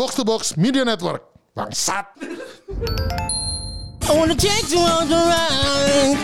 Box 0.00 0.16
to 0.16 0.24
Box 0.24 0.56
Media 0.56 0.80
Network. 0.80 1.20
Bangsat. 1.52 2.08
I 4.08 4.12
wanna 4.16 4.32
take 4.32 4.72
you 4.72 4.80
on 4.80 5.12
the 5.12 5.20
ride. 5.28 6.16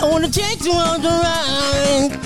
I 0.00 0.04
wanna 0.08 0.32
take 0.32 0.64
you 0.64 0.72
on 0.72 1.04
the 1.04 1.12
ride. 1.12 2.16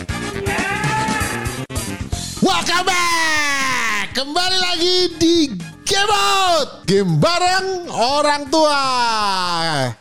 Welcome 2.38 2.86
back. 2.86 4.14
Kembali 4.14 4.58
lagi 4.62 5.10
di 5.18 5.50
Game 5.82 6.14
Out. 6.14 6.86
Game 6.86 7.18
bareng 7.18 7.90
orang 7.90 8.46
tua. 8.54 8.78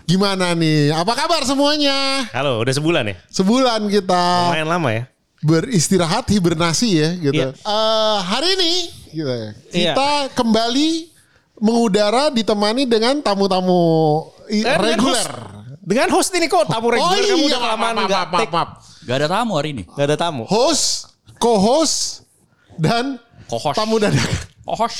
Gimana 0.06 0.54
nih? 0.54 0.94
Apa 0.94 1.18
kabar 1.18 1.50
semuanya? 1.50 2.30
Halo, 2.30 2.62
udah 2.62 2.78
sebulan 2.78 3.10
ya? 3.10 3.18
Sebulan 3.26 3.90
kita 3.90 4.54
Lumayan 4.54 4.70
lama 4.70 4.94
ya? 4.94 5.10
Beristirahat 5.44 6.26
hibernasi 6.26 6.90
ya 6.94 7.10
gitu. 7.20 7.36
Iya. 7.36 7.48
Eh, 7.54 8.18
hari 8.24 8.50
ini 8.56 8.74
gitu 9.12 9.28
ya, 9.28 9.50
Iya. 9.70 9.94
kita 9.94 10.12
kembali 10.34 10.90
mengudara 11.60 12.28
ditemani 12.28 12.84
dengan 12.84 13.20
tamu-tamu 13.20 13.84
Eh, 14.48 14.60
dengan 14.60 14.80
reguler. 14.80 15.30
Dengan 15.80 16.08
host 16.10 16.32
ini 16.32 16.48
kok, 16.48 16.64
tamu 16.66 16.88
reguler 16.90 17.20
kamu 17.22 17.44
udah 17.44 17.60
maaf, 17.60 17.64
kelamaan 17.68 17.94
maaf, 17.94 18.08
nggak 18.08 18.16
maaf, 18.18 18.32
maaf, 18.32 18.40
take. 18.40 18.54
maaf. 18.54 18.70
Gak 19.04 19.16
ada 19.20 19.28
tamu 19.30 19.52
hari 19.54 19.70
ini. 19.72 19.84
Nggak 19.84 20.06
ada 20.06 20.18
tamu. 20.18 20.44
Host, 20.48 21.12
co-host 21.38 22.24
dan 22.80 23.20
Co-host. 23.52 23.76
tamu 23.76 24.00
dadakan. 24.00 24.32
Oh, 24.64 24.80
Kos, 24.80 24.96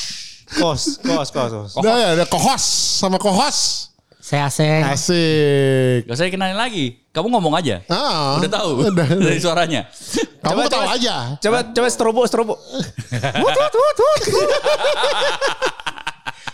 kos, 1.00 1.00
kos, 1.02 1.30
kos. 1.32 1.72
Nah, 1.80 1.96
ya, 1.96 2.08
ada 2.14 2.26
co-host 2.28 2.68
sama 3.00 3.16
co-host. 3.16 3.93
Saya 4.24 4.48
Aseng. 4.48 4.88
Asik. 4.88 6.08
Gak 6.08 6.16
usah 6.16 6.26
dikenalin 6.26 6.56
lagi. 6.56 6.96
Kamu 7.12 7.28
ngomong 7.28 7.60
aja. 7.60 7.84
Ah, 7.92 8.40
Udah 8.40 8.48
tahu 8.50 8.70
Udah. 8.88 9.04
dari 9.04 9.36
suaranya. 9.36 9.84
Kamu 10.40 10.64
Coba, 10.64 10.72
tahu 10.72 10.84
coba. 10.88 10.96
aja. 10.96 11.16
Coba, 11.38 11.58
coba 11.70 11.88
strobo, 11.92 12.22
strobo. 12.24 12.56
Wut, 12.56 13.52
wut, 13.52 13.74
wut, 13.76 13.98
wut. 14.00 14.24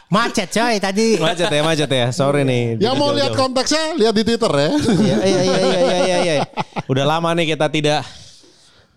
Macet 0.10 0.50
coy 0.50 0.82
tadi. 0.82 1.22
Macet 1.22 1.46
ya, 1.46 1.62
macet 1.62 1.86
ya. 1.88 2.10
Sorry 2.10 2.42
nih. 2.42 2.82
Yang 2.82 2.96
mau 2.98 3.14
lihat 3.14 3.38
konteksnya 3.38 3.94
lihat 3.94 4.18
di 4.18 4.24
Twitter 4.26 4.50
ya. 4.50 4.70
Iya, 4.74 5.18
iya, 5.22 5.42
iya, 5.46 5.60
iya, 5.62 5.80
iya, 5.80 5.98
iya, 6.02 6.18
iya. 6.42 6.44
Udah 6.90 7.06
lama 7.06 7.30
nih 7.38 7.54
kita 7.54 7.70
tidak 7.70 8.02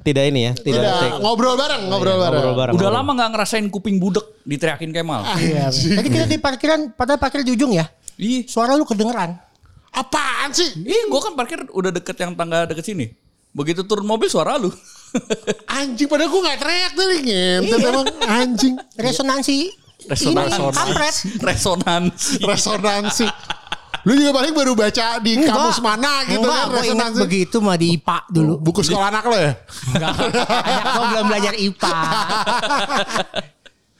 tidak 0.03 0.25
ini 0.27 0.49
ya, 0.49 0.53
tidak, 0.57 0.83
Tidak 0.83 0.99
take. 0.99 1.15
ngobrol 1.23 1.55
bareng, 1.55 1.83
ngobrol 1.87 2.17
bareng. 2.19 2.41
ngobrol 2.43 2.57
bareng. 2.57 2.75
Udah 2.75 2.89
ngobrol. 2.91 3.07
lama 3.07 3.21
gak 3.23 3.31
ngerasain 3.39 3.67
kuping 3.71 4.03
budek 4.03 4.25
diteriakin 4.43 4.91
Kemal. 4.91 5.23
Iya. 5.39 5.71
Tadi 5.71 6.09
kita 6.11 6.27
di 6.27 6.39
parkiran, 6.41 6.91
padahal 6.91 7.21
parkir 7.21 7.45
di 7.45 7.55
ujung 7.55 7.71
ya. 7.71 7.87
Ih, 8.17 8.45
Suara 8.45 8.75
lu 8.75 8.85
kedengeran. 8.85 9.37
Apaan 9.93 10.49
sih? 10.51 10.73
ih 10.79 11.05
gue 11.05 11.21
kan 11.21 11.37
parkir 11.37 11.69
udah 11.69 11.93
deket 11.93 12.17
yang 12.17 12.33
tangga 12.33 12.65
deket 12.65 12.81
sini. 12.83 13.13
Begitu 13.53 13.85
turun 13.85 14.09
mobil 14.09 14.25
suara 14.27 14.57
lu. 14.57 14.73
Anjing 15.77 16.09
padahal 16.09 16.33
gue 16.33 16.41
gak 16.41 16.59
teriak 16.59 16.93
tadi 16.97 17.17
ngentet 17.21 17.81
emang 17.85 18.07
anjing. 18.25 18.75
Resonansi. 18.97 19.69
Resonansi. 20.09 20.57
Ini 20.57 20.73
kampret. 20.73 21.15
Resonansi. 21.39 22.33
Resonansi. 22.41 23.27
Lu 24.03 24.17
juga 24.17 24.35
paling 24.35 24.51
baru 24.51 24.73
baca 24.75 25.21
di 25.21 25.39
kamus 25.39 25.79
mana 25.79 26.27
gitu 26.27 26.43
Enggak, 26.43 26.57
kan 26.57 26.67
gue 26.67 26.75
ingat 26.75 26.83
resonansi. 26.83 27.21
begitu 27.23 27.57
mah 27.61 27.77
di 27.77 27.87
IPA 27.95 28.19
dulu. 28.33 28.53
Buku 28.59 28.81
sekolah 28.81 29.13
anak 29.13 29.25
lo 29.29 29.37
ya? 29.37 29.53
Enggak. 29.93 30.13
Anak 30.49 30.85
belum 31.13 31.25
belajar 31.29 31.55
IPA. 31.55 31.93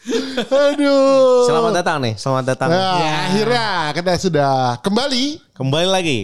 Aduh. 0.03 1.47
Selamat 1.47 1.73
datang 1.75 1.97
nih, 1.99 2.15
selamat 2.17 2.45
datang. 2.45 2.69
Nah, 2.69 2.99
Ya. 2.99 3.13
akhirnya 3.29 3.67
kita 3.95 4.13
sudah 4.19 4.53
kembali. 4.81 5.55
Kembali 5.55 5.89
lagi. 5.89 6.19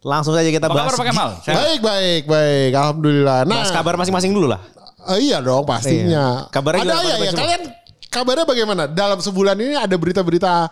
Langsung 0.00 0.32
saja 0.32 0.46
kita 0.46 0.68
Apa 0.68 0.74
bahas. 0.76 0.86
kabar 0.86 0.96
Pak 0.96 1.06
Kemal? 1.08 1.30
Sehat? 1.40 1.56
Baik, 1.56 1.80
baik, 1.80 2.22
baik. 2.28 2.70
Alhamdulillah. 2.72 3.38
Nah, 3.42 3.56
Bahas 3.58 3.72
kabar 3.72 3.94
masing-masing 3.96 4.30
dulu 4.30 4.46
lah. 4.46 4.60
eh, 5.06 5.18
iya 5.20 5.40
dong 5.40 5.64
pastinya. 5.64 6.04
Iya. 6.06 6.26
Kabarnya 6.48 6.82
ada 6.82 6.94
ya, 7.02 7.16
ya. 7.18 7.32
Kalian 7.32 7.62
kabarnya 8.06 8.44
bagaimana? 8.44 8.82
Dalam 8.86 9.18
sebulan 9.18 9.56
ini 9.56 9.74
ada 9.74 9.92
berita-berita 9.94 10.68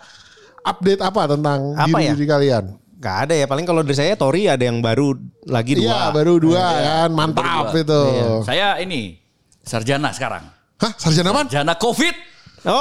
update 0.62 1.00
apa 1.02 1.22
tentang 1.26 1.58
Apa 1.74 1.88
diri, 1.90 2.04
ya? 2.04 2.12
diri 2.14 2.26
kalian? 2.26 2.64
Gak 2.96 3.16
ada 3.26 3.34
ya, 3.34 3.44
paling 3.44 3.66
kalau 3.66 3.82
dari 3.82 3.92
saya 3.92 4.14
Tori 4.14 4.46
ada 4.46 4.62
yang 4.62 4.78
baru 4.78 5.18
lagi 5.44 5.74
dua. 5.74 5.84
Iya, 5.84 6.00
baru 6.14 6.34
dua 6.38 6.62
kan. 6.62 7.10
Mantap 7.10 7.42
Baru 7.42 7.72
dua. 7.74 7.82
itu. 7.82 8.02
Iya. 8.06 8.28
Saya 8.46 8.66
ini 8.78 9.18
sarjana 9.60 10.14
sekarang. 10.14 10.44
Hah, 10.78 10.92
sarjana 10.94 11.28
apa? 11.30 11.40
Sarjana 11.44 11.74
COVID. 11.74 12.14
Oh, 12.62 12.78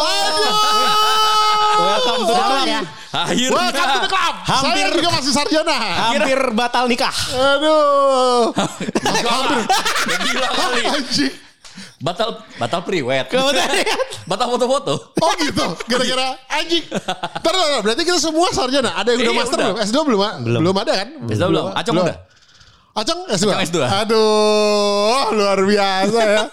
welcome 1.82 2.22
to 2.22 2.26
the 2.28 2.38
club. 2.38 2.66
ya. 2.66 2.82
Akhirnya. 3.12 3.50
Welcome 3.52 3.90
to 3.90 4.00
the 4.00 4.12
club. 4.12 4.34
Hampir- 4.46 4.78
Saya 4.78 4.94
juga 4.94 5.10
masih 5.12 5.32
sarjana. 5.34 5.76
Hampir 6.06 6.38
batal 6.54 6.86
nikah. 6.86 7.16
Aduh. 7.34 8.54
Hampir. 9.02 9.60
Gila 10.22 10.50
kali. 10.54 10.82
Anjing. 10.86 11.34
Batal 11.98 12.30
batal 12.58 12.82
priwet. 12.82 13.26
Batal 14.24 14.48
foto-foto. 14.50 14.94
Oh 15.18 15.34
gitu. 15.36 15.66
Gara-gara 15.88 16.38
anjing. 16.52 16.86
Ntar. 17.42 17.82
berarti 17.82 18.02
kita 18.04 18.18
semua 18.18 18.50
sarjana. 18.50 18.94
Ada 18.94 19.14
yang 19.14 19.22
udah 19.24 19.34
Iya, 19.34 19.40
master 19.40 19.58
udah. 19.58 19.66
belum? 19.72 19.78
S2 19.82 19.98
belum? 20.04 20.20
Belum. 20.46 20.60
Belum 20.62 20.76
ada 20.78 20.94
kan? 20.96 21.08
Bisa 21.26 21.44
belum? 21.46 21.66
Acung 21.74 21.96
udah. 21.98 22.18
Acung 22.92 23.20
S2. 23.26 23.46
Acung 23.50 23.62
S2. 23.66 23.78
Aduh, 23.82 25.32
luar 25.32 25.58
biasa 25.60 26.20
ya. 26.22 26.44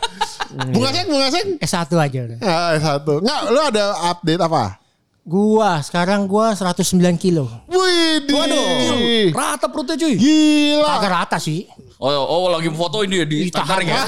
Bunga 0.72 0.91
Seng, 0.94 1.06
Bunga 1.10 1.28
Seng. 1.28 1.48
S1 1.60 1.91
aja 1.92 2.19
udah. 2.25 2.38
Ah, 2.41 2.72
satu. 2.81 3.20
Enggak, 3.20 3.41
lu 3.53 3.60
ada 3.60 3.84
update 4.14 4.41
apa? 4.41 4.81
Gua 5.28 5.84
sekarang 5.84 6.25
gua 6.25 6.56
109 6.56 7.20
kilo. 7.20 7.44
Wih, 7.69 8.25
Waduh. 8.32 9.28
Rata 9.37 9.69
perutnya 9.69 10.00
cuy. 10.00 10.16
Gila. 10.16 10.88
Agak 10.88 11.10
rata 11.12 11.37
sih. 11.37 11.69
Oh, 12.00 12.08
oh 12.08 12.48
lagi 12.48 12.70
foto 12.72 13.03
ini 13.04 13.20
ya 13.20 13.26
di 13.26 13.50
Ditahan 13.50 13.82
ya. 13.84 14.00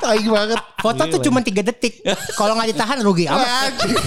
Tai 0.00 0.20
banget. 0.24 0.60
Foto 0.80 1.02
tuh 1.12 1.20
cuma 1.28 1.44
3 1.44 1.60
detik. 1.60 2.00
Kalau 2.38 2.56
nggak 2.56 2.72
ditahan 2.72 2.98
rugi 3.04 3.28
amat. 3.28 3.74
Anjing. 3.74 3.98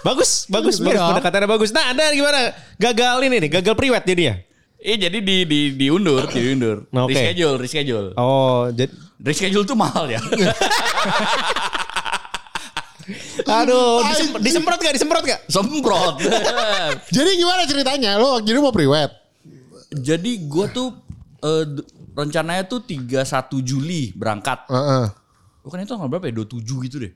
Bagus, 0.00 0.48
bagus, 0.48 0.80
Iya 0.80 0.96
bagus. 0.96 1.00
Pendekatannya 1.12 1.48
bagus. 1.48 1.70
Nah, 1.76 1.92
Anda 1.92 2.08
gimana? 2.14 2.56
Gagal 2.80 3.20
ini 3.28 3.36
nih, 3.36 3.50
gagal 3.60 3.74
priwet 3.76 4.04
jadinya. 4.08 4.40
Eh 4.80 4.96
jadi 4.96 5.18
di 5.20 5.44
di 5.44 5.60
diundur, 5.76 6.24
diundur. 6.32 6.88
Oke. 6.88 7.12
Reschedule, 7.12 7.56
reschedule. 7.60 8.08
Oh, 8.16 8.72
jadi 8.72 8.88
Reschedule 9.20 9.64
tuh 9.64 9.76
mahal 9.76 10.08
ya. 10.08 10.20
Aduh, 13.42 14.06
disem- 14.06 14.38
disemprot 14.38 14.78
gak? 14.78 14.94
Disemprot 14.94 15.24
gak? 15.26 15.40
Semprot. 15.50 16.14
Jadi 17.16 17.30
gimana 17.34 17.66
ceritanya? 17.66 18.14
Lu 18.16 18.38
waktu 18.38 18.48
itu 18.48 18.60
mau 18.62 18.70
priwet? 18.70 19.10
Jadi 19.90 20.46
gue 20.46 20.66
tuh 20.70 20.88
eh, 21.42 21.64
d- 21.66 21.82
rencananya 22.14 22.62
tuh 22.64 22.86
31 22.86 23.26
Juli 23.60 24.14
berangkat. 24.14 24.70
Heeh. 24.70 25.04
Bukan 25.60 25.82
itu 25.82 25.90
tanggal 25.90 26.06
berapa 26.06 26.30
ya? 26.30 26.34
27 26.38 26.86
gitu 26.86 26.96
deh. 27.02 27.12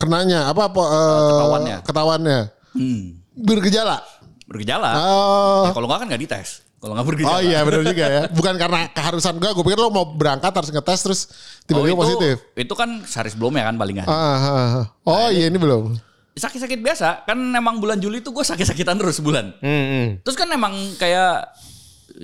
Kenanya 0.00 0.48
apa? 0.48 0.72
apa 0.72 0.80
eh, 0.80 1.28
ketahuannya. 1.28 1.76
Ketahuannya. 1.84 2.38
Hmm. 2.72 3.02
Bergejala. 3.36 4.00
Bergejala. 4.48 4.90
Oh. 4.96 5.68
Ya, 5.68 5.76
kalau 5.76 5.84
nggak 5.84 6.00
kan 6.00 6.06
nggak 6.08 6.22
dites. 6.24 6.64
Kalau 6.80 6.96
nggak 6.96 7.06
bergejala. 7.12 7.36
Oh 7.36 7.40
iya 7.44 7.60
benar 7.60 7.82
juga 7.84 8.04
ya. 8.08 8.22
Bukan 8.32 8.54
karena 8.56 8.88
keharusan 8.88 9.36
gue. 9.36 9.50
Gue 9.52 9.64
pikir 9.68 9.76
lo 9.76 9.92
mau 9.92 10.08
berangkat 10.16 10.48
harus 10.48 10.72
ngetes 10.72 11.00
terus 11.04 11.20
Oh, 11.28 11.64
tiba-tiba 11.68 11.92
itu, 11.92 12.00
positif. 12.00 12.34
Itu 12.56 12.74
kan 12.74 13.04
sehari 13.04 13.28
sebelumnya 13.28 13.68
kan 13.68 13.76
palingan. 13.76 14.08
Ah, 14.08 14.16
ah, 14.16 14.68
ah. 14.80 14.86
Oh 15.04 15.28
iya 15.28 15.52
ini 15.52 15.60
belum. 15.60 16.00
Sakit-sakit 16.32 16.80
biasa. 16.80 17.28
Kan 17.28 17.52
emang 17.52 17.84
bulan 17.84 18.00
Juli 18.00 18.24
tuh 18.24 18.32
gue 18.32 18.40
sakit-sakitan 18.42 18.96
terus 18.96 19.20
sebulan. 19.20 19.60
Hmm, 19.60 19.84
hmm. 19.92 20.06
Terus 20.24 20.36
kan 20.40 20.48
emang 20.48 20.72
kayak 20.96 21.52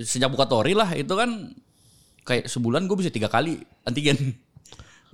sejak 0.01 0.33
buka 0.33 0.49
tori 0.49 0.73
lah 0.73 0.89
itu 0.97 1.13
kan 1.13 1.53
kayak 2.25 2.49
sebulan 2.49 2.89
gue 2.89 2.97
bisa 2.97 3.13
tiga 3.13 3.29
kali 3.29 3.61
antigen. 3.85 4.17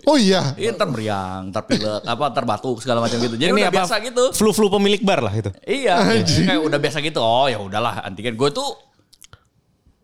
Oh 0.08 0.16
iya. 0.16 0.56
Iya 0.56 0.72
ntar 0.74 0.88
meriang, 0.88 1.52
ntar 1.52 1.68
pilek, 1.68 2.02
apa 2.16 2.24
ntar 2.32 2.44
batuk 2.48 2.80
segala 2.80 3.04
macam 3.04 3.20
gitu. 3.20 3.36
Jadi 3.36 3.52
Ini 3.52 3.60
udah 3.60 3.72
apa? 3.72 3.80
biasa 3.84 3.96
gitu. 4.08 4.24
Flu-flu 4.34 4.72
pemilik 4.72 5.04
bar 5.04 5.20
lah 5.20 5.36
itu. 5.36 5.52
Iya, 5.68 6.00
kayak 6.24 6.64
udah 6.64 6.80
biasa 6.80 6.98
gitu. 7.04 7.20
Oh 7.20 7.46
ya 7.52 7.60
udahlah 7.60 8.08
antigen. 8.08 8.40
Gue 8.40 8.50
tuh 8.56 8.93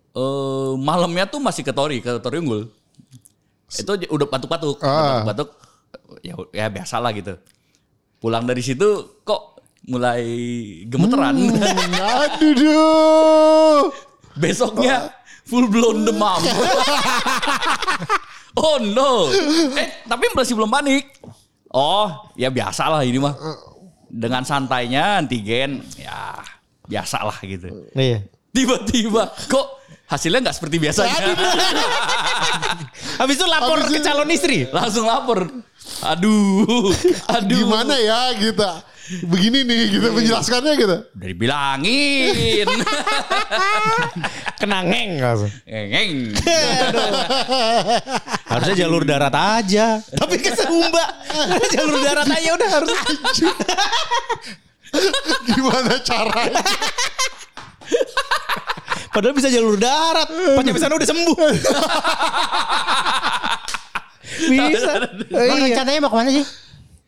eh 0.09 0.71
malamnya 0.75 1.25
tuh 1.25 1.37
masih 1.37 1.61
ke 1.61 1.71
tori, 1.71 1.99
ke 1.99 2.17
tori 2.19 2.37
unggul. 2.39 2.67
Itu 3.69 3.91
udah 3.93 4.27
batuk-batuk, 4.27 4.77
Ah. 4.81 5.21
batuk-batuk. 5.25 5.49
Ya, 6.25 6.33
ya 6.51 6.65
biasa 6.67 6.97
lah 6.97 7.13
gitu. 7.13 7.37
Pulang 8.17 8.43
dari 8.43 8.59
situ 8.59 9.21
kok 9.21 9.61
mulai 9.85 10.25
gemeteran. 10.85 11.37
Hmm, 11.37 11.93
aduh 12.25 12.53
duh. 12.53 13.81
Besoknya 14.35 15.13
full 15.45 15.69
blown 15.69 16.03
demam. 16.03 16.39
oh 18.59 18.77
no. 18.81 19.29
Eh, 19.77 19.87
tapi 20.05 20.25
masih 20.35 20.57
belum 20.57 20.69
panik. 20.69 21.05
Oh, 21.69 22.33
ya 22.33 22.49
biasa 22.49 22.89
lah 22.89 23.01
ini 23.05 23.21
mah. 23.21 23.37
Dengan 24.09 24.41
santainya 24.41 25.21
antigen, 25.21 25.85
ya 25.95 26.41
biasa 26.89 27.21
lah 27.21 27.37
gitu. 27.45 27.69
Iya. 27.93 28.25
Tiba-tiba 28.49 29.29
kok 29.45 29.67
hasilnya 30.09 30.39
nggak 30.41 30.57
seperti 30.57 30.81
biasanya. 30.81 31.15
Habis 33.21 33.35
itu 33.37 33.45
lapor 33.45 33.77
Habis 33.85 33.93
ke 33.93 33.99
calon 34.01 34.29
istri. 34.33 34.65
Langsung 34.73 35.05
lapor. 35.05 35.45
Aduh, 36.01 36.89
aduh. 37.37 37.57
Gimana 37.61 37.95
ya 38.01 38.33
gitu. 38.41 38.65
Begini 39.25 39.65
nih 39.65 39.89
gitu 39.89 40.07
menjelaskannya 40.13 40.73
gitu. 40.77 40.97
Udah 41.01 41.27
dibilangin. 41.33 42.67
Kena 44.61 44.85
ngeng 44.85 45.17
langsung. 45.17 45.49
Ngeng. 45.65 46.37
Harusnya 48.45 48.75
jalur 48.85 49.01
darat 49.05 49.33
aja. 49.33 49.97
Tapi 50.13 50.35
ke 50.37 50.53
Sumba. 50.53 51.05
jalur 51.73 51.97
darat 52.05 52.29
aja 52.29 52.49
udah 52.53 52.69
harus. 52.69 52.97
Gimana 55.57 55.93
caranya? 56.05 56.65
Padahal 59.09 59.33
bisa 59.33 59.49
jalur 59.49 59.75
darat. 59.75 60.29
Pas 60.29 60.63
nyampe 60.63 60.79
sana 60.79 60.93
udah 60.93 61.09
sembuh. 61.09 61.37
bisa. 64.49 64.91
Emang 65.29 65.57
Iya. 65.59 65.65
rencananya 65.73 65.99
mau 65.99 66.11
ke 66.11 66.17
mana 66.17 66.29
sih? 66.31 66.45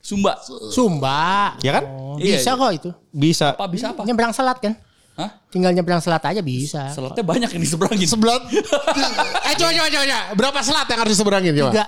Sumba. 0.01 0.33
Sumba. 0.73 1.53
Ya 1.61 1.77
kan? 1.77 1.83
Iya, 2.17 2.41
Bisa 2.41 2.51
iya. 2.51 2.59
kok 2.59 2.71
itu. 2.73 2.89
Bisa. 3.13 3.45
Apa 3.53 3.69
bisa 3.69 3.93
apa? 3.93 4.01
Nyebrang 4.03 4.33
selat 4.33 4.57
kan? 4.57 4.73
Hah? 5.13 5.29
Tinggal 5.53 5.71
nyebrang 5.77 6.01
selat 6.01 6.23
aja 6.25 6.41
bisa. 6.41 6.89
Selatnya 6.89 7.21
banyak 7.21 7.49
yang 7.53 7.61
diseberangin. 7.61 8.07
Sebelah. 8.09 8.41
eh 9.47 9.53
coba 9.55 9.71
coba 9.71 9.87
coba. 9.87 10.05
coba. 10.09 10.19
Berapa 10.33 10.59
selat 10.65 10.87
yang 10.89 10.99
harus 11.05 11.13
diseberangin 11.13 11.53
coba? 11.53 11.71
Tiga. 11.71 11.85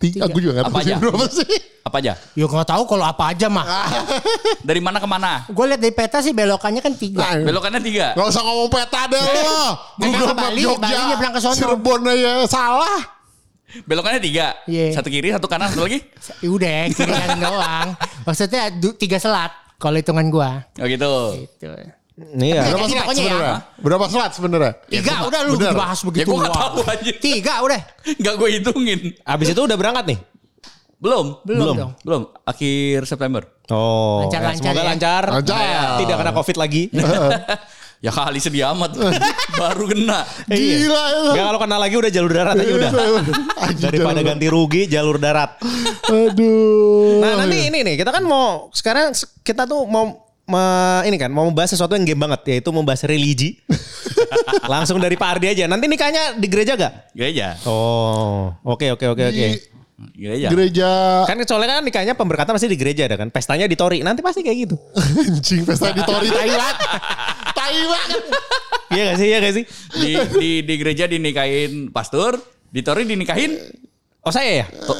Tiga. 0.00 0.24
Aku 0.24 0.40
juga 0.40 0.56
nggak 0.56 0.64
Apa 0.64 0.72
tahu 0.72 0.80
sih 0.80 0.88
aja? 0.88 0.96
berapa 0.96 1.26
sih. 1.28 1.52
Apa 1.84 1.96
aja? 2.00 2.12
Ya 2.32 2.44
nggak 2.48 2.68
tahu 2.72 2.82
kalau 2.88 3.04
apa 3.04 3.24
aja 3.36 3.46
mah. 3.52 3.66
Dari 4.68 4.80
mana 4.80 4.96
ke 4.96 5.04
mana? 5.04 5.44
Gue 5.52 5.64
lihat 5.68 5.80
dari 5.80 5.92
peta 5.92 6.24
sih 6.24 6.32
belokannya 6.32 6.80
kan 6.80 6.96
tiga. 6.96 7.20
Nah, 7.20 7.44
Belokannya 7.44 7.80
tiga. 7.84 8.16
Gak 8.16 8.26
usah 8.32 8.40
ngomong 8.40 8.72
peta 8.72 9.04
deh 9.12 9.20
lo. 9.20 9.64
Google 10.00 10.24
ke 10.24 10.32
Map 10.32 10.40
Bali, 10.40 10.62
Jogja. 10.64 10.80
Bali 10.80 11.02
nyebrang 11.12 11.32
ke 11.36 11.40
sono. 11.44 11.52
Cirebon 11.54 12.00
aja 12.08 12.32
salah. 12.48 13.00
Belokannya 13.84 14.20
tiga. 14.24 14.56
Iya. 14.64 14.96
Satu 14.96 15.12
kiri, 15.12 15.36
satu 15.36 15.46
kanan, 15.46 15.68
satu 15.68 15.84
lagi. 15.84 16.00
Ya 16.40 16.48
Udah 16.48 16.78
kiri 16.90 17.12
kanan 17.12 17.38
doang. 17.38 17.88
Maksudnya 18.24 18.72
tiga 18.96 19.20
selat. 19.20 19.52
Kalau 19.76 20.00
hitungan 20.00 20.32
gua. 20.32 20.64
Oh 20.80 20.88
gitu. 20.88 21.12
Gitu. 21.44 21.68
Iya. 22.20 22.62
Berapa 22.68 22.84
selat 22.84 23.02
pokoknya 23.02 23.22
ya. 23.22 23.28
sebenarnya? 23.30 23.56
Berapa 23.80 24.04
selat 24.06 24.32
sebenarnya? 24.32 24.72
Tiga 24.86 25.14
udah 25.24 25.40
lu 25.42 25.52
bener. 25.56 25.72
bahas 25.74 25.98
Ya 25.98 26.06
begitu. 26.06 26.28
gue 26.28 26.36
gak 26.38 26.52
tahu 26.52 26.80
aja. 26.84 27.12
Tiga 27.16 27.54
udah. 27.64 27.80
Gak 28.18 28.34
gue 28.36 28.48
hitungin. 28.52 28.98
Abis 29.22 29.46
itu 29.50 29.60
udah 29.60 29.76
berangkat 29.76 30.04
nih. 30.06 30.18
Belum. 31.00 31.26
Belum, 31.42 31.64
Belum. 31.64 31.76
dong. 31.76 31.92
Belum. 32.04 32.22
Akhir 32.44 33.08
September. 33.08 33.42
Oh, 33.72 34.26
Lancar-lancar 34.28 34.60
semoga 34.60 34.82
ya. 34.82 34.88
lancar. 34.92 35.22
Lancar. 35.32 35.88
Tidak 35.98 36.16
kena 36.16 36.32
covid 36.32 36.56
lagi. 36.56 36.82
Ya 38.00 38.08
kali 38.08 38.40
sedih 38.40 38.64
amat. 38.72 38.96
Baru 39.60 39.84
kena. 39.84 40.24
Gila 40.48 41.04
itu. 41.12 41.20
Gak 41.36 41.44
kalau 41.44 41.60
kena 41.60 41.76
lagi 41.76 42.00
udah 42.00 42.08
jalur 42.08 42.32
darat 42.32 42.56
aja 42.56 42.72
udah. 42.72 42.90
Anjing, 43.68 43.84
Daripada 43.84 44.16
jalur. 44.16 44.28
ganti 44.32 44.46
rugi 44.48 44.82
jalur 44.88 45.16
darat. 45.20 45.60
Aduh. 46.08 47.20
Nah 47.20 47.44
nanti 47.44 47.68
ini 47.68 47.84
nih 47.84 48.00
kita 48.00 48.08
kan 48.08 48.24
mau 48.24 48.72
sekarang 48.72 49.12
kita 49.44 49.68
tuh 49.68 49.84
mau 49.84 50.29
me- 50.50 51.06
ini 51.06 51.16
kan 51.16 51.30
mau 51.30 51.46
membahas 51.46 51.70
sesuatu 51.70 51.94
yang 51.94 52.02
game 52.02 52.18
banget 52.18 52.40
yaitu 52.50 52.74
membahas 52.74 53.06
religi. 53.06 53.62
Langsung 54.72 54.98
dari 54.98 55.14
Pak 55.14 55.38
Ardi 55.38 55.46
aja. 55.54 55.64
Nanti 55.70 55.86
nikahnya 55.86 56.34
di 56.36 56.46
gereja 56.50 56.74
gak? 56.74 57.14
Gereja. 57.14 57.54
Oh, 57.64 58.50
oke 58.66 58.90
oke 58.92 59.06
oke 59.14 59.24
oke. 59.30 59.46
Di 60.10 60.16
Gereja. 60.16 60.48
gereja 60.48 60.90
Kan 61.28 61.36
soalnya 61.44 61.76
kan 61.76 61.84
nikahnya 61.84 62.16
pemberkatan 62.16 62.56
pasti 62.56 62.72
di 62.72 62.76
gereja 62.80 63.04
ada 63.04 63.20
kan. 63.20 63.28
Pestanya 63.28 63.68
di 63.68 63.76
Tori. 63.76 64.00
Nanti 64.00 64.24
pasti 64.24 64.40
kayak 64.40 64.58
gitu. 64.68 64.76
anjing 64.96 65.62
pesta 65.62 65.92
di 65.92 66.02
Tori 66.02 66.28
Thailand. 66.40 66.76
Thailand. 67.52 68.10
Iya 68.90 69.02
gak 69.12 69.16
sih? 69.20 69.26
Iya 69.28 69.38
gak 69.38 69.54
sih? 69.54 69.64
Di, 70.00 70.10
di, 70.40 70.50
di 70.64 70.74
gereja 70.80 71.04
dinikahin 71.04 71.92
pastor. 71.92 72.40
Di 72.72 72.80
Tori 72.80 73.04
dinikahin 73.04 73.56
Oh 74.20 74.28
saya 74.28 74.64
ya? 74.64 74.66
to, 74.68 74.92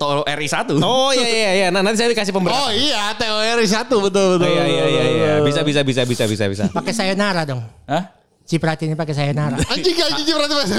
to 0.00 0.24
RI 0.24 0.48
1. 0.48 0.80
Oh 0.80 1.12
iya 1.12 1.28
iya 1.28 1.50
iya. 1.54 1.66
Nah 1.68 1.84
nanti 1.84 2.00
saya 2.00 2.08
dikasih 2.08 2.32
Oh 2.32 2.36
pemberkatan. 2.40 2.72
iya 2.72 3.12
teori 3.12 3.66
satu 3.68 4.00
betul 4.00 4.34
Oh, 4.34 4.40
betul. 4.40 4.48
iya 4.48 4.64
iya 4.64 4.84
iya 4.88 5.04
iya. 5.06 5.32
Bisa 5.44 5.60
bisa 5.60 5.84
bisa 5.84 6.02
bisa 6.02 6.24
bisa 6.24 6.44
bisa. 6.48 6.64
Pakai 6.72 6.96
sayonara 6.96 7.44
dong. 7.44 7.60
Hah? 7.84 8.08
Ciprati 8.42 8.88
ini 8.88 8.96
pakai 8.96 9.12
sayonara. 9.12 9.60
Anjing 9.60 9.94
anjing 9.94 10.34
berarti 10.34 10.54
bahasa 10.56 10.74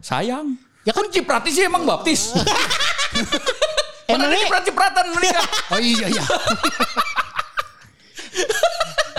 Sayang. 0.00 0.56
Ya 0.82 0.90
kan 0.90 1.04
Ciprati 1.06 1.52
sih 1.52 1.62
emang 1.62 1.84
baptis. 1.84 2.32
Emangnya- 4.02 4.34
Emangnya 4.34 4.38
Ciprat-cipratan 4.42 5.04
menikah. 5.14 5.46
Oh 5.72 5.78
iya 5.78 6.06
iya. 6.10 6.24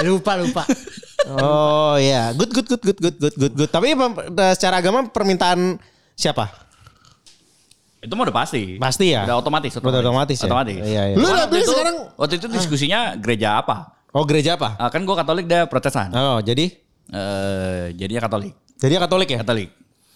lupa 0.03 0.35
lupa. 0.35 0.63
Oh 1.39 1.95
iya. 1.95 2.33
Good 2.35 2.51
good 2.51 2.67
good 2.67 2.81
good 2.83 2.99
good 2.99 3.15
good 3.15 3.35
good 3.37 3.53
good. 3.55 3.69
Tapi 3.71 3.95
eh, 3.95 4.53
secara 4.57 4.83
agama 4.83 5.07
permintaan 5.07 5.79
siapa? 6.13 6.51
Itu 8.03 8.13
mah 8.13 8.27
udah 8.27 8.35
pasti. 8.35 8.75
Pasti 8.75 9.05
ya? 9.09 9.23
Udah 9.23 9.39
otomatis. 9.39 9.71
Udah 9.73 10.01
otomatis 10.01 10.35
ya? 10.35 10.45
Otomatis. 10.45 10.75
Iya, 10.77 11.01
iya. 11.09 11.15
Lu 11.15 11.23
waktu 11.25 11.55
itu, 11.57 11.71
sekarang 11.71 11.97
waktu 12.13 12.33
itu 12.35 12.47
diskusinya 12.51 12.99
gereja 13.15 13.57
apa? 13.57 13.95
Oh 14.11 14.23
gereja 14.23 14.53
apa? 14.53 14.75
Ah, 14.75 14.87
kan 14.87 15.01
gue 15.01 15.15
Katolik 15.15 15.45
dia 15.45 15.63
Protestan. 15.65 16.11
Oh 16.11 16.37
jadi 16.39 16.69
Eh, 17.05 17.91
jadinya 17.93 18.21
Katolik. 18.21 18.53
jadi 18.75 18.95
Katolik 18.97 19.27
ya? 19.27 19.39
Katolik. 19.39 19.69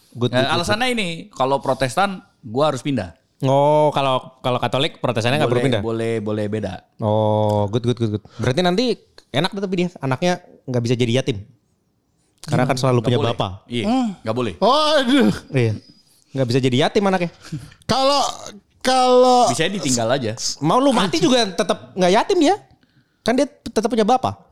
Good, 0.09 0.31
Eh, 0.31 0.35
good, 0.35 0.39
good. 0.39 0.53
alasannya 0.53 0.87
ini, 0.89 1.07
kalau 1.29 1.59
Protestan 1.59 2.09
gue 2.39 2.63
harus 2.63 2.79
pindah. 2.79 3.11
Oh 3.39 3.91
kalau 3.91 4.39
kalau 4.39 4.57
Katolik 4.57 4.97
protestannya 4.97 5.37
nggak 5.37 5.51
berpindah. 5.51 5.81
boleh, 5.81 6.17
boleh 6.19 6.45
beda. 6.47 6.89
Oh 6.97 7.69
good 7.69 7.85
good 7.85 7.95
good 7.95 8.11
good. 8.11 8.23
Berarti 8.35 8.61
nanti 8.61 8.97
enak 9.29 9.53
tapi 9.53 9.75
dia 9.77 9.87
anaknya 9.97 10.33
nggak 10.65 10.81
bisa 10.81 10.95
jadi 10.95 11.21
yatim. 11.21 11.45
Karena 12.41 12.65
kan 12.65 12.73
selalu 12.73 13.03
punya 13.03 13.19
boleh. 13.19 13.29
bapak. 13.31 13.51
Iya, 13.67 13.85
nggak 14.25 14.35
boleh. 14.35 14.53
Oh 14.57 14.97
aduh. 14.97 15.29
Iya. 15.53 15.73
Nggak 16.29 16.47
bisa 16.47 16.59
jadi 16.59 16.77
yatim 16.83 17.03
anaknya. 17.03 17.31
Kalau 17.83 18.23
kalau 18.79 19.51
Bisa 19.51 19.67
ditinggal 19.67 20.07
aja. 20.09 20.31
Mau 20.59 20.77
lu 20.77 20.91
mati 20.91 21.17
juga 21.17 21.43
tetap 21.45 21.91
nggak 21.93 22.11
yatim 22.13 22.37
dia. 22.39 22.55
Kan 23.21 23.35
dia 23.35 23.47
tetap 23.47 23.87
punya 23.87 24.03
bapak. 24.03 24.47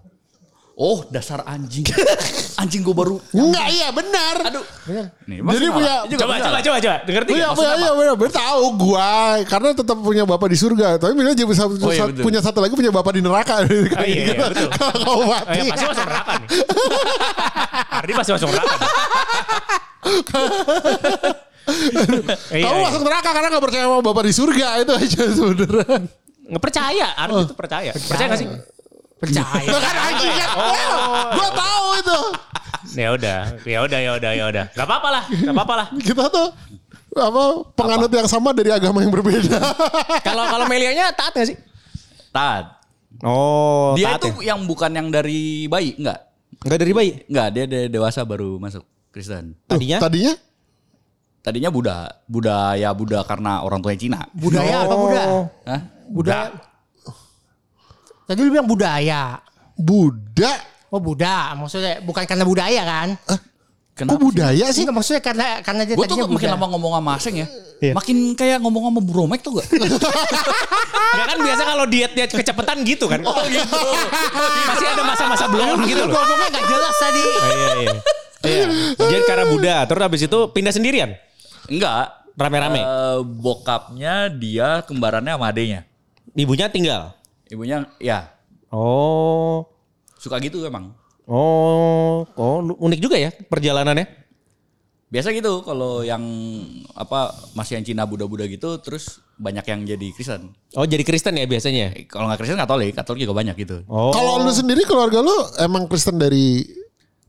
Oh, 0.75 1.07
dasar 1.07 1.39
anjing. 1.47 1.87
anjing 2.59 2.83
gue 2.83 2.91
baru. 2.91 3.15
enggak 3.31 3.67
iya 3.71 3.95
benar. 3.95 4.35
Aduh. 4.43 4.59
Nih, 5.23 5.39
Jadi 5.39 5.71
punya 5.71 6.03
Coba 6.19 6.35
coba 6.35 6.59
coba 6.59 6.77
coba. 6.83 6.95
Ngerti 7.07 7.31
Punya, 7.31 7.47
nggak? 7.47 7.55
punya, 7.55 7.71
iya, 7.71 7.91
benar, 7.95 8.15
benar 8.19 8.33
tahu 8.35 8.63
gua 8.75 9.11
karena 9.47 9.69
tetap 9.71 9.97
punya 10.03 10.23
bapak 10.27 10.47
di 10.51 10.57
surga. 10.59 10.99
Tapi 10.99 11.15
bila 11.15 11.31
dia 11.31 11.47
bisa 11.47 11.63
Oh, 11.63 11.79
iya, 11.87 12.03
sat- 12.03 12.19
punya 12.19 12.39
satu 12.43 12.59
lagi 12.59 12.75
punya 12.75 12.91
bapak 12.91 13.11
di 13.15 13.21
neraka. 13.23 13.63
Oh, 13.63 13.71
iya, 14.03 14.35
iya, 14.35 14.51
betul. 14.51 14.67
Kalau 14.67 14.95
kau 14.99 15.15
Oh, 15.15 15.31
mati. 15.31 15.57
ya, 15.57 15.71
pasti 15.71 15.85
masuk 15.87 16.03
neraka 16.03 16.31
nih. 16.35 16.47
Ardi 18.03 18.11
pasti 18.11 18.31
masuk 18.35 18.49
neraka. 18.51 18.75
Iya, 21.65 22.63
Kamu 22.63 22.77
iya. 22.77 22.85
masuk 22.85 23.01
neraka 23.01 23.29
karena 23.33 23.47
gak 23.49 23.63
percaya 23.63 23.83
sama 23.89 23.99
bapak 24.01 24.23
di 24.25 24.33
surga 24.33 24.67
itu 24.81 24.93
aja 24.93 25.21
sebenarnya. 25.33 25.97
Nggak 26.45 26.61
percaya, 26.61 27.07
Ardi 27.17 27.41
itu 27.41 27.55
percaya. 27.57 27.91
Percaya 27.91 28.27
gak 28.29 28.39
sih? 28.39 28.47
Percaya. 29.17 29.65
Itu 29.65 29.77
kan 29.77 29.95
anjing 29.97 30.33
kan. 30.35 30.49
Gua 31.33 31.49
tahu 31.51 31.85
itu. 31.97 32.19
Ya 32.95 33.09
udah, 33.11 33.39
ya 33.65 33.79
udah, 33.81 33.99
ya 33.99 34.11
udah, 34.15 34.31
ya 34.31 34.45
udah. 34.53 34.65
Gak 34.71 34.85
apa-apa 34.85 35.09
lah, 35.09 35.23
gak 35.25 35.53
apa-apa 35.57 35.73
lah. 35.73 35.87
Kita 35.97 36.23
tuh 36.29 36.47
apa 37.15 37.43
penganut 37.73 38.11
yang 38.11 38.27
sama 38.27 38.51
dari 38.51 38.69
agama 38.69 38.99
yang 39.01 39.09
berbeda. 39.09 39.57
Kalau 40.21 40.43
kalau 40.45 40.65
Melianya 40.67 41.09
taat 41.11 41.33
gak 41.33 41.47
sih? 41.49 41.57
Taat. 42.29 42.77
Oh, 43.23 43.95
Dia 43.95 44.19
taat 44.19 44.27
itu 44.27 44.43
ya? 44.43 44.53
yang 44.53 44.67
bukan 44.67 44.91
yang 44.91 45.07
dari 45.07 45.65
bayi, 45.65 45.95
enggak? 45.95 46.19
Enggak 46.61 46.79
dari 46.83 46.91
bayi. 46.93 47.11
Enggak, 47.25 47.47
dia 47.55 47.65
de- 47.65 47.89
dewasa 47.89 48.21
baru 48.21 48.59
masuk 48.59 48.83
Kristen. 49.09 49.55
Tuh, 49.65 49.79
Tadinya? 49.79 49.97
Tadinya 50.03 50.33
Tadinya 51.45 51.69
Buddha, 51.69 52.09
Buddha 52.25 52.73
ya 52.73 52.89
Buddha 52.89 53.21
karena 53.21 53.61
orang 53.61 53.77
tuanya 53.77 53.99
Cina. 54.01 54.19
Budaya 54.33 54.81
apa 54.81 54.95
Buddha? 54.97 55.23
Hah? 55.69 55.81
Budaya. 56.09 56.49
Tadi 58.25 58.39
lu 58.41 58.49
bilang 58.49 58.65
budaya. 58.65 59.37
Buddha. 59.77 60.53
Oh 60.89 60.97
Buddha, 60.97 61.53
maksudnya 61.53 62.01
bukan 62.01 62.25
karena 62.25 62.41
budaya 62.49 62.81
kan? 62.81 63.09
Kok 63.95 64.17
budaya 64.17 64.73
sih? 64.73 64.83
Enggak 64.83 64.97
maksudnya 64.97 65.21
karena 65.21 65.47
karena 65.61 65.81
dia 65.85 65.95
Gue 65.95 66.03
tuh 66.03 66.17
tadinya 66.19 66.33
makin 66.33 66.49
lama 66.57 66.65
ngomong 66.75 66.91
sama 66.99 67.11
Aseng 67.15 67.35
ya, 67.39 67.47
Iya. 67.79 67.93
makin 67.95 68.17
kayak 68.35 68.57
ngomong 68.59 68.91
sama 68.91 68.99
Bromek 68.99 69.39
tuh 69.39 69.55
gak? 69.55 69.67
Enggak 69.71 71.27
kan 71.31 71.37
biasa 71.39 71.61
kalau 71.63 71.85
diet 71.87 72.11
diet 72.11 72.27
kecepatan 72.27 72.83
gitu 72.83 73.07
kan. 73.07 73.23
oh 73.23 73.39
gitu. 73.47 73.79
Masih 74.67 74.87
ada 74.91 75.03
masa-masa 75.05 75.45
belum 75.47 75.87
gitu 75.87 76.03
loh. 76.09 76.11
ngomongnya 76.11 76.47
gak 76.59 76.65
jelas 76.67 76.95
tadi. 76.99 77.21
Oh, 77.23 77.47
iya, 77.53 77.69
iya. 77.77 77.93
Iya. 78.43 78.65
Jadi 79.15 79.23
karena 79.23 79.45
Buddha, 79.47 79.75
terus 79.87 80.01
habis 80.01 80.21
itu 80.27 80.39
pindah 80.51 80.73
sendirian. 80.75 81.09
Enggak. 81.69 82.25
Rame-rame. 82.35 82.81
Eh, 82.83 83.19
bokapnya 83.23 84.27
dia 84.27 84.83
kembarannya 84.83 85.39
sama 85.39 85.47
adenya. 85.49 85.87
Ibunya 86.35 86.67
tinggal. 86.67 87.15
Ibunya 87.47 87.87
ya 87.97 88.35
Oh. 88.75 89.63
suka 90.19 90.41
gitu 90.41 90.65
emang. 90.67 90.91
Oh, 91.29 92.25
oh 92.35 92.57
unik 92.59 92.99
juga 92.99 93.15
ya 93.15 93.31
perjalanannya. 93.31 94.25
Biasa 95.07 95.31
gitu 95.31 95.63
kalau 95.63 96.01
yang 96.03 96.21
apa 96.91 97.31
masih 97.55 97.79
yang 97.79 97.85
Cina 97.87 98.03
Buddha-Buddha 98.03 98.49
gitu 98.51 98.81
terus 98.83 99.21
banyak 99.39 99.63
yang 99.63 99.79
jadi 99.85 100.07
Kristen. 100.11 100.51
Oh, 100.75 100.83
jadi 100.83 101.05
Kristen 101.07 101.39
ya 101.39 101.47
biasanya. 101.47 101.95
Eh, 101.95 102.03
Kalau 102.09 102.27
nggak 102.27 102.41
Kristen 102.41 102.59
Katolik, 102.59 102.91
Katolik 102.91 103.23
juga 103.23 103.37
banyak 103.37 103.55
gitu. 103.55 103.85
Oh. 103.87 104.11
Kalau 104.11 104.43
lu 104.43 104.51
sendiri 104.51 104.83
keluarga 104.83 105.23
lu 105.23 105.35
emang 105.61 105.87
Kristen 105.87 106.19
dari 106.19 106.65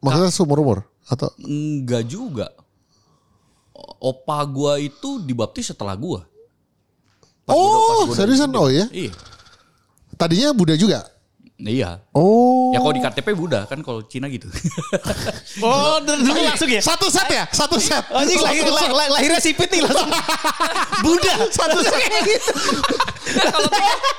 Maksudnya 0.02 0.30
seumur 0.32 0.58
umur 0.60 0.78
atau 1.06 1.30
Enggak 1.40 2.04
juga. 2.10 2.52
Opa 3.98 4.40
gua 4.44 4.76
itu 4.76 5.20
dibaptis 5.20 5.68
setelah 5.68 5.92
gua. 5.92 6.24
Pas 7.42 7.52
gua- 7.52 7.80
pas 7.82 7.96
Oh, 7.96 8.04
gua 8.08 8.16
seriusan 8.16 8.48
oh 8.52 8.68
ya. 8.68 8.88
Iya. 8.88 9.12
Tadinya 10.16 10.50
Buddha 10.50 10.74
juga. 10.74 11.04
Iya. 11.56 12.04
Oh. 12.12 12.68
Ya 12.76 12.84
kalau 12.84 12.92
di 12.92 13.00
KTP 13.00 13.28
Buddha 13.32 13.64
kan 13.64 13.80
kalau 13.80 14.04
Cina 14.04 14.28
gitu. 14.28 14.44
Oh, 15.64 15.96
dulu 16.04 16.36
langsung 16.36 16.68
ya. 16.68 16.84
Satu 16.84 17.08
set 17.08 17.24
ya, 17.28 17.48
satu 17.48 17.80
set. 17.80 18.04
Anjing 18.12 18.36
lahir, 18.38 18.60
Satu 18.60 18.76
set. 18.76 18.92
lah- 18.92 19.08
lahirnya 19.08 19.40
sipit 19.40 19.68
nih 19.68 19.80
langsung. 19.80 20.04
Buddha. 21.04 21.34
Satu 21.48 21.80
set. 21.80 21.96
Kayak 21.96 22.22
gitu. 22.28 22.52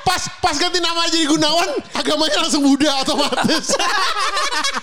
pas 0.02 0.22
pas 0.42 0.56
ganti 0.58 0.78
nama 0.78 1.06
jadi 1.06 1.26
Gunawan, 1.26 1.68
agamanya 1.94 2.38
langsung 2.42 2.66
Buddha 2.66 2.90
otomatis. 3.02 3.70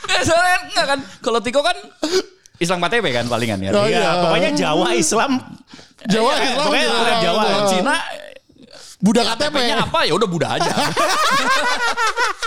Nggak, 0.07 0.21
Soalnya 0.27 0.57
enggak 0.63 0.85
kan. 0.87 0.99
Kalau 1.19 1.39
Tiko 1.43 1.59
kan 1.59 1.75
Islam 2.57 2.77
KTP 2.79 3.05
kan 3.11 3.25
palingan 3.25 3.59
ya. 3.59 3.71
Oh, 3.71 3.83
Iya, 3.83 3.97
iya. 3.97 4.11
pokoknya 4.19 4.49
Jawa 4.53 4.87
Islam. 4.93 5.31
Jawa 6.05 6.31
Iya, 6.31 6.43
Islam. 6.45 6.63
pokoknya 6.63 6.85
Jawa. 6.85 7.13
Jawa. 7.19 7.41
Kalau 7.41 7.61
Cina 7.67 7.95
Buddha 8.97 9.21
KTP. 9.23 9.37
KTP-nya 9.45 9.75
apa 9.81 9.99
ya 10.01 10.13
udah 10.13 10.25
Buddha 10.25 10.49
aja. 10.51 10.71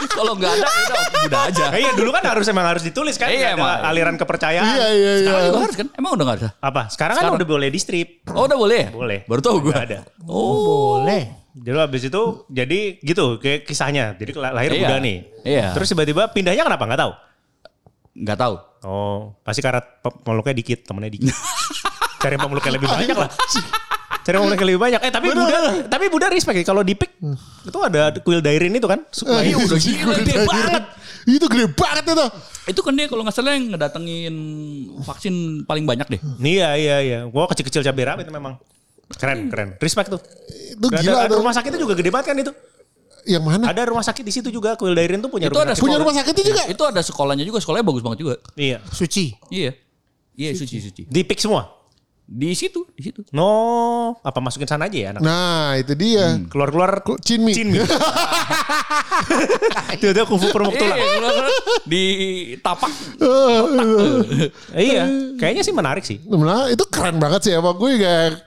Kalau 0.09 0.33
nggak 0.35 0.53
ada 0.53 0.67
ya 0.67 0.83
udah 0.85 1.03
Buddha 1.19 1.41
aja. 1.45 1.65
Eh, 1.71 1.81
iya 1.81 1.91
dulu 1.93 2.11
kan 2.11 2.23
harus 2.25 2.47
emang 2.47 2.67
harus 2.67 2.83
ditulis 2.83 3.15
kan. 3.15 3.29
Iya, 3.29 3.53
Ada 3.53 3.57
emang. 3.57 3.79
aliran 3.85 4.15
kepercayaan. 4.17 4.67
Iya 4.69 4.87
iya 4.89 4.95
iya. 4.95 5.13
Sekarang 5.21 5.45
juga 5.45 5.59
harus 5.61 5.77
kan? 5.77 5.87
Emang 5.93 6.11
udah 6.15 6.25
nggak 6.25 6.39
ada? 6.39 6.49
Apa? 6.59 6.83
Sekarang, 6.89 7.15
kan 7.15 7.23
Sekarang. 7.25 7.39
udah 7.39 7.49
boleh 7.49 7.69
di 7.69 7.79
strip. 7.79 8.09
Oh 8.29 8.47
udah 8.47 8.57
boleh 8.57 8.79
ya? 8.81 8.89
Boleh. 8.91 9.19
Baru 9.25 9.41
tahu 9.41 9.57
gue. 9.61 9.75
Ada. 9.75 9.99
Boleh. 10.19 11.23
Jadi 11.53 11.75
habis 11.75 12.03
itu 12.05 12.23
jadi 12.47 12.81
gitu 12.97 13.25
kayak 13.37 13.61
kisahnya. 13.63 14.15
Jadi 14.15 14.31
la- 14.35 14.55
lahir 14.55 14.71
Iya. 14.71 14.79
Buddha 14.81 14.97
nih. 14.99 15.17
Iya. 15.43 15.67
Terus 15.75 15.87
tiba-tiba 15.89 16.23
pindahnya 16.29 16.63
kenapa? 16.63 16.85
Nggak 16.87 17.01
tahu. 17.01 17.13
Nggak 18.19 18.39
tahu. 18.39 18.55
Oh, 18.83 19.35
pasti 19.43 19.59
karena 19.59 19.79
pe- 19.79 20.19
pemeluknya 20.23 20.55
dikit, 20.55 20.87
temennya 20.87 21.11
dikit. 21.11 21.35
Cari 22.23 22.35
pemeluknya 22.35 22.73
lebih 22.75 22.89
banyak 22.91 23.15
lah. 23.15 23.31
Cari 24.27 24.37
pemeluknya 24.37 24.67
lebih 24.67 24.83
banyak. 24.83 25.01
Eh 25.07 25.13
tapi 25.15 25.27
Buddha, 25.31 25.59
tapi 25.87 26.05
Buddha 26.11 26.27
respect 26.29 26.59
ya. 26.59 26.65
Kalau 26.67 26.83
di 26.83 26.95
pick 26.99 27.15
itu 27.65 27.79
ada 27.79 28.11
kuil 28.19 28.43
dairin 28.43 28.75
itu 28.75 28.87
kan. 28.87 29.03
Udah 29.03 29.43
gila, 29.79 30.15
gede 30.19 30.33
gede 30.35 30.35
banget. 30.45 30.83
Itu 31.29 31.47
gede 31.47 31.67
banget 31.73 32.05
itu. 32.09 32.27
Itu 32.69 32.81
kan 32.83 32.93
dia 32.95 33.07
kalau 33.07 33.23
nggak 33.23 33.35
salah 33.35 33.55
yang 33.55 33.71
ngedatengin 33.71 34.35
vaksin 35.01 35.35
paling 35.65 35.87
banyak 35.87 36.07
deh. 36.11 36.21
Iya 36.39 36.69
iya 36.75 36.97
iya. 37.01 37.19
Gua 37.27 37.47
kecil-kecil 37.47 37.83
cabai 37.83 38.05
rawit 38.05 38.27
itu 38.27 38.35
memang. 38.35 38.59
Keren 39.15 39.49
keren. 39.49 39.69
Respect 39.79 40.13
tuh. 40.13 40.21
Itu 40.75 40.87
gila 40.91 41.25
ada 41.25 41.35
rumah 41.35 41.55
sakitnya 41.55 41.81
juga 41.81 41.95
gede 41.95 42.11
banget 42.11 42.35
kan 42.35 42.37
itu. 42.37 42.53
Yang 43.29 43.45
mana? 43.45 43.65
Ada 43.69 43.85
rumah 43.85 44.01
sakit 44.01 44.25
di 44.25 44.33
situ 44.33 44.49
juga 44.49 44.73
kuil 44.75 44.97
dairin 44.97 45.21
tuh 45.21 45.29
punya 45.29 45.53
Itu 45.53 45.61
rumah 45.61 45.69
ada 45.69 45.73
sakit. 45.77 45.85
Punya 45.85 45.97
rumah 46.01 46.15
sakitnya 46.17 46.45
juga. 46.49 46.63
Itu 46.65 46.83
ada 46.89 47.01
sekolahnya 47.05 47.45
juga. 47.45 47.61
Sekolahnya 47.61 47.85
bagus 47.85 48.01
banget 48.01 48.19
juga. 48.25 48.35
Iya. 48.57 48.81
Suci. 48.89 49.37
Iya. 49.53 49.77
Iya 50.33 50.51
suci 50.57 50.81
suci. 50.81 51.03
Di 51.05 51.21
pick 51.29 51.37
semua. 51.37 51.77
Di 52.29 52.53
situ, 52.53 52.85
di 52.93 53.09
situ. 53.09 53.25
No, 53.33 53.49
apa 54.21 54.37
masukin 54.45 54.69
sana 54.69 54.85
aja 54.85 54.99
ya 55.01 55.09
anak? 55.17 55.25
Nah, 55.25 55.81
itu 55.81 55.97
dia. 55.97 56.37
Keluar-keluar 56.53 57.01
Cinmi. 57.25 57.57
Cinmi. 57.57 57.81
Itu 59.97 60.13
ada 60.13 60.29
kufu 60.29 60.53
permuk 60.53 60.77
tulang. 60.77 61.01
Iya, 61.01 61.09
keluar- 61.19 61.57
di 61.89 62.05
tapak. 62.61 62.93
Eh, 64.77 64.77
iya, 64.77 65.09
kayaknya 65.41 65.65
sih 65.65 65.73
menarik 65.73 66.05
sih. 66.05 66.21
Nah, 66.29 66.69
itu 66.69 66.85
keren 66.93 67.17
banget 67.17 67.49
sih 67.49 67.53
emang 67.57 67.81
gue 67.81 67.97
kayak 67.97 68.45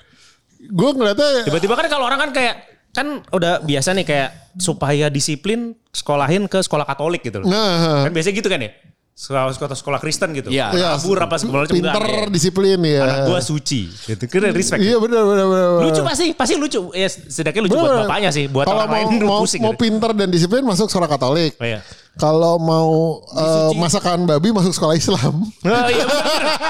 gue 0.62 0.90
ngeliatnya 0.94 1.50
Tiba-tiba 1.50 1.74
kan 1.74 1.90
kalau 1.90 2.06
orang 2.06 2.22
kan 2.22 2.30
kayak 2.32 2.71
kan 2.92 3.24
udah 3.32 3.64
biasa 3.64 3.96
nih 3.96 4.06
kayak 4.06 4.30
supaya 4.60 5.08
disiplin 5.08 5.74
sekolahin 5.92 6.48
ke 6.48 6.60
sekolah 6.60 6.84
Katolik 6.84 7.24
gitu 7.24 7.40
loh. 7.44 7.48
nah 7.48 8.04
Kan 8.08 8.12
biasanya 8.12 8.36
gitu 8.36 8.50
kan 8.52 8.60
ya. 8.60 8.72
Sekolah 9.12 9.54
sekolah, 9.54 9.76
sekolah 9.78 10.00
Kristen 10.02 10.34
gitu. 10.34 10.50
Iya. 10.50 10.72
Iya, 10.74 10.88
Kabur 10.98 11.20
apa 11.20 11.36
segala 11.38 11.68
macam 11.68 11.78
enggak. 11.78 11.94
pinter 11.94 12.04
ya. 12.10 12.32
disiplin 12.32 12.80
ya. 12.82 13.04
Anak 13.06 13.20
gua 13.30 13.40
suci. 13.44 13.92
Gitu. 13.92 14.24
Kira 14.26 14.50
respect. 14.50 14.82
Iya 14.82 14.98
benar 14.98 15.22
benar 15.28 15.46
benar. 15.46 15.68
Lucu 15.84 16.02
pasti, 16.02 16.26
pasti 16.34 16.56
lucu. 16.58 16.90
Ya 16.96 17.06
setidaknya 17.12 17.62
lucu 17.70 17.76
buat 17.76 17.86
Bener. 17.92 18.00
bapaknya 18.08 18.30
sih, 18.34 18.46
buat 18.50 18.66
Kalau 18.66 18.82
orang 18.82 18.90
mau 18.90 18.98
lain 18.98 19.10
mau, 19.22 19.40
pusing. 19.46 19.62
mau 19.62 19.74
gitu. 19.76 19.84
pinter 19.84 20.12
dan 20.16 20.28
disiplin 20.32 20.64
masuk 20.66 20.88
sekolah 20.90 21.06
Katolik. 21.12 21.54
Oh, 21.60 21.68
iya. 21.68 21.84
Kalau 22.20 22.60
mau 22.60 23.24
eh, 23.24 23.72
masakan 23.80 24.28
babi 24.28 24.52
masuk 24.52 24.76
sekolah 24.76 25.00
Islam. 25.00 25.48
Oh 25.64 25.88
iya. 25.88 26.06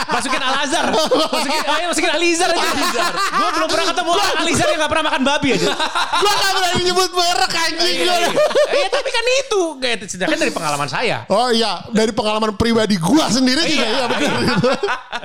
Masukin 0.05 0.38
Al-Azhar. 0.38 0.93
Masukin, 0.93 1.62
ayo 1.65 1.86
masukin 1.89 2.12
Alizar 2.13 2.50
aja. 2.53 2.69
Gue 3.36 3.50
belum 3.57 3.69
pernah 3.74 3.86
ketemu 3.89 4.10
orang 4.13 4.29
Alizar 4.45 4.67
yang 4.69 4.79
gak 4.86 4.91
pernah 4.93 5.05
makan 5.10 5.21
babi 5.25 5.48
aja. 5.57 5.67
Gua 6.21 6.33
gak 6.38 6.53
berani 6.55 6.81
nyebut 6.86 7.12
merek 7.17 7.53
anjing. 7.57 7.95
Iya, 8.05 8.13
iya. 8.21 8.29
Iya 8.69 8.88
tapi 8.93 9.10
kan 9.10 9.25
itu. 9.41 9.62
Kayak 9.81 9.98
sedangkan 10.05 10.38
dari 10.38 10.53
pengalaman 10.53 10.88
saya. 10.88 11.17
Oh 11.25 11.50
iya, 11.50 11.89
dari 11.89 12.13
pengalaman 12.13 12.53
pribadi 12.53 13.01
gua 13.01 13.25
sendiri 13.33 13.65
juga 13.65 13.88
iya 13.89 14.05
benar. 14.05 14.33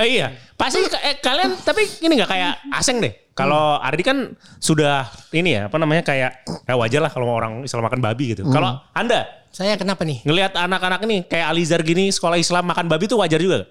Eh, 0.00 0.08
iya. 0.16 0.26
Pasti 0.56 0.80
eh, 0.80 1.20
kalian 1.20 1.60
tapi 1.60 1.84
ini 2.00 2.12
nggak 2.16 2.30
kayak 2.32 2.52
asing 2.72 3.04
deh. 3.04 3.25
Kalau 3.36 3.76
Ardi 3.76 4.00
kan 4.00 4.32
sudah 4.56 5.12
ini 5.36 5.60
ya 5.60 5.68
apa 5.68 5.76
namanya 5.76 6.00
kayak 6.00 6.40
ya 6.64 6.72
wajar 6.72 7.04
lah 7.04 7.12
kalau 7.12 7.28
orang 7.28 7.68
Islam 7.68 7.84
makan 7.84 8.00
babi 8.00 8.32
gitu. 8.32 8.48
Kalau 8.48 8.80
Anda 8.96 9.28
Saya 9.52 9.76
kenapa 9.76 10.08
nih? 10.08 10.24
ngelihat 10.24 10.56
anak-anak 10.56 11.04
ini 11.04 11.28
kayak 11.28 11.52
Alizar 11.52 11.84
gini 11.84 12.08
sekolah 12.08 12.40
Islam 12.40 12.64
makan 12.64 12.88
babi 12.88 13.04
tuh 13.04 13.20
wajar 13.20 13.36
juga? 13.36 13.68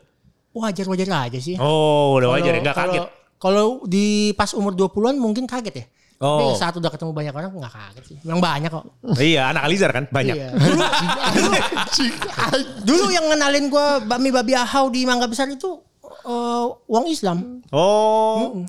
Wajar-wajar 0.54 1.10
aja 1.28 1.40
sih. 1.42 1.58
Oh 1.58 2.14
udah 2.22 2.38
wajar 2.38 2.54
ya 2.54 2.62
nggak 2.62 2.78
Kalau- 2.78 2.94
kaget. 2.94 3.06
Kalau 3.36 3.66
di 3.84 4.32
pas 4.34 4.54
umur 4.54 4.78
20-an 4.78 5.18
mungkin 5.18 5.50
kaget 5.50 5.76
ya. 5.82 5.86
Oh. 6.22 6.40
Tapi 6.40 6.56
saat 6.56 6.74
udah 6.78 6.88
ketemu 6.88 7.12
banyak 7.12 7.34
orang 7.34 7.50
nggak 7.52 7.74
kaget 7.74 8.04
sih. 8.06 8.18
Yang 8.22 8.40
banyak 8.40 8.70
kok. 8.70 8.86
iya 9.20 9.50
anak 9.50 9.66
Alizar 9.66 9.90
kan 9.92 10.06
banyak. 10.08 10.36
Iya. 10.38 10.50
Dulu, 11.36 11.52
dulu 12.86 13.06
yang 13.10 13.26
ngenalin 13.28 13.66
gue 13.68 13.88
bakmi 14.06 14.30
babi 14.30 14.54
ahau 14.54 14.88
di 14.88 15.04
Mangga 15.04 15.26
Besar 15.26 15.50
itu 15.50 15.82
eh, 16.06 16.66
uang 16.86 17.06
Islam. 17.10 17.66
Oh. 17.74 18.62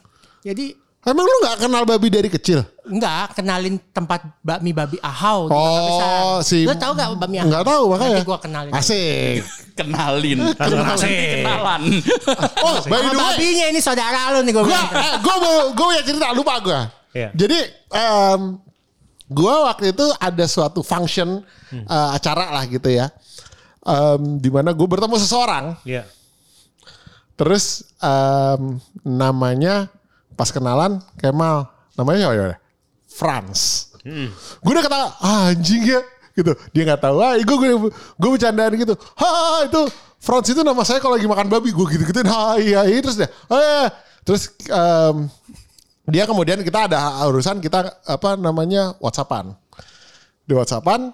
Jadi 0.43 0.86
Emang 1.06 1.22
lu 1.22 1.36
gak 1.40 1.62
kenal 1.62 1.86
babi 1.86 2.10
dari 2.10 2.26
kecil? 2.26 2.66
enggak 2.86 3.34
kenalin 3.34 3.78
tempat 3.90 4.26
bakmi 4.42 4.70
babi 4.70 4.98
ahau. 4.98 5.46
Oh, 5.50 6.38
si 6.38 6.66
Lo 6.66 6.75
tau 6.75 6.94
gak 6.94 7.14
bakmi 7.14 7.38
ahau? 7.38 7.46
Enggak 7.46 7.62
tahu 7.64 7.82
makanya. 7.94 8.10
Nanti 8.18 8.26
gue 8.26 8.38
kenalin. 8.42 8.72
Asik. 8.75 9.40
Kenalin. 9.78 10.38
Langsung 10.56 10.82
asik. 10.82 11.42
Kenalan. 11.46 11.82
Oh, 12.66 12.76
by 12.82 12.96
Sama 12.96 13.06
the 13.06 13.14
way, 13.14 13.22
babinya 13.22 13.66
ini 13.70 13.78
saudara 13.78 14.32
lo 14.32 14.40
nih 14.40 14.50
gue 14.50 14.58
gua 14.58 14.66
bilang. 14.66 14.88
eh, 14.90 15.14
gua 15.20 15.34
mau 15.36 15.56
gua 15.70 15.86
punya 15.86 16.02
cerita 16.02 16.26
lupa 16.32 16.54
gua. 16.58 16.80
Iya. 17.12 17.28
Jadi 17.36 17.58
em, 17.92 18.40
gua 19.28 19.54
waktu 19.68 19.92
itu 19.92 20.06
ada 20.16 20.44
suatu 20.46 20.80
function 20.82 21.44
eh, 21.70 22.08
acara 22.10 22.50
lah 22.50 22.64
gitu 22.64 22.88
ya. 22.88 23.12
Em, 23.82 24.40
di 24.40 24.50
mana 24.50 24.72
gue 24.72 24.82
bertemu 24.82 25.14
seseorang, 25.14 25.78
Iya. 25.84 26.02
terus 27.34 27.84
em, 27.98 28.80
namanya 29.04 29.86
pas 30.37 30.52
kenalan 30.52 31.00
Kemal, 31.16 31.66
namanya 31.97 32.28
siapa 32.28 32.35
ya? 32.37 32.57
Franz. 33.09 33.61
Gue 34.62 34.73
udah 34.76 34.85
kata 34.85 34.97
ah, 35.19 35.50
anjing 35.50 35.83
ya 35.83 36.00
gitu. 36.37 36.52
Dia 36.71 36.83
nggak 36.87 37.00
tahu. 37.00 37.16
Ah, 37.19 37.35
gue 37.40 37.57
gue 37.57 37.71
gue 37.90 38.31
bercandaan 38.31 38.73
gitu. 38.76 38.95
Ha 39.19 39.66
itu 39.66 39.83
Franz 40.21 40.47
itu 40.52 40.61
nama 40.61 40.85
saya 40.85 41.00
kalau 41.00 41.16
lagi 41.16 41.26
makan 41.26 41.49
babi. 41.49 41.73
Gue 41.73 41.88
gitu 41.90 42.05
gituin. 42.07 42.28
Ha 42.28 42.61
iya, 42.61 42.81
iya. 42.87 43.00
terus 43.00 43.16
dia. 43.19 43.28
Iya. 43.50 43.90
Terus 44.26 44.43
em, 44.69 45.16
dia 46.07 46.25
kemudian 46.28 46.61
kita 46.62 46.87
ada 46.87 47.25
urusan 47.26 47.59
kita 47.59 48.05
apa 48.05 48.37
namanya 48.38 48.95
WhatsAppan. 49.02 49.57
Di 50.47 50.55
WhatsAppan 50.55 51.11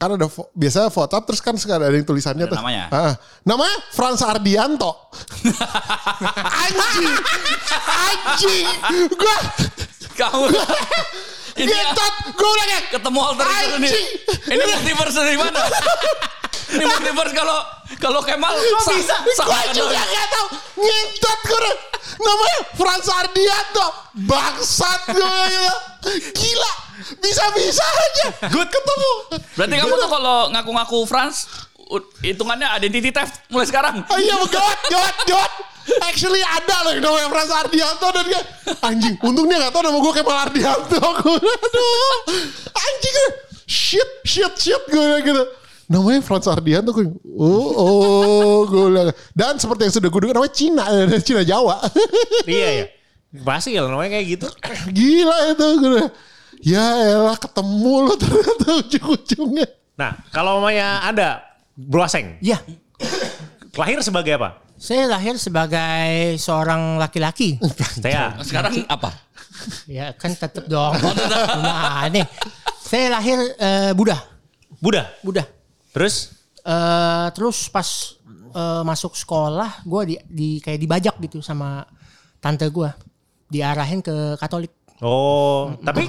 kan 0.00 0.16
ada 0.16 0.26
fo- 0.26 0.48
biasa 0.50 0.88
WhatsApp 0.88 1.28
terus 1.28 1.40
kan 1.44 1.52
suka 1.54 1.76
ada 1.76 1.92
yang 1.92 2.00
tulisannya 2.02 2.48
Ada 2.48 2.52
tuh. 2.52 2.58
namanya? 2.64 2.84
Ah, 2.88 3.12
namanya 3.44 3.76
Franz 3.92 4.24
Ardianto. 4.24 5.12
anjing. 6.64 7.12
Anjing. 7.84 8.66
Gua 9.12 9.36
Kamu. 10.16 10.48
Ini 11.52 11.68
ya, 11.68 11.92
Gentot, 11.92 12.14
gue 12.32 12.48
udah 12.48 12.66
kayak 12.66 12.84
ketemu 12.90 13.18
alter. 13.20 13.44
Anjing. 13.44 14.06
Ini 14.48 14.62
multiverse 14.62 15.16
dari 15.16 15.36
mana? 15.36 15.60
Ini 16.76 16.84
multiverse 16.86 17.34
kalau 17.34 17.58
kalau 18.00 18.20
Kemal 18.24 18.56
sa- 18.80 18.96
bisa? 18.96 19.16
Gue 19.20 19.60
juga 19.76 20.00
gak 20.00 20.26
tau. 20.30 20.46
Ngentot 20.76 21.38
gue. 21.44 21.72
Namanya 22.16 22.58
Franz 22.72 23.06
Ardianto. 23.06 23.86
Bangsat 24.24 25.00
gue 25.12 25.28
gitu. 25.44 25.76
Gila. 26.32 26.72
Bisa-bisa 27.00 27.84
aja. 27.84 28.26
Gue 28.52 28.64
ketemu. 28.68 29.12
Berarti 29.56 29.74
kamu 29.80 29.94
tuh 29.96 30.10
kalau 30.10 30.36
ngaku-ngaku 30.52 30.98
Frans 31.08 31.48
hitungannya 32.22 32.70
identity 32.78 33.10
theft 33.10 33.42
mulai 33.50 33.66
sekarang. 33.66 34.06
Oh 34.06 34.18
iya 34.20 34.38
gawat, 34.38 34.78
gawat, 34.86 35.16
gawat. 35.26 35.52
Actually 36.06 36.38
ada 36.38 36.86
loh 36.86 36.92
yang 36.94 37.02
namanya 37.02 37.28
Franz 37.34 37.50
Ardianto 37.50 38.06
dan 38.14 38.24
dia 38.30 38.40
anjing. 38.78 39.18
Untung 39.26 39.50
dia 39.50 39.58
gak 39.58 39.74
tau 39.74 39.82
nama 39.82 39.98
gue 39.98 40.12
Kemal 40.14 40.38
Ardianto. 40.46 41.02
Gue 41.02 41.34
aduh. 41.34 42.14
Anjing 42.70 43.14
gue. 43.16 43.30
Shit, 43.66 44.10
shit, 44.22 44.54
shit 44.54 44.82
gue 44.86 45.02
bilang 45.02 45.24
gitu. 45.26 45.42
Namanya 45.90 46.22
Franz 46.22 46.46
Ardianto 46.46 46.94
gue. 46.94 47.10
Oh, 47.34 47.70
oh, 47.74 48.58
gue 48.70 48.86
bilang. 48.86 49.10
Dan 49.34 49.58
seperti 49.58 49.90
yang 49.90 49.94
sudah 49.98 50.08
gue 50.14 50.20
dengar 50.22 50.36
namanya 50.38 50.54
Cina, 50.54 50.84
Cina 51.26 51.42
Jawa. 51.42 51.82
Iya 52.46 52.68
ya. 52.70 52.86
Pasti 53.42 53.74
kalau 53.74 53.90
namanya 53.90 54.14
kayak 54.14 54.26
gitu. 54.38 54.46
Gila 54.94 55.58
itu 55.58 55.66
gue. 55.82 56.06
Ya 56.60 57.16
elah 57.16 57.38
ketemu 57.40 57.94
lo 58.04 58.14
ternyata 58.20 58.66
ujung-ujungnya. 58.84 59.66
Nah, 59.96 60.12
kalau 60.32 60.60
namanya 60.60 61.04
ada 61.04 61.28
Bro 61.72 62.04
Aseng. 62.04 62.36
Iya. 62.44 62.60
Lahir 63.76 64.04
sebagai 64.04 64.36
apa? 64.36 64.60
Saya 64.80 65.08
lahir 65.08 65.36
sebagai 65.36 66.36
seorang 66.40 66.96
laki-laki. 67.00 67.60
Saya. 68.00 68.36
Sekarang 68.40 68.84
apa? 68.88 69.12
ya 69.84 70.16
kan 70.16 70.32
tetep 70.32 70.68
dong. 70.68 70.96
Nah, 71.60 72.08
nih. 72.08 72.24
Saya 72.80 73.20
lahir 73.20 73.38
eh, 73.60 73.92
Buddha. 73.92 74.16
Buddha. 74.80 75.04
Buddha. 75.20 75.44
Terus? 75.92 76.32
Eh, 76.60 77.28
terus 77.36 77.68
pas 77.68 77.88
eh, 78.52 78.82
masuk 78.84 79.16
sekolah, 79.16 79.84
gue 79.84 80.02
di, 80.08 80.14
di 80.28 80.48
kayak 80.60 80.80
dibajak 80.80 81.14
gitu 81.24 81.40
sama 81.40 81.84
tante 82.40 82.68
gue, 82.68 82.88
diarahin 83.52 84.00
ke 84.00 84.36
Katolik. 84.40 84.79
Oh, 85.00 85.72
tapi 85.80 86.06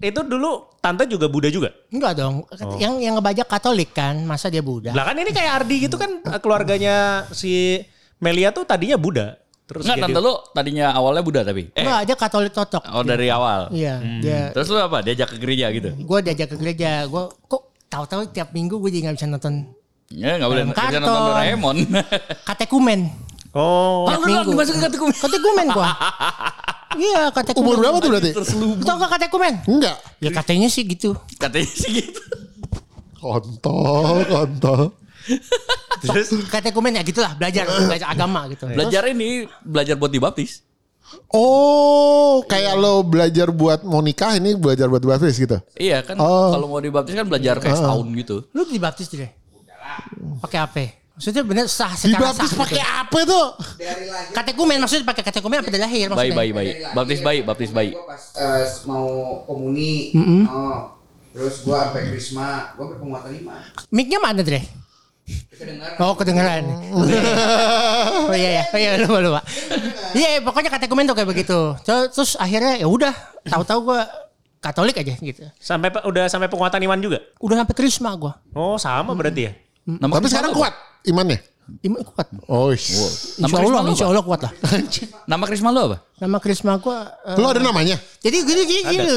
itu 0.00 0.20
dulu 0.20 0.50
tante 0.78 1.02
juga 1.04 1.26
Buddha 1.26 1.48
juga. 1.48 1.70
Enggak 1.88 2.12
dong, 2.16 2.46
yang 2.76 2.98
yang 2.98 3.14
ngebajak 3.14 3.44
Katolik 3.44 3.90
kan, 3.90 4.22
masa 4.22 4.46
dia 4.46 4.60
Buddha? 4.60 4.90
Lah 4.90 5.02
kan 5.04 5.16
ini 5.16 5.30
kayak 5.30 5.52
Ardi 5.58 5.76
gitu 5.82 5.96
kan 5.96 6.10
keluarganya 6.38 6.94
si 7.28 7.82
Melia 8.16 8.50
tuh 8.50 8.62
tadinya 8.62 8.94
Buddha. 8.94 9.34
Terus 9.64 9.82
Enggak, 9.82 9.96
jadi- 9.98 10.12
tante 10.12 10.20
lu 10.20 10.32
tadinya 10.52 10.86
awalnya 10.92 11.22
Buddha 11.22 11.40
tapi. 11.42 11.72
Eh, 11.72 11.80
Enggak, 11.80 12.00
dia 12.04 12.16
Katolik 12.16 12.52
totok. 12.52 12.82
oh 12.84 13.02
dari 13.02 13.26
awal. 13.28 13.72
Iya, 13.72 13.94
dia. 14.20 14.40
Terus 14.52 14.68
lu 14.68 14.78
apa? 14.78 15.00
Diajak 15.00 15.28
ke 15.30 15.36
gereja 15.36 15.72
gitu? 15.72 15.88
Gue 15.96 16.18
diajak 16.20 16.48
ke 16.48 16.56
gereja, 16.56 17.04
gue 17.04 17.22
kok 17.42 17.62
tahu-tahu 17.88 18.28
tiap 18.28 18.52
minggu 18.52 18.76
gue 18.76 18.90
jadi 18.90 19.02
nggak 19.04 19.16
bisa 19.16 19.26
nonton 19.26 19.54
Ya 20.12 20.36
nggak 20.36 20.46
boleh 20.46 20.62
kerja 20.70 20.98
nonton. 20.98 21.20
Doraemon. 21.28 21.76
katekumen. 22.44 23.00
Oh, 23.50 24.04
Ah, 24.04 24.14
lu 24.16 24.26
minggu. 24.28 24.50
dimasukin 24.52 24.78
ke 24.78 24.86
katekumen. 24.86 25.14
Katekumen 25.16 25.66
gue. 25.72 25.88
iya, 26.96 27.22
katekumen. 27.30 27.66
Umur 27.66 27.76
berapa 27.80 27.96
tuh 28.00 28.10
berarti? 28.10 28.30
Tau 28.82 28.96
gak 29.00 29.12
katekumen? 29.18 29.54
Enggak. 29.66 29.96
Ya 30.20 30.30
katanya 30.32 30.68
sih 30.68 30.82
gitu. 30.84 31.14
Katanya 31.36 31.68
sih 31.68 31.90
gitu. 32.02 32.20
Kontol, 33.18 34.24
kontol. 34.28 34.82
terus 36.04 36.28
Katekumen 36.52 37.00
ya 37.00 37.02
gitulah, 37.02 37.32
belajar 37.32 37.64
belajar 37.64 38.08
agama 38.12 38.44
gitu. 38.52 38.68
Belajar 38.68 39.08
ini 39.08 39.48
belajar 39.64 39.96
buat 39.96 40.12
dibaptis. 40.12 40.60
Oh, 41.30 42.42
kayak 42.48 42.74
lo 42.76 43.04
belajar 43.04 43.52
buat 43.54 43.84
mau 43.84 44.00
nikah 44.00 44.36
ini 44.36 44.56
belajar 44.56 44.88
buat 44.88 45.04
baptis 45.04 45.36
gitu. 45.38 45.60
Iya 45.78 46.02
kan 46.02 46.18
Oh. 46.18 46.50
kalau 46.52 46.66
mau 46.66 46.80
dibaptis 46.80 47.14
kan 47.14 47.28
belajar 47.28 47.60
kayak 47.60 47.76
setahun 47.76 48.08
gitu. 48.18 48.36
Lu 48.50 48.62
dibaptis 48.66 49.08
deh. 49.12 49.30
Pakai 50.42 50.58
apa? 50.58 51.03
Maksudnya 51.14 51.46
bener 51.46 51.70
sah 51.70 51.94
secara 51.94 52.34
Dibaptis 52.34 52.50
sah. 52.50 52.58
pakai 52.58 52.82
gitu. 52.82 52.98
apa 52.98 53.18
tuh? 53.22 53.46
Katekumen 54.34 54.76
maksudnya 54.82 55.06
pakai 55.06 55.22
katekumen 55.22 55.62
apa 55.62 55.70
dari 55.70 55.82
lahir 55.86 56.10
Bayi 56.10 56.34
maksudnya? 56.34 56.34
bayi 56.34 56.50
bayi. 56.50 56.70
Baptis 56.90 57.20
bayi, 57.22 57.38
baptis 57.46 57.70
bayi. 57.70 57.90
Gua 57.94 58.10
pas 58.10 58.22
eh, 58.34 58.66
mau 58.90 59.06
komuni, 59.46 60.10
oh, 60.50 60.98
terus 61.30 61.62
gua 61.62 61.86
sampai 61.86 62.10
krisma, 62.10 62.74
gua 62.74 62.90
sampai 62.90 62.98
penguatan 62.98 63.30
lima. 63.30 63.54
Mic-nya 63.94 64.18
mana 64.18 64.42
deh? 64.42 64.64
Kedengaran. 65.54 65.96
Oh 66.02 66.12
kedengeran. 66.18 66.62
oh 68.28 68.34
iya 68.34 68.50
ya, 68.58 68.64
oh 68.74 68.78
iya 68.82 68.90
lupa 68.98 69.18
lupa. 69.22 69.40
Iya 70.18 70.42
pokoknya 70.42 70.70
katekumen 70.74 71.06
tuh 71.06 71.14
kayak 71.14 71.30
begitu. 71.30 71.78
Terus, 71.86 72.34
akhirnya 72.42 72.82
ya 72.82 72.90
udah, 72.90 73.14
tahu-tahu 73.46 73.94
gue 73.94 74.02
Katolik 74.58 74.96
aja 74.96 75.12
gitu. 75.20 75.44
sampai 75.60 75.92
udah 76.08 76.24
sampai 76.26 76.48
penguatan 76.48 76.80
iman 76.90 76.98
juga. 76.98 77.20
Udah 77.38 77.62
sampai 77.62 77.74
krisma 77.76 78.16
gue. 78.18 78.32
Oh, 78.56 78.80
sama 78.80 79.14
berarti 79.14 79.46
ya. 79.46 79.52
Nama 79.84 80.08
Tapi 80.08 80.28
sekarang 80.32 80.56
kuat 80.56 80.74
imannya. 81.04 81.38
Iman 81.80 82.04
kuat. 82.04 82.28
Oh, 82.44 82.68
Insya 82.68 83.08
Nama 83.40 83.56
krisma 83.56 83.72
Allah, 83.72 83.80
lu 83.80 83.90
insya? 83.96 84.04
Allah 84.04 84.20
kuat 84.20 84.40
lah. 84.44 84.52
Nama 85.32 85.44
Krisma 85.48 85.68
lu 85.72 85.80
apa? 85.80 85.96
Nama 86.20 86.36
krisma 86.36 86.72
gue. 86.76 86.98
lo 87.40 87.46
ada 87.48 87.60
namanya? 87.60 87.96
jadi 88.20 88.36
gini 88.44 88.62
gini 88.68 88.82
gini. 88.84 89.16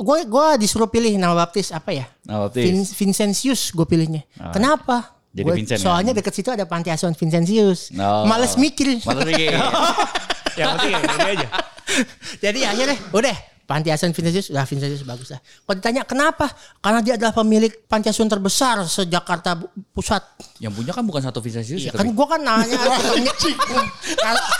Gue 0.00 0.28
gue 0.28 0.46
disuruh 0.60 0.84
pilih 0.86 1.16
nama 1.16 1.32
baptis 1.34 1.72
apa 1.72 1.96
ya? 1.96 2.04
Nama 2.28 2.44
baptis. 2.44 2.64
Vin- 2.68 2.84
Vincentius 2.84 3.72
gue 3.72 3.86
pilihnya. 3.88 4.20
Kenapa? 4.52 5.16
Jadi 5.32 5.46
Gua- 5.46 5.56
Vincent, 5.56 5.80
soalnya 5.80 6.12
kan? 6.12 6.18
deket 6.20 6.32
situ 6.36 6.50
ada 6.50 6.68
panti 6.68 6.92
asuhan 6.92 7.16
Vincentius. 7.16 7.88
Oh. 7.94 8.28
Males 8.28 8.60
mikir. 8.60 9.00
Males 9.00 9.24
mikir. 9.24 9.56
Yang 10.58 10.68
penting 10.76 10.90
yang 10.92 11.04
ini 11.06 11.28
aja. 11.32 11.48
Jadi 12.38 12.60
akhirnya 12.62 12.96
udah 13.10 13.36
Panti 13.70 13.86
asuhan 13.86 14.10
Vincentius, 14.10 14.50
udah 14.50 14.66
Vincentius 14.66 15.06
bagus 15.06 15.30
lah. 15.30 15.38
Kalau 15.38 15.78
ditanya 15.78 16.02
kenapa? 16.02 16.50
Karena 16.82 17.06
dia 17.06 17.14
adalah 17.14 17.30
pemilik 17.30 17.70
panti 17.86 18.10
asuhan 18.10 18.26
terbesar 18.26 18.82
se-Jakarta 18.82 19.54
Pusat. 19.94 20.26
Yang 20.58 20.72
punya 20.74 20.90
kan 20.90 21.06
bukan 21.06 21.22
satu 21.22 21.38
Vincentius 21.38 21.86
Ya, 21.86 21.94
ya, 21.94 22.02
kan 22.02 22.10
gua 22.10 22.26
kan 22.34 22.42
nanya 22.42 22.74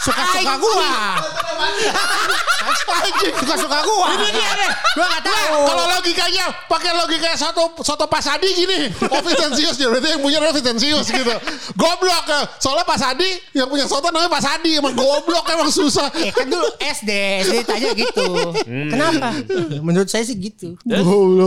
suka-suka 0.06 0.54
gua. 0.62 0.90
Suka-suka 3.34 3.78
gua. 3.82 4.14
Ini 4.14 4.28
dia 4.30 4.50
deh. 4.62 4.70
Gua 4.94 5.06
gak 5.10 5.22
tahu. 5.26 5.58
Kalau 5.66 5.84
logikanya 5.98 6.44
pakai 6.70 6.90
logika 6.94 7.34
soto 7.34 7.82
soto 7.82 8.06
Pasadi 8.06 8.46
gini, 8.62 8.94
oh 9.10 9.20
Vincentius 9.26 9.74
dia 9.74 9.90
berarti 9.90 10.06
yang 10.14 10.22
punya 10.22 10.38
adalah 10.38 10.54
Vincentius 10.54 11.10
gitu. 11.10 11.34
Goblok 11.74 12.30
ya. 12.30 12.46
Soalnya 12.62 12.86
Pasadi 12.86 13.26
yang 13.58 13.66
punya 13.66 13.90
soto 13.90 14.14
namanya 14.14 14.30
Pasadi 14.38 14.78
emang 14.78 14.94
goblok 14.94 15.50
emang 15.50 15.66
susah. 15.66 16.14
Eh 16.14 16.30
kan 16.30 16.46
dulu 16.46 16.70
SD, 16.78 17.10
SD 17.42 17.56
tanya 17.66 17.90
gitu. 17.98 18.54
Kenapa? 19.00 19.28
Menurut 19.86 20.06
saya 20.06 20.22
sih 20.22 20.36
gitu. 20.36 20.76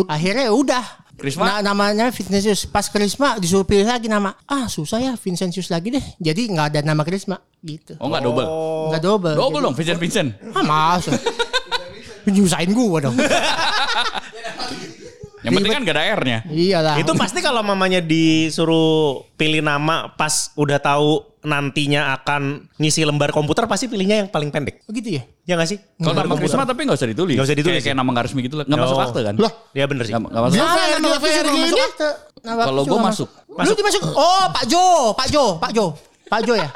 Akhirnya 0.09 0.49
ya 0.49 0.53
udah. 0.53 0.85
Krisma? 1.13 1.61
Na- 1.61 1.61
namanya 1.63 2.09
Vincentius. 2.09 2.65
Pas 2.65 2.89
Krisma 2.89 3.37
disuruh 3.37 3.61
pilih 3.61 3.85
lagi 3.85 4.09
nama. 4.09 4.33
Ah 4.43 4.65
susah 4.65 4.97
ya 4.97 5.13
Vincentius 5.13 5.69
lagi 5.69 5.93
deh. 5.93 6.01
Jadi 6.17 6.49
nggak 6.49 6.73
ada 6.73 6.79
nama 6.81 7.05
Krisma 7.05 7.37
gitu. 7.61 7.93
Oh 8.01 8.09
enggak 8.09 8.25
double. 8.25 8.47
Nggak 8.89 9.01
double. 9.01 9.35
Double 9.37 9.53
Jadi- 9.53 9.63
dong 9.63 9.75
Vincent 9.77 9.99
Vincent. 10.01 10.29
Ah 10.51 10.63
masa. 10.65 11.13
Nyusahin 12.25 12.71
gua 12.73 12.97
dong. 13.03 13.15
Yang 15.43 15.51
penting 15.53 15.71
kan 15.71 15.81
gak 15.83 15.95
ada 15.95 16.03
R-nya. 16.15 16.37
Iyalah. 16.45 16.95
Itu 16.97 17.11
pasti 17.13 17.39
kalau 17.39 17.61
mamanya 17.61 17.99
disuruh 17.99 19.27
pilih 19.33 19.59
nama 19.59 20.07
pas 20.09 20.51
udah 20.53 20.77
tahu 20.77 21.19
nantinya 21.43 22.15
akan 22.15 22.71
ngisi 22.77 23.03
lembar 23.03 23.29
komputer 23.29 23.67
pasti 23.67 23.85
pilihnya 23.85 24.23
yang 24.23 24.29
paling 24.29 24.47
pendek. 24.47 24.79
begitu 24.85 25.19
ya. 25.19 25.23
Ya 25.43 25.53
gak 25.55 25.67
sih? 25.67 25.77
Kalau 25.97 26.15
nama 26.15 26.33
Krisma 26.33 26.63
tapi 26.63 26.83
gak 26.83 26.95
usah 26.95 27.05
ditulis. 27.05 27.35
Nggak 27.35 27.45
usah 27.45 27.57
ditulis 27.57 27.73
Kayak, 27.75 27.85
kayak 27.85 27.95
ya? 27.95 27.99
nama 27.99 28.09
gak 28.13 28.25
resmi 28.25 28.41
gitu 28.41 28.55
lah. 28.55 28.65
Gak 28.65 28.79
masuk 28.79 28.95
Oh. 28.95 29.03
akte 29.03 29.19
kan? 29.21 29.35
Lah, 29.35 29.51
Ya 29.71 29.85
bener 29.85 30.03
sih. 30.03 30.13
Gak, 30.13 30.21
gak 30.23 30.41
masuk 30.41 30.57
akte. 30.57 30.71
fair, 30.73 30.95
nama 30.95 31.03
masuk 31.03 31.79
baptis 31.83 32.11
Kalau 32.43 32.81
gue 32.83 32.99
masuk. 33.01 33.27
Lu 33.53 33.73
dimasuk. 33.73 34.01
Oh 34.09 34.43
Pak 34.49 34.63
Jo, 34.65 34.85
Pak 35.13 35.27
Jo, 35.29 35.43
Pak 35.57 35.71
Jo, 35.71 35.85
Pak 36.25 36.39
Jo 36.41 36.53
ya. 36.55 36.69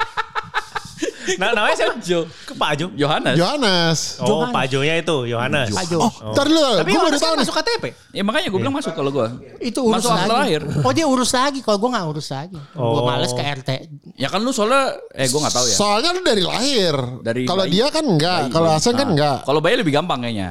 Nah, 1.36 1.52
namanya 1.52 1.76
siapa? 1.76 1.94
Jo. 2.00 2.24
Ke 2.24 2.52
Pak 2.52 2.72
Jo. 2.74 2.86
Yohanes. 2.94 3.36
Johannes. 3.36 3.98
Oh, 4.18 4.26
Johan. 4.26 4.48
Pak 4.48 4.64
Jo-nya 4.66 4.94
itu, 4.96 5.16
Yohanes. 5.26 5.68
Pak 5.70 5.84
Jo. 5.86 5.98
Oh, 6.00 6.12
ntar 6.32 6.46
dulu. 6.46 6.64
Tapi 6.78 6.88
Gue 6.88 7.02
baru 7.02 7.16
tahu 7.16 7.30
kan 7.30 7.38
masuk 7.38 7.54
KTP. 7.54 7.84
Ya 8.10 8.22
makanya 8.22 8.48
gue 8.48 8.58
bilang 8.58 8.72
masuk 8.72 8.92
kalau 8.92 9.10
gue. 9.10 9.26
Itu 9.60 9.84
urus 9.84 10.00
Masuk 10.00 10.12
lagi. 10.14 10.30
lahir. 10.30 10.62
Oh 10.80 10.92
dia 10.92 11.04
urus 11.04 11.30
lagi. 11.30 11.60
Kalau 11.60 11.76
gue 11.76 11.90
nggak 11.90 12.06
urus 12.08 12.28
lagi. 12.30 12.56
Gue 12.56 12.80
Oh. 12.80 13.04
males 13.04 13.30
ke 13.30 13.42
RT. 13.42 13.70
Ya 14.14 14.26
kan 14.26 14.40
lu 14.40 14.50
soalnya, 14.50 14.96
eh 15.12 15.24
gue 15.24 15.36
gak 15.38 15.52
tahu 15.52 15.66
ya. 15.66 15.76
Soalnya 15.76 16.10
lu 16.10 16.20
dari 16.22 16.40
lahir. 16.40 16.94
Dari 17.20 17.42
Kalau 17.44 17.62
bayi. 17.62 17.72
dia 17.72 17.86
kan 17.88 18.04
enggak, 18.04 18.38
Bayi, 18.40 18.52
kalau 18.52 18.66
bayi. 18.66 18.76
Hasan 18.76 18.94
kan 18.94 19.08
enggak. 19.08 19.36
Kalau 19.42 19.60
bayi 19.60 19.74
lebih 19.76 19.92
gampang 19.92 20.18
kayaknya. 20.20 20.50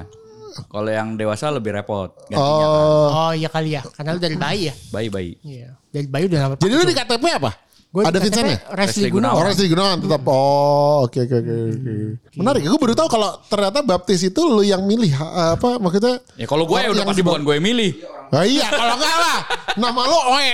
Kalau 0.65 0.89
yang 0.89 1.13
dewasa 1.13 1.49
lebih 1.49 1.69
repot. 1.71 2.09
Gantinya 2.25 2.41
kan. 2.65 2.81
Oh. 2.81 3.09
Oh 3.09 3.31
iya 3.31 3.45
kali 3.45 3.69
ya. 3.71 3.81
Karena 3.87 4.09
lu 4.11 4.19
dari 4.19 4.33
bayi 4.35 4.61
ya. 4.65 4.73
Bayi-bayi. 4.89 5.31
Iya. 5.39 5.69
Dari 5.87 6.07
bayi 6.07 6.25
udah 6.25 6.39
nama 6.39 6.53
Jadi 6.55 6.73
lu 6.73 6.83
di 6.83 6.93
KTP 6.93 7.23
apa? 7.31 7.51
Gue 7.87 8.03
Ada 8.03 8.19
Vincent 8.19 8.45
ya? 8.45 8.57
Resli 8.75 9.07
Resli 9.07 9.07
Gunawan. 9.09 9.35
Orang 9.39 9.51
di 9.55 9.67
Gunawan 9.71 9.97
tetap. 10.03 10.21
Oh, 10.27 11.07
oke 11.07 11.19
oke 11.23 11.35
oke. 11.39 11.55
oke. 11.71 11.93
Menarik. 12.35 12.61
Gue 12.67 12.79
baru 12.83 12.93
tahu 12.93 13.07
kalau 13.09 13.29
ternyata 13.47 13.79
baptis 13.79 14.21
itu 14.27 14.41
lu 14.43 14.59
yang 14.61 14.83
milih 14.83 15.07
apa 15.55 15.79
maksudnya? 15.79 16.19
Ya 16.35 16.45
kalau 16.45 16.67
gue 16.67 16.77
ya 16.77 16.91
udah 16.91 17.03
pasti 17.07 17.23
bukan 17.23 17.41
gue 17.47 17.55
yang 17.55 17.65
milih. 17.65 17.91
Ah, 18.27 18.43
iya, 18.43 18.67
kalau 18.67 18.99
enggak 18.99 19.17
lah. 19.23 19.39
Nama 19.79 20.01
lu 20.03 20.17
Oe. 20.35 20.49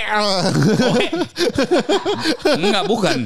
Enggak, 2.62 2.84
bukan. 2.86 3.18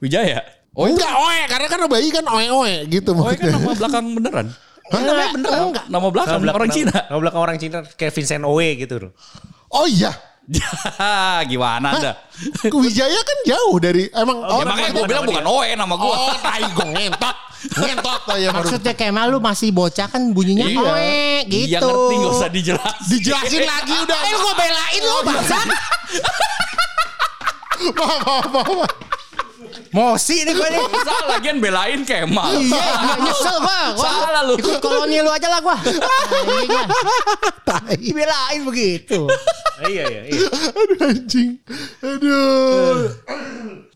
Wijaya. 0.00 0.40
Oh, 0.72 0.88
enggak 0.88 1.12
Oe, 1.12 1.38
karena 1.50 1.66
kan 1.68 1.78
bayi 1.84 2.08
kan 2.08 2.24
Oe 2.24 2.46
Oe 2.48 2.74
gitu 2.88 3.12
Oh, 3.12 3.28
kan 3.28 3.36
nama 3.44 3.76
belakang 3.76 4.04
beneran. 4.16 4.46
Namanya 4.90 5.26
bener 5.36 5.50
enggak? 5.52 5.84
Nama 5.86 6.06
belakang 6.08 6.32
Nama 6.32 6.40
belakang- 6.40 6.58
orang 6.64 6.70
Cina. 6.72 6.96
Nama 6.96 7.18
belakang 7.20 7.42
orang 7.44 7.56
Cina 7.60 7.78
kayak 7.84 8.12
Vincent 8.16 8.44
Owe 8.48 8.68
gitu 8.74 8.94
loh. 8.96 9.12
Oh 9.68 9.84
iya. 9.84 10.10
Gimana 11.50 11.86
anda? 11.94 12.12
Wijaya 12.66 13.20
kan 13.22 13.38
jauh 13.46 13.76
dari 13.78 14.10
emang 14.10 14.42
Ya 14.42 14.64
makanya 14.66 14.90
gue 14.92 15.04
bilang 15.06 15.24
bukan 15.28 15.46
Oe 15.46 15.68
nama 15.78 15.94
gue. 15.94 16.10
Oh, 16.10 16.34
tai 16.42 16.64
gue 16.66 16.86
ngentot. 16.90 17.36
Ya. 18.40 18.50
Maksudnya 18.56 18.96
kayak 18.96 19.12
malu 19.12 19.36
masih 19.36 19.68
bocah 19.70 20.08
kan 20.08 20.32
bunyinya 20.32 20.64
Iya. 20.64 20.80
oe 20.80 21.26
gitu. 21.46 21.68
Iya 21.68 21.78
ngerti 21.84 22.14
gak 22.16 22.32
usah 22.34 22.48
dijelasin. 22.50 23.06
Dijelasin 23.12 23.62
lagi 23.68 23.94
udah. 24.00 24.18
Eh 24.24 24.30
lu 24.32 24.38
gue 24.40 24.54
belain 24.56 25.02
lu 25.04 25.16
bangsa. 25.28 25.58
Maaf, 27.80 28.20
maaf, 28.52 28.68
maaf. 28.76 28.92
Mosi 29.90 30.46
nih 30.46 30.54
gue 30.54 30.68
nih. 30.70 30.82
Salah 31.02 31.26
lagian 31.36 31.58
belain 31.58 32.00
Kemal. 32.06 32.62
Iya, 32.62 32.78
iya, 32.78 33.14
nyesel 33.18 33.56
gua. 33.58 33.80
gua. 33.98 34.06
Salah 34.06 34.42
lu. 34.46 34.54
Ikut 34.58 34.78
koloni 34.78 35.18
lu 35.18 35.30
aja 35.30 35.48
lah 35.50 35.60
gua. 35.62 35.76
Anjing 35.82 36.70
lah. 36.70 36.88
Belain 37.98 38.60
begitu. 38.62 39.26
iya 39.90 40.04
iya 40.06 40.22
iya. 40.30 40.40
Aduh 40.46 40.98
anjing. 41.10 41.50
Aduh. 42.06 43.10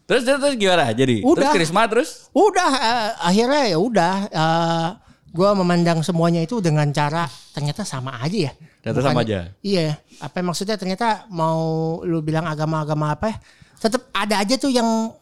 Terus 0.04 0.22
terus, 0.26 0.38
terus 0.42 0.54
gimana 0.58 0.90
jadi? 0.92 1.22
Udah. 1.22 1.48
Terus 1.48 1.54
Krisma 1.54 1.82
terus? 1.86 2.10
Udah 2.34 2.70
eh, 2.74 3.08
akhirnya 3.24 3.62
ya 3.70 3.78
udah 3.78 4.14
eh, 4.28 4.88
gue 5.30 5.50
memandang 5.62 6.02
semuanya 6.02 6.42
itu 6.42 6.58
dengan 6.58 6.90
cara 6.90 7.30
ternyata 7.54 7.86
sama 7.86 8.18
aja 8.18 8.50
ya. 8.50 8.52
Ternyata 8.82 9.00
sama 9.00 9.22
aja. 9.24 9.48
Iya. 9.64 9.96
Apa 10.20 10.42
maksudnya 10.42 10.76
ternyata 10.76 11.24
mau 11.30 11.98
lu 12.02 12.20
bilang 12.20 12.44
agama-agama 12.44 13.16
apa 13.16 13.32
ya, 13.32 13.36
tetap 13.80 14.10
ada 14.12 14.42
aja 14.42 14.54
tuh 14.60 14.68
yang 14.74 15.14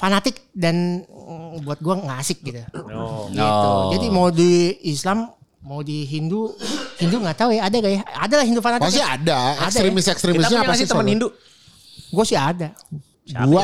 fanatik 0.00 0.48
dan 0.56 1.04
mm, 1.04 1.60
buat 1.60 1.78
gua 1.84 2.00
nggak 2.00 2.18
asik 2.24 2.40
gitu. 2.40 2.64
Oh. 2.72 3.28
gitu. 3.28 3.44
Oh. 3.44 3.92
Jadi 3.92 4.06
mau 4.08 4.32
di 4.32 4.72
Islam, 4.88 5.28
mau 5.60 5.84
di 5.84 6.08
Hindu, 6.08 6.56
Hindu 6.96 7.20
nggak 7.20 7.36
tahu 7.36 7.52
ya 7.52 7.68
ada 7.68 7.76
gak 7.76 7.92
ya? 7.92 8.02
Ada 8.08 8.34
lah 8.40 8.46
Hindu 8.48 8.60
fanatik. 8.64 8.88
Pasti 8.88 9.04
ya? 9.04 9.20
ada. 9.20 9.36
Ada 9.36 9.44
ya? 9.44 9.52
Kita 9.52 9.68
Ekstremis-ekstremisnya 9.68 10.58
punya 10.58 10.64
apa 10.64 10.72
sih? 10.72 10.88
teman? 10.88 11.04
Hindu? 11.04 11.28
Gue 12.10 12.24
sih 12.24 12.38
ada. 12.40 12.72
Siapa 13.20 13.46
Gua 13.46 13.62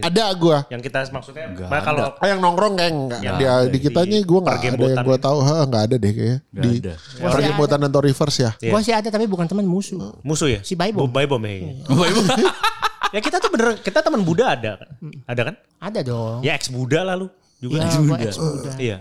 ada 0.00 0.24
gua. 0.38 0.58
Yang 0.72 0.88
kita 0.88 1.04
maksudnya 1.12 1.44
kalau 1.84 2.16
Ah, 2.16 2.26
yang 2.32 2.40
nongkrong 2.40 2.80
kayak 2.80 2.92
enggak. 2.96 3.20
Ya, 3.20 3.52
di, 3.68 3.76
di 3.76 3.78
kitanya 3.82 4.16
gue 4.22 4.38
nggak 4.40 4.56
ada 4.56 4.86
yang 4.88 5.04
gue 5.04 5.18
tahu. 5.20 5.38
Ha, 5.44 5.54
nggak 5.68 5.82
ada 5.90 5.94
deh 6.00 6.12
kayaknya. 6.16 6.38
Nggak 6.48 6.62
di 6.64 6.70
ada. 6.80 6.94
pergembotan 7.28 7.78
dan 7.82 7.90
Torivers 7.92 8.36
ya. 8.40 8.50
Iya. 8.62 8.72
Gue 8.72 8.80
sih 8.80 8.94
ada 8.94 9.08
tapi 9.12 9.26
bukan 9.28 9.44
teman 9.44 9.66
musuh. 9.68 10.16
musuh 10.24 10.48
ya? 10.48 10.60
Si 10.64 10.72
Baibom. 10.72 11.04
Bo- 11.04 11.12
Baibom 11.12 11.42
ya. 11.44 11.76
ya 13.12 13.20
kita 13.20 13.36
tuh 13.38 13.48
bener 13.48 13.76
kita 13.78 14.00
teman 14.00 14.20
Buddha 14.20 14.50
ada 14.50 14.70
kan? 14.76 14.88
Ada 15.24 15.42
kan? 15.44 15.54
Ada 15.78 16.00
dong. 16.02 16.40
Ya 16.40 16.52
ex 16.52 16.66
Buddha 16.66 17.00
lalu 17.02 17.28
juga. 17.58 17.78
Ya, 17.78 17.86
gua 18.00 18.16
ex-Buddha. 18.18 18.72
Iya. 18.76 18.98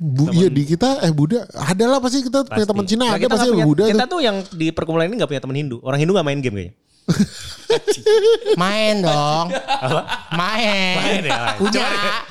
Bu, 0.00 0.32
iya 0.32 0.48
di 0.48 0.64
kita 0.64 1.02
eh 1.02 1.12
Buddha 1.12 1.44
ada 1.52 1.84
lah 1.86 1.98
pasti 1.98 2.22
kita 2.22 2.40
punya 2.42 2.64
teman 2.64 2.84
Cina 2.84 3.04
Nah, 3.04 3.12
ada 3.12 3.20
kita 3.20 3.30
pasti 3.30 3.46
nggak 3.46 3.52
punya- 3.52 3.68
Buddha 3.68 3.84
Kita 3.86 4.04
tuh. 4.06 4.20
yang 4.20 4.36
di 4.50 4.66
perkumpulan 4.70 5.04
ini 5.04 5.16
gak 5.16 5.28
punya 5.28 5.42
teman 5.42 5.56
Hindu. 5.56 5.76
Orang 5.80 5.98
Hindu 5.98 6.12
gak 6.12 6.24
main 6.24 6.40
game 6.40 6.54
kayaknya. 6.54 6.74
Main 8.56 9.02
dong. 9.02 9.46
Apa? 9.50 10.00
Main. 10.32 10.94
Main 10.96 11.22
ya, 11.22 11.36
main. 11.36 11.56
Punya 11.58 11.84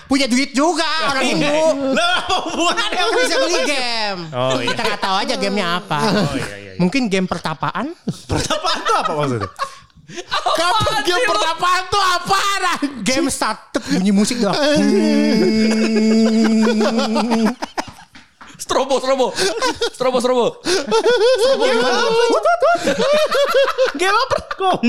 punya 0.07 0.25
duit 0.25 0.51
juga 0.51 0.87
orang 1.09 1.23
Hindu. 1.25 1.51
Lah 1.93 2.11
apa 2.19 2.35
hubungannya? 2.47 2.95
Yang 2.95 3.09
bisa 3.17 3.35
beli 3.37 3.59
game. 3.65 4.19
Oh, 4.31 4.51
iya. 4.55 4.67
Kita 4.71 4.81
nggak 4.83 5.01
tahu 5.01 5.15
aja 5.19 5.33
gamenya 5.35 5.67
apa. 5.77 5.97
Oh 5.99 6.31
iya 6.31 6.45
iya. 6.47 6.57
iya. 6.57 6.73
Mungkin 6.79 7.01
game 7.07 7.27
pertapaan. 7.27 7.91
Pertapaan 8.25 8.79
tuh 8.81 8.95
apa 8.97 9.11
maksudnya? 9.13 9.49
Kapan 10.51 10.95
game 11.03 11.23
pertapaan 11.23 11.83
tuh 11.87 12.01
apa? 12.01 12.41
Game 13.01 13.29
started 13.29 13.81
bunyi 13.85 14.09
musik 14.09 14.37
doang. 14.37 14.57
Strobo, 18.59 18.99
strobo. 18.99 19.27
Strobo, 19.89 20.17
strobo. 20.19 20.45
Game 23.95 24.13
apa? 24.13 24.37
Kom. 24.53 24.79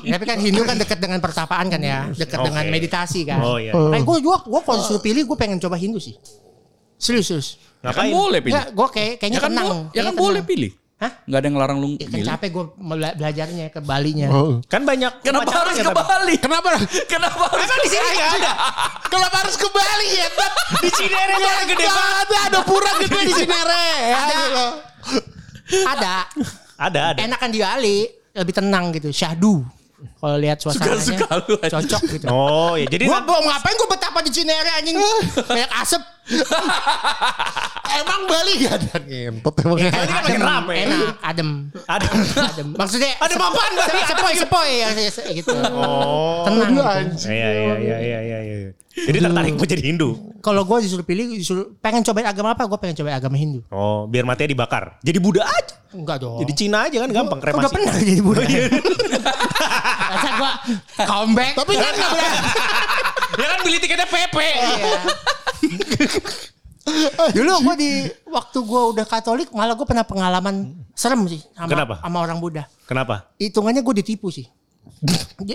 Tapi 0.00 0.24
kan 0.24 0.38
Hindu 0.40 0.64
kan 0.64 0.74
dekat 0.74 0.98
dengan 0.98 1.20
pertapaan 1.20 1.68
kan 1.68 1.78
ya, 1.78 2.08
dekat 2.10 2.40
Oke. 2.40 2.46
dengan 2.48 2.64
meditasi 2.68 3.22
kan. 3.22 3.38
Oh 3.38 3.54
iya. 3.54 3.70
Nah, 3.70 4.00
gue 4.00 4.16
juga 4.18 4.42
gue 4.42 4.60
kalau 4.60 4.78
disuruh 4.80 4.98
pilih 4.98 5.22
gue 5.24 5.36
pengen 5.36 5.58
coba 5.58 5.76
Hindu 5.76 6.00
sih. 6.00 6.16
Serius 6.96 7.28
serius. 7.28 7.48
Ya 7.78 7.94
kan 7.94 8.08
Ngapain? 8.08 8.10
boleh 8.10 8.40
pilih. 8.40 8.54
Ya, 8.56 8.62
gue 8.72 8.88
kayak 8.90 9.12
kayaknya 9.20 9.38
Ya 9.38 9.44
kan, 9.44 9.50
tenang. 9.52 9.66
bo- 9.68 9.76
ya 9.76 9.78
kan 9.78 9.86
Kayaknya 9.92 10.12
boleh 10.16 10.40
tenang. 10.40 10.50
pilih. 10.50 10.70
Hah? 10.98 11.12
Gak 11.30 11.38
ada 11.38 11.46
yang 11.46 11.54
ngelarang 11.54 11.78
lu 11.78 11.94
Ya, 11.94 12.10
kan 12.10 12.18
capek 12.34 12.48
gue 12.58 12.64
belajarnya 12.74 13.66
ke 13.70 13.78
Balinya. 13.78 14.34
Oh. 14.34 14.58
Kan 14.66 14.82
banyak 14.82 15.22
Kenapa 15.22 15.46
harus 15.46 15.78
ke 15.78 15.86
tapi. 15.86 16.02
Bali? 16.02 16.34
Kenapa? 16.42 16.68
Kenapa 17.06 17.44
harus 17.54 17.62
Emang 17.70 17.78
di 17.78 17.88
sini 17.88 18.08
nggak 18.18 18.30
ada? 18.42 18.52
Kenapa 19.06 19.36
harus 19.46 19.54
ke 19.54 19.68
Bali 19.70 20.08
ya? 20.10 20.26
Di 20.82 20.90
Cinere 20.90 21.34
tuh 21.38 21.50
ada 21.54 21.64
gede 21.70 21.86
banget. 21.86 22.26
Ada 22.26 22.38
ada 22.50 22.60
pura 22.66 22.90
gede 22.98 23.20
di 23.30 23.32
Cinere. 23.38 23.86
Ada. 24.10 24.34
Ada. 24.34 24.64
Ada. 25.86 26.14
Ada 26.78 27.00
ada. 27.14 27.20
Enakan 27.22 27.50
di 27.54 27.58
Bali 27.62 27.98
lebih 28.34 28.54
tenang 28.58 28.90
gitu. 28.90 29.14
Syahdu. 29.14 29.62
Kalau 30.18 30.36
lihat 30.36 30.58
suasananya 30.58 30.98
Suka-suka 30.98 31.34
lu, 31.40 31.54
anjing. 31.56 31.72
cocok 31.72 32.02
gitu. 32.10 32.24
Oh 32.26 32.74
ya 32.74 32.86
jadi 32.86 33.06
Gua 33.06 33.22
mau 33.22 33.38
ngapain 33.38 33.70
gue 33.72 33.88
betapa 33.88 34.18
di 34.18 34.30
Cinere 34.30 34.70
anjing 34.74 34.98
banyak 35.46 35.70
asap. 35.78 36.02
Emang 37.98 38.20
Bali 38.28 38.52
gak 38.60 38.72
ada 38.76 38.94
ngentot 39.00 39.54
emang. 39.58 39.78
Ini 39.80 39.88
kan 39.88 40.20
makin 40.20 40.42
rame. 40.44 40.74
Enak, 40.76 41.14
adem. 41.24 41.50
ada. 41.88 42.06
Adem. 42.44 42.68
Maksudnya 42.76 43.16
Adem 43.16 43.40
apaan, 43.40 43.72
Bali? 43.72 43.88
Se- 43.88 44.06
Sepoi 44.06 44.34
sepoi 44.36 44.72
ya 44.76 44.88
gitu. 45.32 45.54
Oh. 45.72 46.44
Tenang. 46.44 46.68
Gitu. 46.68 46.82
anjing. 46.84 47.30
Iya 47.32 47.48
iya 47.48 47.74
iya 47.78 47.96
iya 47.98 48.18
iya. 48.20 48.38
iya. 48.44 48.70
Jadi 48.98 49.18
tertarik 49.22 49.54
mau 49.54 49.64
jadi 49.64 49.82
Hindu. 49.82 50.08
Kalau 50.38 50.62
gue 50.62 50.76
disuruh 50.82 51.06
pilih, 51.06 51.32
disuruh 51.32 51.70
pengen 51.78 52.02
cobain 52.02 52.26
agama 52.26 52.52
apa? 52.52 52.66
Gue 52.66 52.76
pengen 52.76 52.98
cobain 52.98 53.16
agama 53.16 53.38
Hindu. 53.38 53.62
Oh 53.70 54.04
biar 54.04 54.26
matinya 54.26 54.50
dibakar. 54.50 54.98
Jadi 55.00 55.18
Buddha 55.18 55.46
aja. 55.46 55.74
Enggak 55.88 56.20
dong. 56.20 56.36
Jadi 56.44 56.52
Cina 56.52 56.84
aja 56.84 57.00
kan 57.00 57.08
gampang 57.08 57.38
Kok 57.40 57.48
udah 57.56 57.56
kremasi. 57.64 57.72
pernah 57.72 57.92
jadi 57.96 58.20
Buddha. 58.20 58.44
Masa 60.08 60.28
gue 60.40 60.52
comeback. 61.04 61.52
Tapi 61.54 61.72
kan 61.76 61.92
nggak 61.92 62.10
boleh. 62.12 62.30
ya 63.40 63.46
kan 63.46 63.58
beli 63.62 63.78
tiketnya 63.78 64.08
PP. 64.08 64.36
Iya. 64.38 64.96
Dulu 67.36 67.52
gue 67.68 67.74
di 67.76 67.90
waktu 68.32 68.58
gue 68.64 68.82
udah 68.96 69.04
Katolik 69.04 69.52
malah 69.52 69.76
gue 69.76 69.84
pernah 69.84 70.08
pengalaman 70.08 70.72
serem 70.96 71.20
sih 71.28 71.44
sama, 71.52 71.68
Kenapa? 71.68 71.94
sama 72.00 72.18
orang 72.24 72.38
Buddha. 72.40 72.64
Kenapa? 72.88 73.28
Hitungannya 73.36 73.84
gue 73.84 73.94
ditipu 74.00 74.32
sih. 74.32 74.48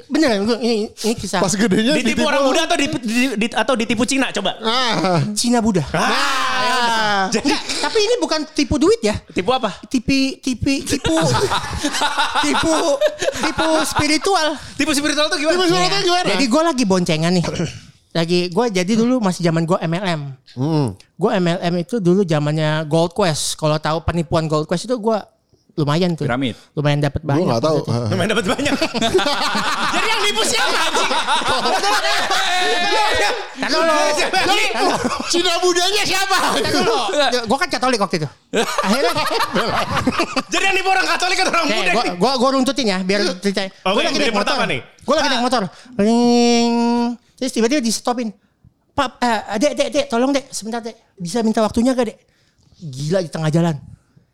Beneran 0.07 0.43
gua- 0.43 0.57
ini 0.57 0.87
ini 0.93 1.13
kisah 1.13 1.37
Pas 1.37 1.51
gedenya 1.51 1.93
Ditipu 1.93 2.23
orang 2.23 2.43
Buddha 2.43 2.63
atau 2.63 2.77
ditipu, 2.77 2.97
di- 3.35 3.51
atau 3.51 3.73
ditipu 3.75 4.03
Cina 4.03 4.31
coba? 4.31 4.55
Ah. 4.59 5.19
Cina 5.33 5.59
Buddha. 5.59 5.83
Ah. 5.91 7.27
Enggak, 7.27 7.61
tapi 7.79 7.97
ini 7.99 8.15
bukan 8.17 8.47
tipu 8.47 8.75
duit 8.75 8.99
ya. 8.99 9.15
Tipu 9.27 9.51
apa? 9.51 9.71
Tipi 9.85 10.37
tipi 10.37 10.81
tipu 10.81 11.15
tipu 12.45 12.75
tipu 13.39 13.67
spiritual. 13.85 14.47
Tipu 14.75 14.91
spiritual 14.91 15.27
tuh 15.27 15.37
gimana? 15.37 15.55
Tipu 15.55 15.65
spiritual 15.67 15.91
Iya. 15.93 16.05
gimana? 16.05 16.27
Jadi 16.29 16.45
gue 16.47 16.61
lagi 16.63 16.83
boncengan 16.83 17.31
nih. 17.33 17.45
Lagi 18.13 18.39
gue 18.47 18.65
jadi 18.71 18.91
dulu 18.93 19.17
masih 19.19 19.41
zaman 19.41 19.65
gue 19.65 19.77
MLM. 19.79 20.21
Hmm. 20.53 20.87
Gue 21.13 21.31
MLM 21.33 21.73
itu 21.77 21.97
dulu 21.97 22.21
zamannya 22.21 22.85
Gold 22.85 23.11
Quest. 23.11 23.57
Kalau 23.57 23.75
tahu 23.75 24.03
penipuan 24.03 24.45
Gold 24.45 24.65
Quest 24.65 24.85
itu 24.85 24.95
gue 24.95 25.17
lumayan 25.73 26.13
tuh. 26.13 26.25
Piramid. 26.29 26.53
Lumayan 26.77 26.99
dapat 27.01 27.21
Gue 27.25 27.29
banyak. 27.33 27.49
gak 27.49 27.63
tahu. 27.65 27.79
Lumayan 28.13 28.29
dapat 28.37 28.45
banyak. 28.45 28.73
Jadi 29.93 30.07
yang 30.07 30.21
nipu 30.21 30.43
siapa 30.45 30.77
anjing? 30.77 31.11
Tahu 33.63 33.81
lo. 33.81 33.93
Cina 35.33 35.53
Budanya 35.57 36.03
siapa? 36.05 36.37
Gue 37.49 37.57
kan 37.57 37.69
Katolik 37.73 37.99
waktu 38.01 38.21
itu. 38.21 38.27
Akhirnya 38.85 39.13
Jadi 40.53 40.63
yang 40.63 40.75
nipu 40.77 40.89
orang 40.93 41.05
Katolik 41.09 41.37
kan 41.41 41.47
orang 41.49 41.65
Buddha. 41.69 41.91
gue 41.93 42.03
gua 42.21 42.31
gua 42.37 42.49
runtutin 42.53 42.85
ya 42.93 42.97
biar 43.01 43.25
ceritanya. 43.41 43.69
Oke, 43.81 43.93
Gue 43.97 44.01
lagi 44.05 44.17
dari 44.21 44.29
naik 44.29 44.37
motor. 44.37 44.55
Gue 44.77 45.15
lagi 45.17 45.29
naik 45.33 45.43
motor. 45.43 45.61
Ring. 45.97 46.73
Terus 47.37 47.51
tiba-tiba 47.51 47.81
di 47.81 47.91
stopin. 47.93 48.29
Pak, 48.93 49.09
eh, 49.25 49.57
dek, 49.57 49.73
dek, 49.73 49.87
dek, 49.89 50.05
tolong 50.05 50.29
dek, 50.29 50.53
sebentar 50.53 50.77
dek. 50.77 50.93
Bisa 51.17 51.41
minta 51.41 51.65
waktunya 51.65 51.97
gak 51.97 52.13
dek? 52.13 52.17
Gila 52.77 53.25
di 53.25 53.29
tengah 53.33 53.49
jalan. 53.49 53.73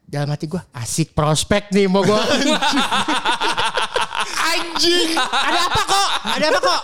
Dalam 0.09 0.33
hati 0.33 0.49
gue, 0.49 0.57
asik 0.73 1.13
prospek 1.13 1.69
nih 1.69 1.85
mau 1.85 2.01
gue. 2.01 2.17
Anjing. 4.49 5.13
Ada 5.21 5.59
apa 5.69 5.81
kok? 5.85 6.07
Ada 6.25 6.45
apa 6.49 6.59
kok? 6.65 6.81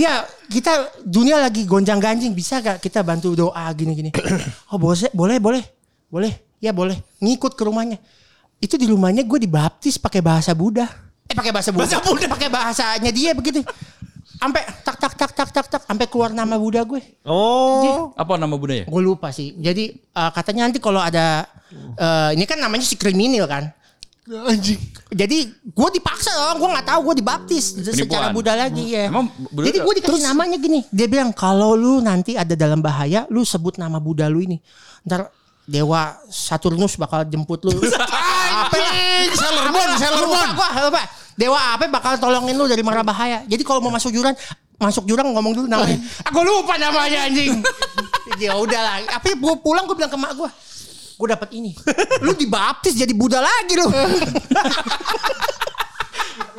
Iya, 0.00 0.14
kita 0.48 0.72
dunia 1.04 1.36
lagi 1.36 1.68
gonjang 1.68 2.00
ganjing. 2.00 2.32
Bisa 2.32 2.64
gak 2.64 2.80
kita 2.80 3.04
bantu 3.04 3.36
doa 3.36 3.68
gini-gini? 3.76 4.08
Oh 4.72 4.80
boleh, 4.80 5.12
boleh, 5.12 5.36
boleh. 5.36 5.62
Boleh, 6.08 6.32
ya 6.56 6.72
boleh. 6.72 6.96
Ngikut 7.20 7.52
ke 7.52 7.62
rumahnya. 7.68 8.00
Itu 8.56 8.80
di 8.80 8.88
rumahnya 8.88 9.28
gue 9.28 9.44
dibaptis 9.44 10.00
pakai 10.00 10.24
bahasa 10.24 10.56
Buddha. 10.56 10.88
Eh 11.28 11.36
pakai 11.36 11.52
bahasa 11.52 11.68
Buddha. 11.68 11.84
Bahasa 11.84 12.00
Buddha. 12.00 12.26
Pakai 12.32 12.48
bahasanya 12.48 13.12
dia 13.12 13.36
begitu. 13.36 13.60
Sampai 14.44 14.60
tak 14.84 14.96
tak 15.00 15.12
tak 15.16 15.32
tak 15.32 15.48
tak 15.56 15.66
tak 15.72 15.82
sampai 15.88 16.04
keluar 16.04 16.28
nama 16.36 16.60
Buddha 16.60 16.84
gue. 16.84 17.00
Oh. 17.24 18.12
Apa 18.12 18.36
nama 18.36 18.60
budaya? 18.60 18.84
Gue 18.84 19.00
lupa 19.00 19.32
sih. 19.32 19.56
Jadi 19.56 19.96
eh, 19.96 20.30
katanya 20.36 20.68
nanti 20.68 20.84
kalau 20.84 21.00
ada 21.00 21.48
eh, 21.72 22.36
ini 22.36 22.44
kan 22.44 22.60
namanya 22.60 22.84
si 22.84 23.00
kriminal 23.00 23.48
kan. 23.48 23.72
Anjing. 24.28 24.76
Jadi 25.16 25.48
gue 25.48 25.88
dipaksa 25.96 26.28
dong, 26.32 26.60
gue 26.60 26.68
nggak 26.76 26.88
tahu 26.92 27.00
gue 27.08 27.14
dibaptis 27.24 27.72
secara 27.72 27.96
Penipuan. 27.96 28.36
Buddha 28.36 28.52
lagi 28.52 28.84
ya. 28.92 29.08
Emang 29.08 29.32
Buddha 29.32 29.72
Jadi 29.72 29.78
gue 29.80 29.94
dikasih 30.00 30.24
namanya 30.28 30.56
gini, 30.60 30.80
dia 30.92 31.08
bilang 31.08 31.32
kalau 31.32 31.72
lu 31.72 32.04
nanti 32.04 32.36
ada 32.36 32.52
dalam 32.52 32.84
bahaya, 32.84 33.24
lu 33.32 33.48
sebut 33.48 33.80
nama 33.80 33.96
Buddha 33.96 34.28
lu 34.28 34.44
ini. 34.44 34.60
Ntar 35.08 35.32
dewa 35.64 36.20
Saturnus 36.28 37.00
bakal 37.00 37.24
jemput 37.28 37.64
lu. 37.64 37.72
Anjing. 38.76 39.28
Sailor 39.36 39.66
Moon, 39.72 39.90
Sailor 39.96 40.20
lupa, 40.24 40.36
Moon. 40.36 40.50
gua, 40.56 40.68
lupa. 40.88 41.02
Dewa 41.34 41.74
apa 41.74 41.86
bakal 41.86 42.14
tolongin 42.16 42.54
lu 42.54 42.64
dari 42.64 42.80
mara 42.80 43.02
bahaya. 43.02 43.42
Jadi 43.44 43.60
kalau 43.60 43.78
mau 43.78 43.90
masuk 43.90 44.10
jurang, 44.10 44.34
masuk 44.76 45.02
jurang 45.04 45.26
ngomong 45.30 45.52
dulu 45.52 45.66
namanya. 45.66 45.98
Aku 46.24 46.40
lupa 46.40 46.74
namanya 46.76 47.26
anjing. 47.26 47.58
ya 48.42 48.54
udah 48.54 48.80
lah. 48.80 48.96
Tapi 49.10 49.34
gue 49.34 49.54
pulang 49.58 49.84
gue 49.84 49.94
bilang 49.94 50.08
ke 50.08 50.16
mak 50.16 50.32
gue. 50.32 50.50
Gue 51.14 51.28
dapat 51.28 51.50
ini. 51.52 51.74
Lu 52.20 52.34
dibaptis 52.34 52.94
jadi 52.94 53.10
Buddha 53.10 53.38
lagi 53.38 53.74
lu. 53.74 53.86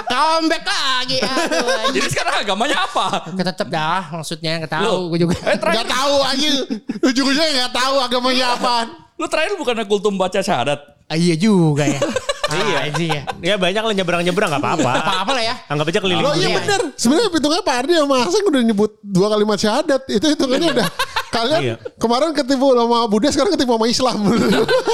Comeback 0.05 0.63
lagi. 0.63 1.17
Aduh, 1.17 1.91
Jadi 1.91 2.07
sekarang 2.07 2.45
agamanya 2.45 2.85
apa? 2.85 3.25
anjing. 3.25 3.41
Tetep 3.41 3.67
dah 3.67 4.03
maksudnya 4.13 4.51
nggak 4.61 4.73
tahu 4.75 5.11
gue 5.11 5.19
juga. 5.23 5.35
Eh 5.43 5.57
terakhir, 5.57 5.81
Gak 5.81 5.89
tahu 5.91 6.15
anjing. 6.21 6.55
Ujung-ujungnya 7.01 7.51
gak 7.67 7.73
tahu 7.73 7.95
agamanya 7.99 8.45
apaan. 8.53 8.87
lu 9.15 9.25
terakhir 9.25 9.55
bukannya 9.55 9.87
kultum 9.87 10.15
baca 10.15 10.39
syahadat? 10.39 10.79
Ah, 11.07 11.15
iya 11.15 11.33
juga 11.33 11.87
ya. 11.87 11.99
Iya. 12.45 12.79
Iya. 12.93 13.21
ya. 13.21 13.21
Ya 13.41 13.55
banyak 13.57 13.81
lah 13.81 13.93
nyebrang-nyebrang 13.95 14.49
gak 14.53 14.61
apa-apa. 14.61 14.91
Apa-apa 15.01 15.31
lah 15.33 15.43
ya. 15.43 15.55
Anggap 15.65 15.85
aja 15.89 15.99
keliling 16.01 16.25
Oh 16.25 16.33
iya 16.37 16.47
Iya. 16.53 16.57
bener. 16.61 16.81
Sebenarnya 16.93 17.27
hitungnya 17.33 17.61
Pak 17.65 17.75
Ardi 17.81 17.93
sama 17.97 18.17
Hasan 18.21 18.43
udah 18.45 18.61
nyebut 18.61 18.91
dua 19.01 19.27
kalimat 19.33 19.57
syahadat. 19.57 20.01
Itu 20.07 20.25
hitungannya 20.29 20.69
udah 20.77 20.87
Kalian 21.35 21.61
Iya. 21.61 21.75
kemarin 21.97 22.31
ketipu 22.31 22.71
sama 22.71 22.97
Buddha 23.05 23.29
sekarang 23.29 23.51
ketipu 23.53 23.75
sama 23.75 23.87
Islam. 23.87 24.17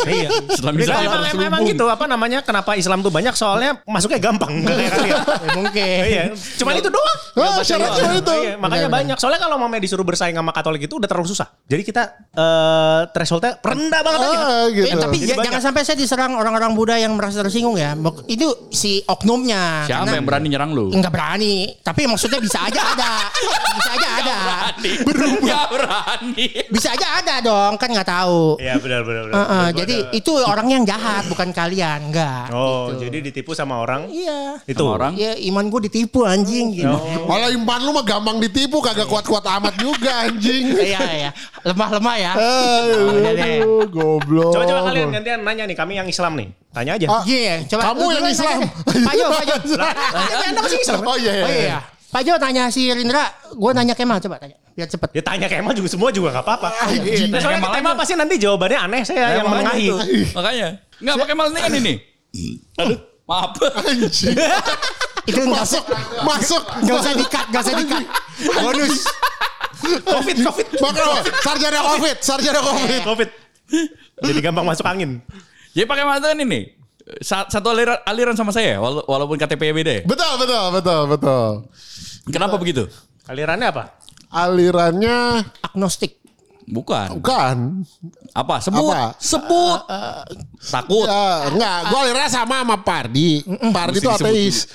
Iya. 0.02 0.30
Islam 0.50 0.74
Islam 0.76 0.98
emang, 1.00 1.22
emang, 1.30 1.46
emang 1.48 1.62
gitu 1.64 1.86
apa 1.86 2.06
namanya 2.06 2.42
kenapa 2.42 2.74
Islam 2.74 3.00
tuh 3.00 3.10
banyak 3.10 3.32
soalnya 3.32 3.78
masuknya 3.86 4.18
gampang 4.18 4.50
nggak 4.60 4.76
kayak 4.76 4.92
kalian. 4.92 5.20
Ya, 5.42 5.50
mungkin. 5.54 6.02
Iya, 6.04 6.24
cuman 6.58 6.74
itu 6.76 6.90
doang. 6.90 7.20
Ah, 7.34 7.62
syarat 7.62 7.90
cuma 7.94 8.14
itu. 8.14 8.36
Iya, 8.42 8.54
makanya 8.56 8.88
banyak. 8.88 9.18
Soalnya 9.18 9.40
kalau 9.40 9.56
mamanya 9.56 9.82
disuruh 9.82 10.02
bersaing 10.02 10.34
sama 10.34 10.52
Katolik 10.52 10.82
itu 10.82 10.98
udah 10.98 11.06
terlalu 11.06 11.28
susah. 11.28 11.48
Jadi 11.64 11.82
kita 11.84 12.04
eh 12.32 13.02
thresholdnya 13.12 13.60
rendah 13.60 14.02
banget 14.02 14.20
aja. 14.22 14.38
Ah, 14.38 14.66
gitu. 14.68 14.86
Eh, 14.88 14.96
tapi 14.96 15.16
Jadi 15.20 15.32
banyak. 15.32 15.46
jangan 15.48 15.62
sampai 15.62 15.82
saya 15.84 15.98
diserang 15.98 16.32
orang-orang 16.34 16.72
Buddha 16.72 16.96
yang 16.96 17.14
merasa 17.14 17.40
tersinggung 17.40 17.76
ya. 17.76 17.94
Itu 18.26 18.72
si 18.72 19.04
oknumnya. 19.04 19.86
Siapa 19.86 20.04
Karena- 20.04 20.18
yang 20.18 20.26
berani 20.26 20.48
nyerang 20.50 20.72
lu? 20.72 20.90
Enggak 20.90 21.12
berani. 21.12 21.76
Tapi 21.80 22.02
maksudnya 22.06 22.40
bisa 22.40 22.58
aja 22.62 22.82
ada. 22.88 23.12
Bisa 23.78 23.92
aja 23.94 24.10
ada. 24.20 24.38
Berubah. 25.04 25.64
berani. 25.70 26.31
Bisa 26.68 26.88
aja 26.90 27.08
ada 27.18 27.36
dong. 27.40 27.76
Kan 27.76 27.90
nggak 27.90 28.06
tahu. 28.06 28.56
Iya 28.58 28.76
benar 28.76 29.02
benar 29.02 29.24
benar. 29.26 29.34
Heeh, 29.34 29.48
Menurut 29.48 29.68
gua 29.68 29.80
jadi 29.80 29.96
ada- 29.98 30.12
itu 30.14 30.32
orang 30.38 30.68
yang 30.70 30.84
jahat 30.84 31.24
bukan 31.26 31.50
kalian. 31.50 32.00
Enggak. 32.04 32.46
Oh, 32.50 32.92
jadi 32.94 33.18
ditipu 33.22 33.52
sama 33.52 33.78
orang 33.78 34.08
Iya. 34.08 34.60
itu. 34.64 34.80
Sama 34.80 34.96
orang? 34.98 35.14
Ya 35.14 35.32
iman 35.44 35.66
gue 35.68 35.82
ditipu 35.86 36.24
anjing 36.24 36.74
gitu. 36.74 36.96
Malah 37.30 37.50
impan 37.50 37.80
lu 37.80 37.92
mah 37.92 38.04
gampang 38.04 38.38
ditipu 38.38 38.80
kagak 38.80 39.06
kuat-kuat 39.06 39.44
amat 39.52 39.76
juga 39.76 40.26
anjing. 40.26 40.64
Iya 40.84 41.02
iya. 41.14 41.30
Lemah-lemah 41.64 42.16
ya. 42.18 42.32
Goblok. 43.88 44.52
Coba 44.54 44.66
coba 44.66 44.82
kalian 44.88 45.08
gantian 45.12 45.40
nanya 45.42 45.64
nih, 45.64 45.76
kami 45.76 45.94
yang 45.96 46.08
Islam 46.08 46.36
nih. 46.36 46.50
Tanya 46.72 46.92
aja. 46.96 47.06
Ah, 47.06 47.24
Iya, 47.24 47.68
coba 47.68 47.82
Kamu 47.86 48.06
yang 48.10 48.26
Islam. 48.26 48.60
tanya. 48.60 48.68
Pak 49.04 49.14
Jo, 49.14 49.26
Pak 49.30 49.44
Jo. 49.44 49.56
Tapi 49.76 50.44
Anda 50.48 50.62
masih 50.62 50.80
Islam. 50.80 51.00
Oh 51.04 51.18
iya 51.18 51.32
iya. 51.34 51.44
Oh 51.44 51.52
iya. 51.52 51.80
Pak 52.12 52.22
Jo 52.22 52.36
tanya 52.36 52.68
si 52.68 52.92
Rindra, 52.92 53.24
gue 53.50 53.72
nanya 53.72 53.96
Kemal 53.96 54.20
coba 54.20 54.36
tanya. 54.36 54.60
Biar 54.72 54.88
cepet. 54.88 55.10
Ya 55.16 55.24
tanya 55.24 55.48
Kemal 55.48 55.72
juga 55.72 55.88
semua 55.88 56.12
juga 56.12 56.36
nggak 56.36 56.44
apa-apa. 56.44 56.70
Anjing. 56.86 57.32
Nah, 57.32 57.40
soalnya 57.40 57.60
Kemal 57.64 57.72
Kemal 57.80 57.94
pasti 57.96 58.14
nanti 58.14 58.36
jawabannya 58.36 58.80
aneh 58.84 59.02
saya 59.02 59.40
yang 59.40 59.48
makanya 59.48 59.72
menengahi. 59.72 59.86
itu. 59.88 59.96
Makanya. 60.36 60.68
Enggak 61.00 61.16
pakai 61.18 61.34
mal 61.34 61.48
ini 61.48 61.60
kan 61.60 61.72
ini. 61.74 61.94
Aduh, 62.78 62.98
maaf. 63.24 63.52
Anjing. 63.88 64.36
Itu 65.24 65.40
enggak 65.40 65.64
Masuk, 65.64 65.84
masuk. 66.26 66.64
Gak 66.84 66.96
usah 66.98 67.14
dikat, 67.16 67.46
gak 67.48 67.62
usah 67.64 67.76
dikat. 67.78 68.04
Bonus. 68.60 68.96
Covid, 69.82 70.38
Covid. 70.46 70.68
Makro, 70.78 71.10
sarjana 71.42 71.80
covid, 71.90 72.18
sarjana 72.20 72.60
covid. 72.60 73.02
Covid. 73.02 73.30
Jadi 74.22 74.40
gampang 74.44 74.68
masuk 74.68 74.84
angin. 74.84 75.24
Jadi 75.72 75.86
pakai 75.88 76.04
mal 76.04 76.20
itu 76.20 76.28
kan 76.28 76.38
ini. 76.38 76.60
Sa- 76.60 76.81
Satu 77.22 77.68
aliran, 77.68 77.98
aliran 78.06 78.36
sama 78.36 78.50
saya 78.50 78.78
wala- 78.78 79.06
walaupun 79.06 79.36
KTP 79.36 79.74
beda. 79.74 79.92
ya. 79.92 80.02
Betul, 80.06 80.34
betul, 80.38 80.66
betul, 80.72 81.02
betul. 81.10 81.48
Kenapa 82.30 82.56
begitu? 82.56 82.86
Alirannya 83.26 83.68
apa? 83.68 83.84
Alirannya 84.30 85.42
Agnostik. 85.62 86.22
Bukan. 86.72 87.20
bukan. 87.20 87.84
Apa? 88.32 88.64
Sebut. 88.64 88.96
Apa? 88.96 89.12
Sebut. 89.20 89.82
Takut. 90.64 91.04
Ya, 91.04 91.52
enggak, 91.52 91.78
gue 91.90 92.00
alirannya 92.00 92.32
sama 92.32 92.64
sama 92.64 92.78
Pardi. 92.80 93.44
Pardi 93.76 93.98
itu 94.00 94.08
ateis. 94.08 94.72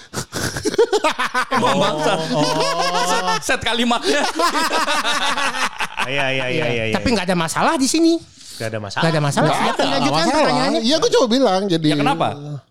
Emang 1.48 1.78
bangsa. 1.78 2.12
Set, 3.06 3.24
set 3.40 3.60
kalimatnya. 3.64 4.20
Iya 6.04 6.26
iya 6.30 6.46
iya 6.52 6.66
iya. 6.68 6.84
Tapi 7.00 7.08
nggak 7.10 7.26
ada 7.32 7.36
masalah 7.38 7.74
di 7.74 7.88
sini. 7.88 8.35
Gak 8.56 8.68
ada 8.68 8.78
masalah. 8.78 9.02
Nggak 9.02 9.12
ada 9.12 9.22
masalah. 9.22 9.46
Nggak 9.46 9.58
Silakan 9.58 9.76
ada, 9.78 9.92
lanjutkan 9.92 10.16
masalah. 10.22 10.40
pertanyaannya. 10.40 10.80
Iya, 10.80 10.96
gue 10.96 11.10
coba 11.12 11.26
bilang. 11.28 11.62
Jadi. 11.66 11.86
Ya, 11.86 11.96
kenapa? 11.96 12.26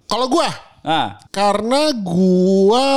Kalau 0.05 0.27
gue, 0.27 0.47
Nah, 0.81 1.07
karena 1.29 1.81
gue 1.91 2.87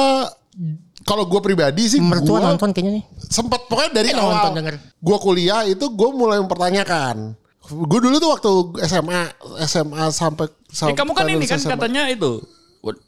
kalau 1.03 1.25
gue 1.25 1.41
pribadi 1.41 1.89
sih 1.89 1.97
Mertua 1.99 2.37
gua 2.37 2.53
nonton 2.53 2.69
kayaknya 2.69 3.01
nih. 3.01 3.05
sempat 3.23 3.65
pokoknya 3.65 3.91
dari 3.95 4.09
Eh, 4.09 4.15
nonton, 4.15 4.29
awal 4.45 4.53
denger. 4.55 4.75
gue 4.77 5.17
kuliah 5.19 5.65
itu 5.65 5.85
gue 5.89 6.09
mulai 6.11 6.37
mempertanyakan 6.37 7.33
gue 7.65 7.99
dulu 7.99 8.17
tuh 8.19 8.31
waktu 8.31 8.51
SMA 8.83 9.21
SMA 9.65 10.05
sampai 10.11 10.49
eh, 10.49 10.69
sampai 10.69 10.93
kamu 10.95 11.13
kan 11.13 11.25
ini 11.27 11.45
kan 11.45 11.57
SMA. 11.57 11.73
katanya 11.77 12.09
itu. 12.09 12.45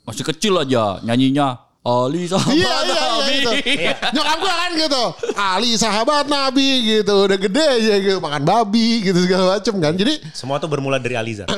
Masih 0.02 0.24
kecil 0.26 0.56
aja 0.56 0.96
nyanyinya. 1.02 1.60
Ali 1.80 2.28
sahabat 2.28 2.52
Iya 2.52 2.68
iya 2.68 2.84
iya 2.84 3.00
Nabi. 3.08 3.32
gitu. 3.32 3.52
Nyokap 4.12 4.36
gue 4.36 4.52
kan 4.52 4.70
gitu. 4.76 5.02
Ali 5.34 5.70
sahabat 5.74 6.26
Nabi 6.28 6.68
gitu. 6.84 7.14
Udah 7.24 7.38
gede 7.40 7.64
aja 7.64 7.94
gitu. 7.96 8.18
Makan 8.20 8.42
babi 8.44 9.00
gitu 9.00 9.18
segala 9.24 9.56
macem 9.56 9.74
kan. 9.80 9.96
Jadi 9.96 10.20
Semua 10.30 10.60
tuh 10.60 10.68
bermula 10.68 11.00
dari 11.00 11.16
Aliza. 11.16 11.48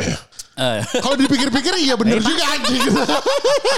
Eh, 0.53 0.79
kalau 1.01 1.17
dipikir-pikir 1.17 1.75
iya 1.81 1.97
bener 1.97 2.21
juga 2.21 2.45
anjing. 2.45 2.87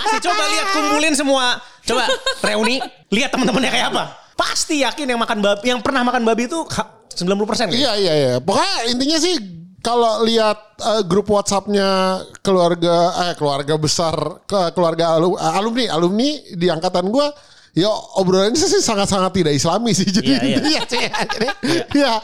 Pasti 0.03 0.19
coba 0.21 0.43
lihat 0.51 0.67
kumpulin 0.75 1.15
semua. 1.15 1.47
Coba 1.81 2.05
reuni, 2.43 2.77
lihat 3.09 3.33
teman-temannya 3.33 3.71
kayak 3.71 3.87
apa. 3.95 4.05
Pasti 4.35 4.83
yakin 4.83 5.07
yang 5.07 5.21
makan 5.21 5.39
babi, 5.41 5.65
yang 5.65 5.81
pernah 5.81 6.03
makan 6.03 6.27
babi 6.27 6.45
itu 6.45 6.61
ha- 6.75 6.91
90% 7.15 7.71
kan? 7.71 7.73
Iya 7.73 7.93
iya 7.95 8.13
iya. 8.13 8.33
Pokoknya 8.37 8.91
intinya 8.91 9.17
sih 9.17 9.39
kalau 9.85 10.25
lihat 10.25 10.81
eh, 10.81 11.03
grup 11.05 11.29
WhatsAppnya 11.29 12.19
keluarga 12.41 12.97
eh 13.29 13.33
keluarga 13.37 13.77
besar 13.77 14.17
ke 14.49 14.73
keluarga 14.73 15.21
alu- 15.21 15.37
eh, 15.37 15.53
alumni 15.61 15.85
alumni 15.93 16.31
di 16.57 16.67
angkatan 16.73 17.13
gua 17.13 17.29
ya 17.77 17.93
obrolannya 18.17 18.57
sih 18.57 18.81
sangat-sangat 18.81 19.35
tidak 19.37 19.53
islami 19.55 19.93
sih. 19.93 20.09
Jadi 20.17 20.31
Iya, 20.33 20.41
iya. 20.65 20.81
sih 20.91 21.03
ya, 21.05 21.21
jadi 21.29 21.49
ya 21.93 22.15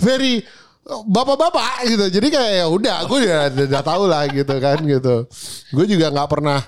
very 0.00 0.42
bapak-bapak 0.84 1.86
gitu. 1.86 2.04
Jadi 2.20 2.26
kayak 2.28 2.52
ya 2.60 2.66
udah 2.68 2.96
gue 3.08 3.18
udah, 3.24 3.40
udah 3.52 3.82
tahu 3.86 4.04
lah 4.10 4.26
gitu 4.28 4.54
kan 4.58 4.78
gitu. 4.82 5.14
Gue 5.72 5.84
juga 5.86 6.10
nggak 6.10 6.28
pernah 6.28 6.60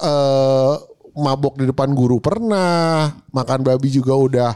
eh 0.00 0.74
mabok 1.12 1.60
di 1.60 1.68
depan 1.68 1.92
guru 1.92 2.16
pernah 2.24 3.12
makan 3.36 3.60
babi 3.60 3.92
juga 3.92 4.16
udah 4.16 4.50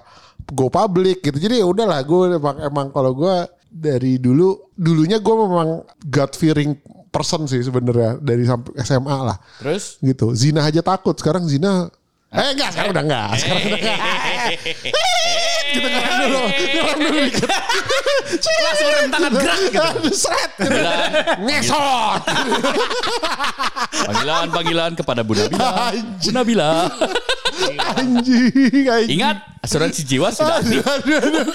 go 0.53 0.73
public 0.73 1.21
gitu. 1.21 1.37
Jadi 1.37 1.61
ya 1.61 1.67
udahlah 1.69 2.01
gue 2.05 2.37
emang 2.41 2.57
emang 2.63 2.87
kalau 2.95 3.13
gue 3.13 3.35
dari 3.71 4.19
dulu 4.21 4.73
dulunya 4.75 5.19
gue 5.21 5.35
memang 5.35 5.69
God 6.07 6.33
fearing 6.39 6.77
person 7.11 7.49
sih 7.49 7.65
sebenarnya 7.65 8.21
dari 8.21 8.45
SMA 8.85 9.17
lah. 9.25 9.37
Terus? 9.63 9.97
gitu. 10.05 10.37
Zina 10.37 10.65
aja 10.69 10.85
takut. 10.85 11.17
Sekarang 11.17 11.49
zina 11.49 11.89
eh 12.37 12.53
enggak 12.53 12.75
sekarang 12.75 12.91
udah 12.93 13.05
enggak. 13.07 13.29
Sekarang 13.41 13.63
udah 13.65 13.79
enggak. 13.81 13.99
Gitu 15.67 15.83
ngerem 15.83 16.15
dulu 16.23 16.41
ngerem 16.47 16.99
dulu 17.03 17.19
dikit 17.27 17.51
Langsung 18.39 18.89
rem 18.95 19.09
tangan 19.11 19.33
gerak 19.35 19.59
gitu. 19.67 20.11
Seret. 20.15 20.51
Ngesot. 21.43 22.23
Panggilan 24.07 24.47
panggilan 24.55 24.93
kepada 24.95 25.21
Bu 25.27 25.35
Nabila. 25.35 25.91
Bu 26.23 26.31
Nabila. 26.31 26.73
anjing 27.99 28.87
anjing. 28.87 29.19
Ingat 29.19 29.37
asuransi 29.65 30.07
jiwa 30.07 30.31
sudah 30.31 30.63
aduh, 30.63 30.83
aktif. 30.87 31.47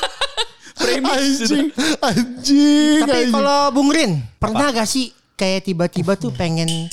Premis 0.82 1.46
anjing 1.46 1.68
anjing 2.02 3.02
Tapi 3.06 3.20
kalau 3.30 3.60
Bung 3.70 3.90
Rin, 3.94 4.20
pernah 4.42 4.74
gak 4.74 4.90
sih 4.90 5.14
kayak 5.38 5.66
tiba-tiba 5.66 6.18
tuh 6.18 6.34
pengen 6.34 6.90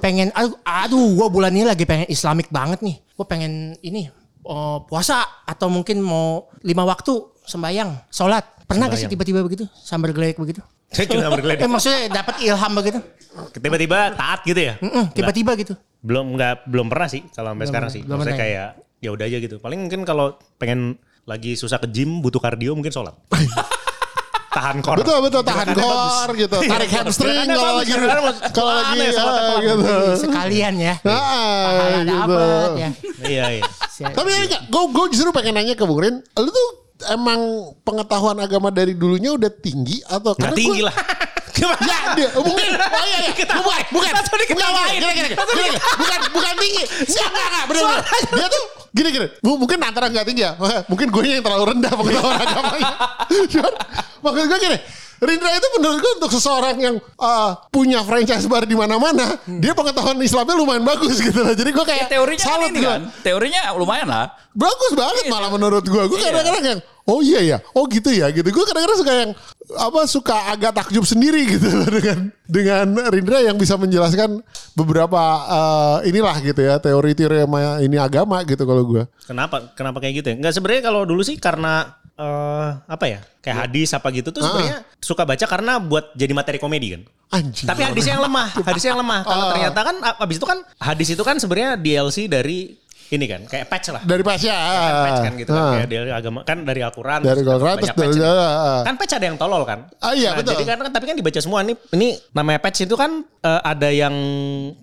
pengen 0.00 0.28
aduh, 0.36 0.54
aduh 0.62 1.06
gue 1.16 1.26
bulan 1.32 1.52
ini 1.52 1.64
lagi 1.64 1.88
pengen 1.88 2.06
Islamik 2.06 2.52
banget 2.52 2.84
nih. 2.84 2.96
Gue 3.16 3.26
pengen 3.26 3.74
ini 3.80 4.06
oh, 4.44 4.84
puasa 4.86 5.24
atau 5.48 5.72
mungkin 5.72 6.04
mau 6.04 6.46
lima 6.62 6.84
waktu 6.84 7.42
sembayang, 7.46 8.10
sholat. 8.12 8.44
Pernah 8.66 8.90
gak 8.90 8.98
sih 8.98 9.10
tiba-tiba 9.10 9.46
begitu? 9.46 9.64
Sambar 9.72 10.10
geledek 10.10 10.42
begitu? 10.42 10.60
Saya 10.90 11.06
cuma 11.10 11.34
Eh 11.34 11.70
maksudnya 11.70 12.22
dapat 12.22 12.34
ilham 12.42 12.72
begitu? 12.78 12.98
Tiba-tiba 13.58 14.14
taat 14.14 14.40
gitu 14.46 14.60
ya? 14.60 14.74
Mm-mm, 14.78 15.10
tiba-tiba 15.12 15.52
gitu. 15.58 15.74
Belum 16.02 16.38
nggak 16.38 16.70
belum 16.70 16.86
pernah 16.86 17.08
sih 17.10 17.26
kalau 17.34 17.54
sampai 17.54 17.66
sekarang 17.66 17.90
sih. 17.90 18.02
belum 18.06 18.22
Maksudnya 18.22 18.38
pernah 18.38 18.46
kayak 18.46 18.68
ya 19.02 19.10
udah 19.12 19.24
aja 19.26 19.38
gitu. 19.42 19.56
Paling 19.58 19.80
mungkin 19.82 20.00
kalau 20.06 20.38
pengen 20.56 20.98
lagi 21.26 21.58
susah 21.58 21.76
ke 21.76 21.90
gym 21.90 22.22
butuh 22.22 22.38
kardio 22.38 22.72
mungkin 22.72 22.94
sholat. 22.94 23.14
Tahan 24.56 24.80
kor. 24.80 24.96
Betul 24.96 25.20
betul 25.20 25.42
tahan 25.44 25.68
kor 25.76 26.32
gitu. 26.32 26.56
Tarik 26.64 26.88
hamstring 26.88 27.44
kalau 27.44 27.76
lagi 27.76 27.92
kalau 28.56 28.72
lagi 28.72 28.96
ya, 28.96 29.10
ah, 29.12 29.12
pelan. 29.12 29.60
gitu. 29.60 29.94
Sekalian 30.16 30.74
ya. 30.80 30.94
Ah, 31.04 31.12
Pahala 31.12 32.00
gitu. 32.00 32.40
ya. 32.80 32.90
Iya 33.20 33.44
iya. 33.52 33.62
Tapi 34.16 34.28
enggak, 34.32 34.62
gue 34.64 34.82
gue 34.96 35.04
justru 35.12 35.28
pengen 35.36 35.60
nanya 35.60 35.76
ke 35.76 35.84
Bung 35.84 36.00
Rin, 36.00 36.24
lu 36.24 36.48
tuh 36.48 36.68
emang 37.12 37.40
pengetahuan 37.84 38.40
agama 38.40 38.72
dari 38.72 38.96
dulunya 38.96 39.36
udah 39.36 39.52
tinggi 39.52 40.00
atau 40.08 40.32
Nggak 40.32 40.40
karena 40.40 40.56
tinggi 40.56 40.80
gua- 40.80 40.88
lah. 40.88 40.94
Gimana? 41.56 41.80
Ya, 41.82 41.98
dia, 42.12 42.28
mungkin. 42.36 42.70
Oh 42.76 43.04
iya, 43.08 43.18
iya. 43.24 43.32
Bukan, 43.32 43.82
bukan. 43.90 44.10
Langsung 44.12 44.28
Bukan, 44.28 44.40
diketawain. 44.44 44.92
gini, 44.92 45.12
gini, 45.16 45.28
gini. 45.32 45.78
Bukan, 45.96 46.18
bukan 46.36 46.54
tinggi. 46.60 46.82
Enggak, 47.16 47.26
enggak, 47.26 47.46
enggak. 47.48 47.64
Bener, 47.66 47.82
bener. 47.82 48.02
Dia 48.36 48.46
tuh 48.46 48.62
gini, 48.96 49.08
gini. 49.10 49.26
Mungkin 49.40 49.78
antara 49.80 50.06
enggak 50.06 50.24
tinggi 50.28 50.44
ya. 50.44 50.52
Mungkin 50.86 51.06
gue 51.08 51.22
yang 51.24 51.40
terlalu 51.40 51.64
rendah 51.72 51.92
pengetahuan 51.98 52.36
agamanya. 52.36 52.92
Cuman, 53.48 53.72
maksud 54.20 54.46
gue 54.46 54.60
gini. 54.60 54.78
Rindra 55.16 55.48
itu 55.48 55.68
menurut 55.80 55.96
gue 55.96 56.12
untuk 56.20 56.28
seseorang 56.28 56.76
yang 56.76 56.94
uh, 57.16 57.56
punya 57.72 58.04
franchise 58.04 58.44
bar 58.44 58.68
di 58.68 58.76
mana-mana, 58.76 59.40
dia 59.48 59.72
pengetahuan 59.72 60.20
Islamnya 60.20 60.52
lumayan 60.52 60.84
bagus 60.84 61.24
gitu 61.24 61.40
loh. 61.40 61.56
Jadi 61.56 61.72
gue 61.72 61.84
Ya, 61.88 61.88
kayak 61.88 62.06
teorinya 62.12 62.36
kan 62.36 62.52
salut 62.52 62.68
ini 62.68 62.80
gua. 62.84 62.90
kan. 62.92 63.00
Teorinya 63.24 63.60
lumayan 63.72 64.08
lah. 64.12 64.28
Bagus 64.52 64.92
banget 64.92 65.24
malah 65.32 65.48
menurut 65.48 65.88
gue. 65.88 66.02
Gue 66.04 66.20
kadang-kadang 66.20 66.64
yang 66.68 66.80
oh 67.06 67.22
iya 67.22 67.40
ya, 67.42 67.58
oh 67.72 67.86
gitu 67.86 68.10
ya 68.10 68.28
gitu. 68.34 68.46
Gue 68.50 68.64
kadang-kadang 68.66 68.98
suka 68.98 69.12
yang 69.14 69.30
apa 69.78 70.00
suka 70.06 70.36
agak 70.52 70.72
takjub 70.74 71.06
sendiri 71.06 71.46
gitu 71.56 71.66
dengan 71.96 72.18
dengan 72.46 72.86
Rindra 73.10 73.42
yang 73.42 73.56
bisa 73.58 73.78
menjelaskan 73.78 74.42
beberapa 74.74 75.22
eh, 75.46 76.10
inilah 76.10 76.36
gitu 76.42 76.60
ya 76.60 76.76
teori-teori 76.82 77.46
ini 77.86 77.96
agama 77.96 78.42
gitu 78.42 78.66
kalau 78.66 78.82
gue. 78.84 79.02
Kenapa? 79.24 79.72
Kenapa 79.78 80.02
kayak 80.02 80.22
gitu 80.22 80.26
ya? 80.34 80.36
Enggak 80.36 80.54
sebenarnya 80.58 80.82
kalau 80.90 81.02
dulu 81.06 81.22
sih 81.22 81.38
karena 81.38 81.94
eh 82.18 82.70
apa 82.90 83.04
ya? 83.06 83.20
Kayak 83.40 83.70
hadis 83.70 83.94
apa 83.94 84.10
gitu 84.10 84.34
tuh 84.34 84.42
sebenarnya 84.42 84.82
suka 84.98 85.22
baca 85.22 85.46
karena 85.46 85.78
buat 85.78 86.10
jadi 86.18 86.32
materi 86.34 86.58
komedi 86.58 86.98
kan. 86.98 87.02
Anjing. 87.26 87.66
Tapi 87.66 87.82
hadisnya 87.82 88.18
yang 88.18 88.24
lemah, 88.30 88.48
hadisnya 88.62 88.90
yang 88.94 89.02
lemah. 89.02 89.20
Kalau 89.26 89.44
ternyata 89.50 89.80
kan 89.82 89.96
abis 90.22 90.36
itu 90.38 90.46
kan 90.46 90.58
hadis 90.78 91.08
itu 91.10 91.22
kan 91.26 91.36
sebenarnya 91.42 91.74
DLC 91.74 92.30
dari 92.30 92.85
ini 93.08 93.24
kan 93.24 93.40
kayak 93.42 93.66
patch 93.66 93.88
lah. 93.88 94.02
Dari 94.02 94.20
Pasya. 94.20 94.56
Kan 94.56 94.94
patch 95.00 95.20
kan 95.22 95.32
gitu 95.36 95.50
kan 95.50 95.60
Ah. 95.60 95.70
kayak 95.72 95.88
dari 95.88 96.10
agama 96.10 96.38
kan 96.42 96.58
dari 96.60 96.80
Al-Qur'an 96.80 97.20
Dari 97.20 97.40
Al-Quran, 97.40 97.76
banyak 97.76 97.86
terus 97.86 97.94
patch. 97.94 98.16
dari- 98.16 98.26
ah. 98.42 98.80
Kan 98.82 98.94
patch 98.96 99.12
ada 99.14 99.24
yang 99.24 99.36
tolol 99.36 99.62
kan? 99.62 99.78
Ah, 99.98 100.12
iya, 100.12 100.30
Nah, 100.30 100.38
betul. 100.38 100.52
Jadi 100.52 100.64
kan 100.64 100.78
tapi 100.88 101.04
kan 101.04 101.14
dibaca 101.14 101.38
semua 101.38 101.58
ini 101.60 101.72
ini 101.90 102.08
namanya 102.32 102.58
patch 102.58 102.78
itu 102.82 102.94
kan 102.94 103.10
eh, 103.22 103.60
ada 103.62 103.88
yang 103.88 104.14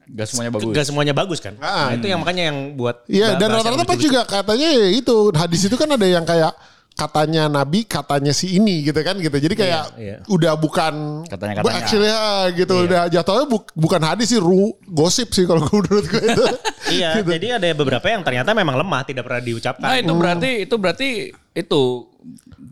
Gak 0.07 0.23
semuanya 0.25 0.51
bagus. 0.51 0.71
Gak 0.71 0.85
semuanya 0.85 1.13
bagus 1.13 1.39
kan? 1.39 1.53
Ah. 1.57 1.89
Nah, 1.89 1.99
itu 1.99 2.05
yang 2.05 2.19
makanya 2.19 2.43
yang 2.47 2.57
buat 2.73 3.03
Iya, 3.05 3.35
dan 3.35 3.49
rata-rata 3.49 3.83
lucu-lucu. 3.83 4.05
juga 4.05 4.21
katanya 4.23 4.67
ya 4.69 4.87
itu 4.89 5.15
hadis 5.33 5.61
itu 5.63 5.75
kan 5.75 5.89
ada 5.89 6.05
yang 6.05 6.23
kayak 6.23 6.53
katanya 6.93 7.49
Nabi, 7.49 7.83
katanya 7.83 8.31
si 8.31 8.55
ini 8.55 8.85
gitu 8.85 8.97
kan 9.01 9.17
gitu. 9.17 9.33
Jadi 9.33 9.55
kayak 9.57 9.83
iya. 9.97 10.17
udah 10.25 10.53
bukan 10.55 11.25
Katanya-katanya. 11.25 11.73
Actually 11.75 12.09
ya, 12.09 12.21
gitu 12.53 12.73
udah 12.85 13.01
jatuhnya 13.09 13.45
bu- 13.49 13.73
bukan 13.73 14.01
hadis 14.01 14.29
sih, 14.29 14.39
ru, 14.39 14.71
gosip 14.85 15.33
sih 15.33 15.43
kalau 15.43 15.65
menurut 15.73 16.05
gue 16.05 16.21
itu. 16.21 16.45
Iya, 16.83 17.23
Gitu. 17.23 17.31
jadi 17.31 17.47
ada 17.57 17.67
beberapa 17.73 18.05
yang 18.05 18.21
ternyata 18.21 18.51
memang 18.51 18.75
lemah, 18.75 19.01
tidak 19.07 19.25
pernah 19.25 19.41
diucapkan. 19.41 19.87
Nah 19.87 19.97
itu 19.97 20.13
berarti 20.13 20.49
itu 20.61 20.75
berarti 20.77 21.09
itu 21.53 21.81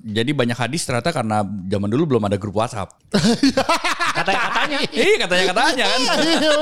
jadi 0.02 0.32
banyak 0.32 0.58
hadis 0.58 0.84
ternyata 0.84 1.10
karena 1.10 1.42
zaman 1.44 1.90
dulu 1.90 2.04
belum 2.16 2.24
ada 2.30 2.38
grup 2.38 2.60
WhatsApp. 2.60 2.92
Katanya-katanya. 4.18 4.78
Iya 4.92 5.16
katanya 5.22 5.46
katanya 5.56 5.86
kan. 5.88 6.02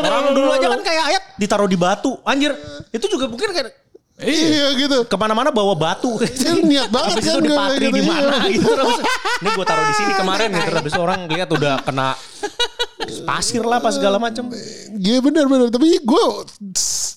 Orang 0.05 0.33
dulu 0.37 0.49
aja 0.53 0.67
kan 0.71 0.81
kayak 0.85 1.03
ayat 1.09 1.23
ditaruh 1.35 1.67
di 1.67 1.75
batu. 1.75 2.15
Anjir, 2.23 2.53
itu 2.93 3.05
juga 3.09 3.25
mungkin 3.27 3.49
kayak 3.49 3.73
Iya 4.19 4.75
gitu. 4.75 4.97
ke 5.07 5.15
mana-mana 5.15 5.47
bawa 5.47 5.71
batu. 5.79 6.19
Itu 6.27 6.59
niat 6.67 6.91
banget 6.91 7.23
Habis 7.23 7.23
itu 7.23 7.39
kan 7.39 7.43
di 7.43 7.51
patri 7.55 7.85
gitu, 7.87 7.95
di 7.95 8.01
iya. 8.03 8.11
mana 8.11 8.37
gitu 8.51 8.67
terus. 8.67 8.99
Ini 9.39 9.49
gue 9.55 9.65
taruh 9.65 9.85
di 9.87 9.95
sini 9.95 10.13
kemarin 10.19 10.47
gitu. 10.51 10.71
Habis 10.75 10.91
itu 10.91 11.01
orang 11.01 11.19
lihat 11.31 11.49
udah 11.55 11.73
kena 11.87 12.07
pasir 13.23 13.63
lah 13.63 13.79
pas 13.79 13.95
segala 13.95 14.19
macam. 14.19 14.51
Iya 14.99 15.23
benar-benar. 15.23 15.71
Tapi 15.71 16.03
gue 16.03 16.23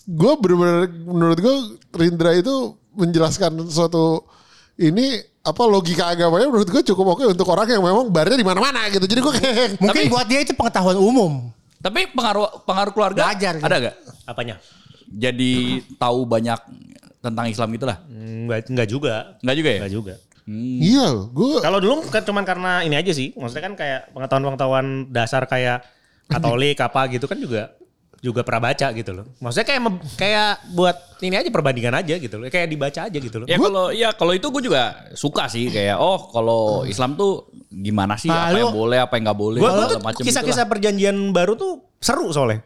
gue 0.07 0.33
benar-benar 0.39 0.87
menurut 0.95 1.39
gue 1.43 1.57
Rindra 1.91 2.39
itu 2.39 2.79
menjelaskan 2.95 3.67
suatu 3.67 4.23
ini 4.79 5.19
apa 5.43 5.63
logika 5.67 6.15
agamanya 6.15 6.47
menurut 6.47 6.71
gue 6.71 6.83
cukup 6.87 7.19
oke 7.19 7.25
untuk 7.35 7.51
orang 7.51 7.67
yang 7.67 7.83
memang 7.83 8.07
barnya 8.15 8.39
di 8.39 8.47
mana-mana 8.47 8.87
gitu. 8.95 9.11
Jadi 9.11 9.19
gue 9.19 9.33
kayak 9.43 9.83
Mungkin 9.83 10.07
buat 10.07 10.27
dia 10.31 10.47
itu 10.47 10.55
pengetahuan 10.55 10.95
umum. 11.03 11.51
Tapi 11.83 12.15
pengaruh 12.15 12.63
pengaruh 12.63 12.93
keluarga 12.95 13.35
Belajar 13.35 13.59
gitu. 13.59 13.67
ada 13.67 13.77
gak? 13.91 13.97
Apanya? 14.23 14.55
Jadi 15.13 15.83
tahu 15.99 16.25
banyak 16.25 16.57
tentang 17.23 17.47
Islam 17.47 17.71
gitulah. 17.73 18.03
Enggak, 18.11 18.69
enggak 18.69 18.89
juga. 18.91 19.15
Enggak 19.41 19.57
juga 19.57 19.71
ya? 19.71 19.81
Enggak 19.81 19.95
juga. 19.95 20.15
iya 20.83 21.07
gue 21.31 21.63
Kalau 21.63 21.79
dulu 21.79 22.03
kan 22.11 22.27
cuman 22.27 22.43
karena 22.43 22.73
ini 22.83 22.99
aja 22.99 23.15
sih. 23.15 23.31
Maksudnya 23.39 23.63
kan 23.63 23.75
kayak 23.79 24.11
pengetahuan-pengetahuan 24.11 25.07
dasar 25.09 25.47
kayak 25.47 25.87
Katolik 26.27 26.79
apa 26.83 27.07
gitu 27.13 27.31
kan 27.31 27.39
juga 27.39 27.71
juga 28.23 28.47
pernah 28.47 28.71
baca 28.71 28.87
gitu 28.95 29.11
loh. 29.11 29.27
Maksudnya 29.43 29.67
kayak 29.67 29.83
kayak 30.15 30.51
buat 30.79 30.97
ini 31.27 31.35
aja 31.35 31.51
perbandingan 31.51 31.95
aja 31.99 32.15
gitu 32.19 32.39
loh. 32.39 32.47
Kayak 32.51 32.71
dibaca 32.71 33.01
aja 33.11 33.19
gitu 33.19 33.37
loh. 33.43 33.47
Ya 33.51 33.59
kalau 33.59 33.85
ya 33.91 34.09
kalau 34.15 34.33
itu 34.35 34.47
gue 34.47 34.63
juga 34.67 35.11
suka 35.19 35.51
sih 35.51 35.67
kayak 35.71 35.99
oh 35.99 36.31
kalau 36.31 36.87
Islam 36.87 37.19
tuh 37.19 37.51
gimana 37.71 38.15
sih 38.15 38.31
apa 38.31 38.55
Lalu- 38.55 38.63
yang 38.63 38.75
boleh 38.75 38.99
apa 39.03 39.13
yang 39.19 39.25
nggak 39.27 39.41
boleh 39.43 39.59
Gue 39.59 39.71
tuh 39.71 40.01
macam 40.03 40.23
kisah-kisah 40.23 40.67
perjanjian 40.71 41.17
baru 41.35 41.59
tuh 41.59 41.83
seru 41.99 42.31
soalnya. 42.31 42.63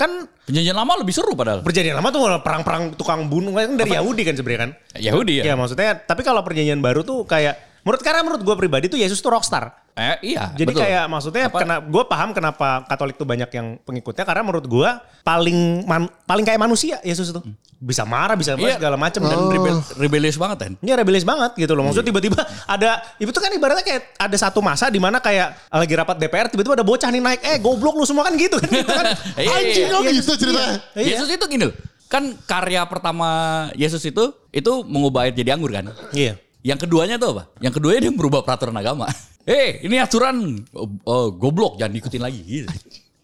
Kan 0.00 0.32
Perjanjian 0.48 0.72
lama 0.72 0.96
lebih 0.96 1.12
seru 1.12 1.36
padahal. 1.36 1.60
perjanjian 1.60 1.92
lama 1.92 2.08
tuh 2.08 2.24
perang-perang 2.40 2.96
tukang 2.96 3.28
bunuh 3.28 3.52
kan 3.52 3.76
dari 3.76 3.92
Yahudi 3.92 4.24
kan 4.24 4.32
sebenarnya 4.32 4.60
kan. 4.64 4.70
Yahudi 4.96 5.44
Ya 5.44 5.52
ya. 5.52 5.54
maksudnya 5.60 5.92
tapi 6.00 6.24
kalau 6.24 6.40
perjanjian 6.40 6.80
baru 6.80 7.04
tuh 7.04 7.28
kayak 7.28 7.69
menurut 7.80 8.00
karena 8.00 8.20
menurut 8.20 8.42
gue 8.42 8.56
pribadi 8.56 8.86
tuh 8.86 8.96
Yesus 8.96 9.18
tuh 9.18 9.30
rockstar. 9.30 9.72
Eh, 9.92 10.32
iya. 10.32 10.48
Jadi 10.54 10.70
betul. 10.72 10.80
kayak 10.80 11.04
maksudnya 11.06 11.44
Apa? 11.50 11.58
kena 11.60 11.76
gue 11.82 12.02
paham 12.06 12.30
kenapa 12.32 12.86
Katolik 12.86 13.14
tuh 13.14 13.26
banyak 13.26 13.50
yang 13.52 13.76
pengikutnya 13.82 14.24
karena 14.24 14.40
menurut 14.40 14.64
gue 14.64 14.88
paling 15.20 15.84
man- 15.84 16.08
paling 16.24 16.40
kayak 16.40 16.56
manusia 16.56 16.96
Yesus 17.02 17.28
itu. 17.28 17.40
Bisa 17.76 18.04
marah, 18.04 18.36
bisa 18.36 18.54
Iya. 18.54 18.76
segala 18.76 18.96
macam 18.96 19.24
dan 19.24 19.32
dan 19.32 19.48
rebel, 19.50 19.76
rebellious 19.96 20.36
banget 20.36 20.58
kan. 20.60 20.72
ini 20.78 20.90
rebelis 20.92 21.24
banget 21.24 21.52
gitu 21.56 21.72
loh. 21.72 21.84
Maksudnya 21.84 22.12
tiba-tiba 22.12 22.40
ada 22.64 22.90
itu 23.16 23.28
tuh 23.28 23.40
kan 23.40 23.50
ibaratnya 23.50 23.80
kayak 23.80 24.02
ada 24.16 24.36
satu 24.36 24.60
masa 24.60 24.88
di 24.88 25.00
mana 25.00 25.16
kayak 25.16 25.68
lagi 25.68 25.94
rapat 25.96 26.16
DPR 26.16 26.46
tiba-tiba 26.48 26.76
ada 26.76 26.84
bocah 26.84 27.08
nih 27.08 27.20
naik, 27.20 27.40
eh 27.40 27.56
goblok 27.56 27.96
lu 27.96 28.04
semua 28.04 28.24
kan 28.24 28.36
gitu 28.36 28.56
kan. 28.56 28.68
Gitu 28.68 28.88
kan. 28.88 29.06
Iya, 29.36 29.42
iya, 29.42 29.52
anjing 29.58 29.86
iya. 29.86 29.98
Iya, 29.98 30.10
gitu 30.16 30.32
ceritanya. 30.36 30.74
Iya. 30.94 31.06
Yesus 31.16 31.28
itu 31.28 31.44
gini 31.44 31.64
loh. 31.66 31.76
Kan 32.06 32.36
karya 32.42 32.84
pertama 32.84 33.28
Yesus 33.72 34.00
itu 34.02 34.24
itu 34.50 34.72
mengubah 34.84 35.24
air 35.24 35.32
jadi 35.32 35.56
anggur 35.56 35.72
kan. 35.72 35.88
Iya. 36.12 36.36
Yang 36.60 36.78
keduanya 36.86 37.16
tuh 37.16 37.28
apa? 37.36 37.42
Yang 37.58 37.72
keduanya 37.80 38.00
dia 38.04 38.12
merubah 38.12 38.40
peraturan 38.44 38.76
agama. 38.76 39.08
Eh, 39.40 39.80
ini 39.88 39.96
aturan 39.96 40.36
oh, 40.76 40.86
oh, 41.08 41.26
goblok 41.32 41.80
jangan 41.80 41.96
diikutin 41.96 42.20
lagi 42.20 42.44
gitu. 42.44 42.68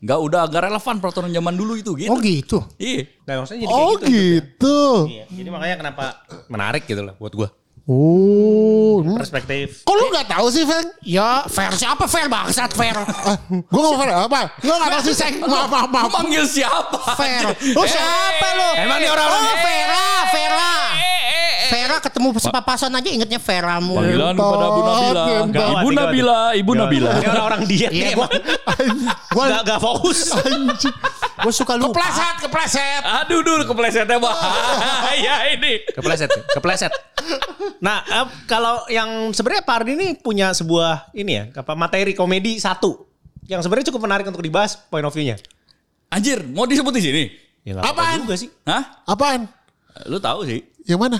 Enggak 0.00 0.18
udah 0.18 0.40
agak 0.48 0.64
relevan 0.64 0.96
peraturan 0.96 1.28
zaman 1.28 1.54
dulu 1.54 1.76
itu 1.76 1.92
gitu. 1.92 2.08
Oh 2.08 2.18
gitu. 2.18 2.58
Iya. 2.80 3.04
Nah, 3.28 3.44
maksudnya 3.44 3.60
jadi 3.62 3.68
kayak 3.68 3.84
Oh 3.84 3.94
gitu. 4.00 4.08
gitu. 4.08 4.78
Iya. 5.12 5.24
Jadi 5.28 5.48
makanya 5.52 5.76
kenapa 5.76 6.04
menarik 6.48 6.88
gitu 6.88 7.04
loh 7.04 7.14
buat 7.20 7.32
gua. 7.36 7.48
Oh, 7.86 8.98
hmm. 8.98 9.14
Perspektif. 9.14 9.86
kok 9.86 9.94
lu 9.94 10.10
nggak 10.10 10.26
tahu 10.26 10.46
sih, 10.50 10.66
Feng? 10.66 10.88
Ya 11.06 11.46
fair 11.46 11.70
siapa 11.78 12.10
fair 12.10 12.26
bangsat 12.26 12.74
fair. 12.74 12.98
Gue 13.70 13.78
nggak 13.78 13.94
fair 13.94 14.10
apa? 14.16 14.40
Gue 14.58 14.74
nggak 14.74 14.90
tahu 14.98 15.02
sih, 15.06 15.14
Seng. 15.14 15.34
Maaf, 15.46 15.70
maaf, 15.70 15.88
maaf. 15.94 16.04
Lu 16.08 16.10
manggil 16.10 16.44
siapa? 16.50 16.98
Fair. 17.14 17.44
Lu 17.76 17.82
Eh, 17.84 17.86
siapa 17.86 18.48
lu? 18.58 18.68
Emang 18.82 18.98
nih 18.98 19.06
orang-orang 19.06 19.38
Oh 19.38 19.56
Vera, 19.62 20.08
Vera. 20.34 20.74
Eh, 20.98 21.22
eh. 21.30 21.55
Vera 21.66 21.96
ketemu 21.98 22.28
sepapasan 22.36 22.90
aja 22.90 23.08
ingetnya 23.08 23.40
Vera 23.40 23.76
mu. 23.78 23.98
Panggilan 23.98 24.34
kepada 24.34 24.66
Bu 24.66 24.80
Nabila. 24.80 25.24
Gawat, 25.26 25.46
Ibu 25.46 25.52
gawat. 25.52 25.92
Nabila, 25.94 26.40
Ibu 26.54 26.70
Gawat. 26.70 26.80
Nabila. 26.86 27.10
Ini 27.12 27.26
orang-orang 27.26 27.62
diet 27.66 27.92
nih 27.92 28.12
gua 28.12 28.28
emang. 28.28 28.30
Gua 29.30 29.44
gak, 29.50 29.62
gak 29.66 29.80
fokus. 29.80 30.18
gua 31.36 31.52
suka 31.52 31.74
lupa. 31.76 31.98
Kepleset, 31.98 32.36
kepleset. 32.42 33.02
Aduh, 33.02 33.40
dulu 33.42 33.62
keplesetnya 33.66 34.18
bahaya 34.18 35.34
ini. 35.54 35.72
Kepleset, 35.90 36.30
kepleset. 36.54 36.92
Nah, 37.78 38.02
kalau 38.46 38.86
yang 38.86 39.30
sebenarnya 39.30 39.62
Pak 39.62 39.76
Ardi 39.82 39.92
ini 39.94 40.08
punya 40.14 40.54
sebuah 40.54 41.10
ini 41.12 41.32
ya, 41.34 41.44
apa 41.52 41.74
materi 41.74 42.14
komedi 42.14 42.56
satu 42.56 43.04
yang 43.46 43.62
sebenarnya 43.62 43.94
cukup 43.94 44.06
menarik 44.06 44.26
untuk 44.26 44.42
dibahas 44.42 44.74
point 44.88 45.04
of 45.04 45.12
view-nya. 45.12 45.38
Anjir, 46.10 46.42
mau 46.46 46.66
disebut 46.66 46.94
di 46.94 47.02
sini? 47.02 47.24
Ya, 47.66 47.82
Apaan? 47.82 48.22
juga 48.22 48.38
sih. 48.38 48.46
Hah? 48.62 49.02
Apaan? 49.02 49.50
Lu 50.06 50.22
tahu 50.22 50.46
sih. 50.46 50.62
Yang 50.86 51.00
mana? 51.02 51.18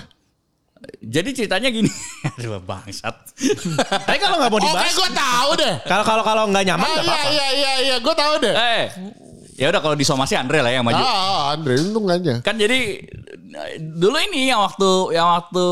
Jadi 0.99 1.29
ceritanya 1.33 1.69
gini. 1.69 1.89
Aduh, 2.37 2.59
bangsat. 2.59 3.15
Tapi 4.07 4.17
kalau 4.17 4.37
nggak 4.37 4.49
mau 4.49 4.57
Oke, 4.57 4.67
dibahas, 4.67 4.93
gue 4.93 5.09
tahu 5.11 5.49
deh. 5.55 5.73
kalau 5.83 6.03
kalau 6.03 6.23
kalau 6.23 6.43
nggak 6.47 6.63
nyaman 6.65 6.83
Ah, 6.83 6.91
nggak 6.91 7.03
iya, 7.03 7.13
apa-apa. 7.13 7.31
iya, 7.31 7.47
iya, 7.51 7.73
iya, 7.81 7.95
gue 7.97 8.15
tahu 8.15 8.33
deh. 8.39 8.53
eh, 8.53 8.83
ya 9.55 9.65
udah 9.67 9.81
kalau 9.81 9.93
disomasi 9.93 10.33
Andre 10.33 10.59
lah 10.59 10.69
yang 10.69 10.83
maju. 10.83 10.99
Ah, 10.99 11.53
Andre 11.53 11.73
untung 11.79 12.05
aja. 12.05 12.39
Kan 12.39 12.55
jadi 12.55 13.01
dulu 13.79 14.17
ini 14.23 14.47
yang 14.47 14.59
waktu 14.59 14.89
yang 15.11 15.27
waktu 15.33 15.65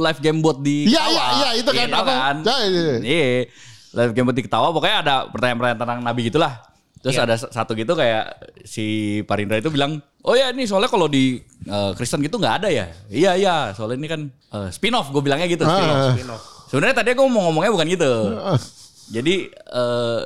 live 0.00 0.20
game 0.20 0.38
bot 0.38 0.58
di 0.58 0.86
Iya, 0.86 1.02
iya, 1.06 1.24
iya, 1.34 1.48
itu 1.58 1.68
kan. 1.68 1.88
Apa? 1.90 2.04
kan? 2.06 2.36
Ya, 2.40 2.56
iya, 2.62 2.80
iya. 2.80 2.96
Iya. 2.98 3.28
Live 3.90 4.12
game 4.12 4.24
bot 4.24 4.36
di 4.36 4.44
Ketawa 4.44 4.68
pokoknya 4.70 4.96
ada 5.02 5.14
pertanyaan-pertanyaan 5.28 5.80
tentang 5.80 5.98
Nabi 6.00 6.20
gitulah. 6.24 6.54
Terus 6.98 7.14
Iya. 7.14 7.24
ada 7.24 7.34
satu 7.38 7.72
gitu 7.72 7.94
kayak 7.94 8.24
si 8.62 8.86
Parindra 9.22 9.54
itu 9.54 9.70
bilang, 9.70 10.02
"Oh 10.20 10.34
ya 10.34 10.50
ini 10.50 10.66
soalnya 10.66 10.86
kalau 10.86 11.06
di 11.06 11.38
eh, 11.64 11.90
Kristen 11.94 12.18
gitu 12.20 12.36
nggak 12.36 12.54
ada 12.58 12.68
ya?" 12.68 12.86
Iya, 13.06 13.32
iya, 13.34 13.56
soalnya 13.70 13.96
ini 13.96 14.08
kan 14.08 14.20
eh, 14.26 14.68
spin-off 14.68 15.08
gue 15.08 15.20
bilangnya 15.20 15.46
gitu, 15.46 15.62
Ah. 15.62 16.10
spin-off. 16.10 16.42
Sebenarnya 16.66 16.96
tadi 16.96 17.14
aku 17.14 17.22
mau 17.24 17.48
ngomongnya 17.48 17.70
bukan 17.70 17.86
gitu. 17.88 18.12
Jadi 19.08 19.34
eh, 19.48 20.20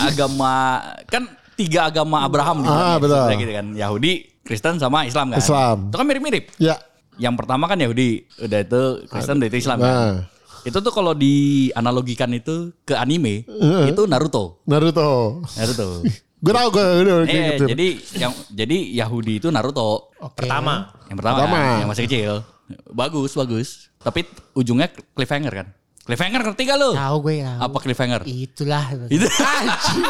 agama 0.00 0.78
kan 1.04 1.26
tiga 1.52 1.88
agama 1.88 2.22
Abraham 2.22 2.62
di 2.62 2.68
Ah, 2.68 2.96
betul. 2.96 3.28
gitu 3.34 3.52
kan. 3.52 3.66
Yahudi, 3.72 4.12
Kristen 4.40 4.76
sama 4.76 5.04
Islam 5.04 5.32
kan. 5.32 5.40
Islam. 5.40 5.78
Itu 5.88 5.96
kan 5.96 6.06
mirip-mirip. 6.06 6.44
Ya. 6.56 6.76
Yang 7.16 7.34
pertama 7.34 7.64
kan 7.64 7.76
Yahudi, 7.76 8.28
udah 8.38 8.60
itu 8.60 8.82
Kristen, 9.08 9.40
udah 9.40 9.48
itu 9.48 9.58
Islam 9.58 9.78
kan. 9.80 10.28
Itu 10.64 10.78
tuh 10.80 10.92
kalau 10.94 11.12
dianalogikan 11.12 12.30
itu 12.32 12.72
ke 12.86 12.94
anime, 12.94 13.44
itu 13.90 14.02
Naruto. 14.06 14.62
Naruto. 14.64 15.42
Naruto. 15.56 15.88
Gue 16.36 16.52
tahu 16.52 16.68
gue 16.68 16.84
udah 16.84 17.16
eh, 17.26 17.56
gitu. 17.56 17.64
jadi 17.64 17.86
yang 18.20 18.32
jadi 18.52 18.76
Yahudi 19.02 19.40
itu 19.40 19.48
Naruto. 19.48 20.12
Pertama, 20.36 20.92
Yang 21.08 21.16
pertama, 21.24 21.36
Pertama. 21.42 21.56
kan, 21.56 21.80
yang 21.80 21.88
masih 21.90 22.04
kecil. 22.06 22.32
Bagus, 22.92 23.32
bagus. 23.32 23.68
Tapi 24.04 24.20
ujungnya 24.52 24.92
cliffhanger 25.16 25.52
kan. 25.64 25.66
Cliffhanger 26.06 26.44
ngerti 26.46 26.62
gak 26.70 26.78
lu? 26.78 26.94
Tahu 26.94 27.16
gue 27.24 27.34
ya. 27.42 27.56
Apa 27.58 27.76
cliffhanger? 27.82 28.22
Itulah. 28.28 28.84
Itu 29.10 29.26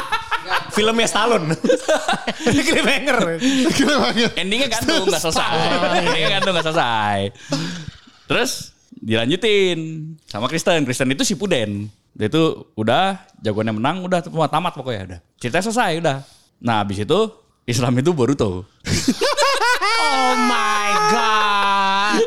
filmnya 0.76 1.08
Stallone. 1.08 1.56
Cliffhanger. 2.68 3.40
Endingnya 4.36 4.68
gantung 4.68 5.08
nggak 5.08 5.22
selesai. 5.22 5.56
endingnya 6.04 6.30
gantung 6.36 6.52
nggak 6.52 6.66
selesai. 6.68 7.18
Terus 8.28 8.75
dilanjutin 9.06 9.78
sama 10.26 10.50
Kristen. 10.50 10.82
Kristen 10.82 11.14
itu 11.14 11.22
si 11.22 11.38
Puden. 11.38 11.86
Dia 12.16 12.26
itu 12.26 12.66
udah 12.74 13.22
jagoannya 13.38 13.78
menang, 13.78 14.02
udah 14.02 14.24
semua 14.26 14.50
tamat 14.50 14.74
pokoknya 14.74 15.02
udah. 15.14 15.18
Cerita 15.38 15.62
selesai 15.62 16.02
udah. 16.02 16.16
Nah 16.58 16.82
habis 16.82 16.98
itu 16.98 17.18
Islam 17.70 17.94
itu 18.02 18.10
Boruto. 18.10 18.66
Oh 19.96 20.34
my 20.34 20.90
god. 21.14 22.20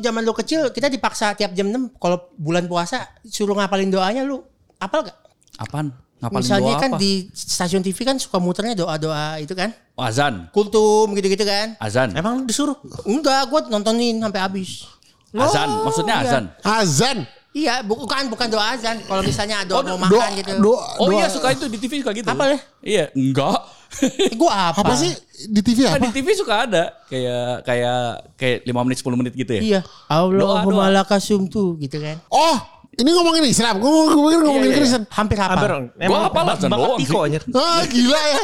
zaman 0.00 0.24
lu 0.24 0.32
kecil 0.32 0.72
kita 0.72 0.88
dipaksa 0.88 1.36
tiap 1.36 1.52
jam 1.52 1.68
6 1.68 2.00
kalau 2.00 2.32
bulan 2.38 2.64
puasa 2.64 3.04
suruh 3.28 3.52
ngapalin 3.52 3.92
doanya 3.92 4.24
lu 4.24 4.40
apal 4.80 5.04
gak? 5.04 5.16
Apaan? 5.60 5.92
Ngapalin 6.20 6.40
Misalnya 6.40 6.74
doa 6.76 6.80
kan 6.80 6.90
apa? 6.96 7.00
di 7.00 7.12
stasiun 7.32 7.84
TV 7.84 7.98
kan 8.04 8.16
suka 8.16 8.40
muternya 8.40 8.76
doa-doa 8.76 9.40
itu 9.40 9.52
kan. 9.52 9.72
Oh, 9.96 10.04
azan. 10.04 10.48
Kultum 10.52 11.12
gitu-gitu 11.16 11.44
kan. 11.44 11.76
Azan. 11.80 12.16
Emang 12.16 12.44
disuruh? 12.48 12.76
Enggak, 13.04 13.48
gue 13.48 13.60
nontonin 13.72 14.20
sampai 14.20 14.40
habis. 14.40 14.88
Azan. 15.32 15.68
Maksudnya 15.84 16.14
iya. 16.16 16.24
azan. 16.24 16.44
Azan. 16.60 17.18
Iya, 17.50 17.74
bukan 17.82 18.30
bukan 18.30 18.46
doa 18.46 18.78
azan. 18.78 19.02
Kalau 19.02 19.22
misalnya 19.22 19.66
doa 19.66 19.82
mau 19.82 19.98
Doa, 19.98 20.06
makan 20.06 20.30
gitu. 20.38 20.50
doa, 20.62 20.86
Oh 20.98 21.10
doa. 21.10 21.18
iya 21.18 21.26
suka 21.26 21.50
itu 21.50 21.66
di 21.66 21.78
TV 21.78 21.98
suka 21.98 22.14
gitu. 22.14 22.26
Apa 22.26 22.44
ya? 22.46 22.58
Iya, 22.80 23.04
enggak. 23.12 23.58
Eh, 23.90 24.30
gue 24.30 24.46
apa? 24.46 24.86
Apa 24.86 24.94
sih 24.94 25.10
di 25.50 25.58
TV 25.60 25.82
Nah, 25.82 25.98
apa? 25.98 26.06
di 26.06 26.14
TV 26.14 26.30
suka 26.32 26.62
ada 26.62 26.94
kayak 27.10 27.66
kayak 27.66 28.00
kayak 28.38 28.58
5 28.62 28.86
menit 28.86 28.98
10 29.02 29.18
menit 29.18 29.34
gitu 29.34 29.50
ya. 29.50 29.60
Iya. 29.60 29.80
Allahumma 30.06 30.86
lakasum 30.94 31.50
tuh 31.50 31.74
gitu 31.74 31.98
kan. 31.98 32.22
Oh, 32.30 32.54
ini 32.94 33.10
ngomongin 33.10 33.42
Islam. 33.44 33.82
Gue 33.82 33.90
ngomongin 33.90 34.46
ngomongin 34.46 34.62
Iya, 34.62 34.70
iya. 34.70 34.78
Kristen. 34.78 35.02
Hampir 35.10 35.36
apa? 35.36 35.58
Hampir. 35.58 35.70
Gua 36.06 36.18
hafal 36.22 36.42
bak- 36.44 36.54
azan 36.54 36.70
bakat 36.70 36.90
Tiko 37.02 37.18
anjir. 37.26 37.42
Ah, 37.50 37.82
gila 37.82 38.20
ya. 38.22 38.38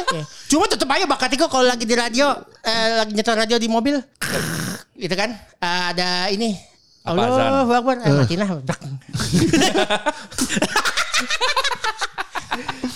Cuma 0.47 0.67
tetep 0.67 0.83
aja 0.85 1.05
bakat 1.07 1.29
itu 1.31 1.45
kalau 1.47 1.63
lagi 1.63 1.85
di 1.87 1.95
radio, 1.95 2.27
eh, 2.59 2.87
lagi 2.99 3.15
nyetel 3.15 3.35
radio 3.39 3.55
di 3.55 3.71
mobil, 3.71 3.95
gitu 4.95 5.15
kan. 5.15 5.31
Eh, 5.57 5.83
ada 5.95 6.27
ini. 6.27 6.59
Apa 7.07 7.21
Allah 7.23 7.63
Akbar. 7.63 7.95
Eh, 8.03 8.11
matiin 8.11 8.39
lah. 8.43 8.49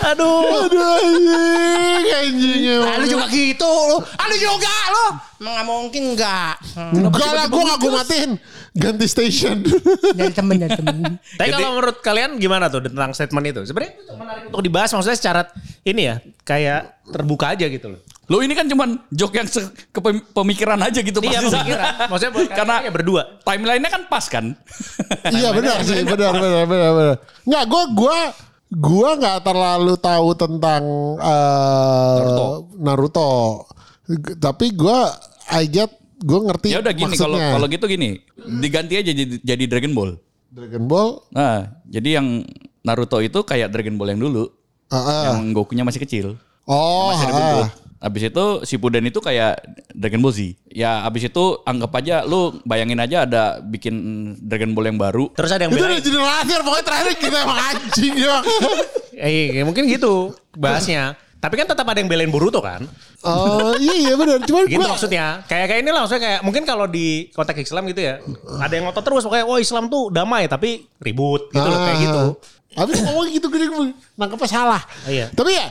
Aduh. 0.01 0.65
Aduh 0.65 0.81
anjing, 0.97 2.05
anjingnya. 2.09 2.75
Ah, 2.81 2.95
lu 2.97 3.05
juga 3.05 3.25
gitu 3.29 3.69
lu. 3.69 3.97
Ah, 4.17 4.25
lu 4.27 4.35
juga 4.35 4.73
lu. 4.89 5.05
Nggak 5.45 5.65
mungkin 5.65 6.01
enggak. 6.17 6.53
Enggak 6.91 7.31
lah, 7.33 7.45
gue 7.45 7.61
gak 7.61 7.77
gue 7.77 7.91
matiin. 7.93 8.31
Ganti 8.71 9.05
station. 9.05 9.61
Dari 10.17 10.31
temen, 10.31 10.55
dari 10.55 10.71
temen. 10.73 11.19
Tapi 11.35 11.49
kalau 11.51 11.75
menurut 11.75 11.99
kalian 11.99 12.39
gimana 12.39 12.71
tuh 12.71 12.87
tentang 12.87 13.11
statement 13.11 13.45
itu? 13.51 13.61
Sebenarnya 13.67 13.99
itu 13.99 14.13
menarik 14.15 14.43
untuk 14.47 14.63
dibahas 14.63 14.89
maksudnya 14.95 15.17
secara 15.19 15.41
ini 15.83 16.01
ya 16.07 16.15
kayak 16.47 17.03
terbuka 17.11 17.51
aja 17.51 17.67
gitu 17.67 17.91
loh. 17.91 18.01
Lo 18.31 18.39
ini 18.39 18.55
kan 18.55 18.63
cuman 18.63 18.95
joke 19.11 19.35
yang 19.35 19.43
se- 19.45 19.59
ke 19.85 19.99
pem- 19.99 20.23
pemikiran 20.25 20.79
aja 20.79 20.97
gitu 20.97 21.19
Iya 21.19 21.43
pasti. 21.43 21.51
pemikiran. 21.51 21.85
Maksudnya 22.09 22.31
buat 22.31 22.47
Karena 22.49 22.75
ya 22.79 22.89
berdua. 22.89 23.21
timelinenya 23.43 23.89
kan 23.89 24.03
pas 24.07 24.23
kan. 24.25 24.55
Iya 25.35 25.51
benar 25.51 25.83
sih, 25.83 25.99
benar 26.01 26.31
benar 26.33 26.63
benar 26.63 26.89
benar. 26.93 27.15
Enggak, 27.43 27.63
gue 27.65 27.83
gue 27.93 28.17
gue 28.71 29.09
nggak 29.17 29.39
terlalu 29.41 29.93
tahu 29.99 30.29
tentang 30.33 30.83
eh, 31.19 32.15
Naruto. 32.15 32.47
Naruto. 32.77 33.29
G- 34.07 34.37
Tapi 34.37 34.65
gue 34.71 34.99
I 35.51 35.67
get 35.67 35.91
gue 36.17 36.39
ngerti 36.39 36.67
ya 36.69 36.79
udah 36.79 36.93
gini 36.93 37.15
kalau 37.15 37.35
kalau 37.35 37.65
gitu 37.67 37.85
gini, 37.85 38.21
diganti 38.55 38.93
aja 38.95 39.09
jadi, 39.09 39.41
jadi 39.41 39.63
Dragon 39.65 39.91
Ball. 39.91 40.11
Dragon 40.47 40.85
Ball 40.85 41.09
Nah, 41.29 41.57
jadi 41.83 42.21
yang 42.21 42.45
Naruto 42.81 43.19
itu 43.19 43.41
kayak 43.41 43.69
Dragon 43.69 43.95
Ball 43.95 44.13
yang 44.13 44.21
dulu, 44.21 44.45
ah, 44.87 44.95
ah. 44.95 45.21
yang 45.27 45.49
Gokunya 45.51 45.81
masih 45.81 45.97
kecil, 45.99 46.37
oh 46.63 47.09
masih 47.11 47.27
ada 47.27 47.41
ah. 47.59 47.69
Habis 48.01 48.33
itu 48.33 48.45
Shippuden 48.65 49.05
itu 49.05 49.21
kayak 49.21 49.61
Dragon 49.93 50.19
Ball 50.19 50.33
Z. 50.33 50.57
Ya 50.67 51.05
habis 51.05 51.21
itu 51.21 51.43
anggap 51.63 51.93
aja 51.95 52.25
lu 52.25 52.57
bayangin 52.63 52.97
aja 52.97 53.23
ada 53.23 53.43
bikin 53.61 53.93
Dragon 54.41 54.73
Ball 54.73 54.89
yang 54.89 54.97
baru. 54.97 55.29
Terus 55.31 55.53
ada 55.53 55.63
yang 55.63 55.71
itu 55.71 55.79
udah 55.79 56.01
judul 56.01 56.25
akhir 56.25 56.59
pokoknya 56.61 56.85
terakhir 56.85 57.13
kita 57.15 57.37
emang 57.39 57.59
anjing 57.61 58.13
ya. 58.17 58.37
Eh, 59.13 59.53
ya 59.53 59.61
mungkin 59.61 59.85
gitu 59.85 60.33
bahasnya. 60.51 61.13
Tapi 61.37 61.53
kan 61.53 61.65
tetap 61.65 61.85
ada 61.85 61.97
yang 61.97 62.05
belain 62.05 62.29
Boruto 62.29 62.57
kan? 62.57 62.89
Oh 63.21 63.77
iya 63.77 63.93
iya 63.93 64.13
benar. 64.13 64.41
Cuman 64.41 64.65
Gitu 64.65 64.77
gua- 64.77 64.93
maksudnya. 64.93 65.45
Kayak 65.45 65.65
kayak 65.69 65.81
ini 65.81 65.89
lah 65.89 65.99
maksudnya 66.01 66.23
kayak 66.23 66.39
mungkin 66.41 66.63
kalau 66.65 66.85
di 66.85 67.29
konteks 67.29 67.61
Islam 67.63 67.85
gitu 67.85 68.01
ya. 68.01 68.17
Ada 68.57 68.73
yang 68.73 68.89
ngotot 68.89 69.01
terus 69.03 69.21
pokoknya 69.21 69.45
oh 69.45 69.57
Islam 69.57 69.85
tuh 69.87 70.09
damai 70.09 70.45
tapi 70.45 70.89
ribut 70.97 71.49
gitu 71.49 71.61
loh 71.61 71.79
kayak 71.79 71.97
Ah. 71.97 72.01
gitu. 72.01 72.23
Habis 72.71 72.97
ngomong 73.03 73.25
gitu 73.29 73.47
gede 73.49 73.65
nangkepnya 74.15 74.49
salah. 74.49 74.81
Iya. 75.05 75.29
Tapi 75.29 75.51
ya 75.53 75.69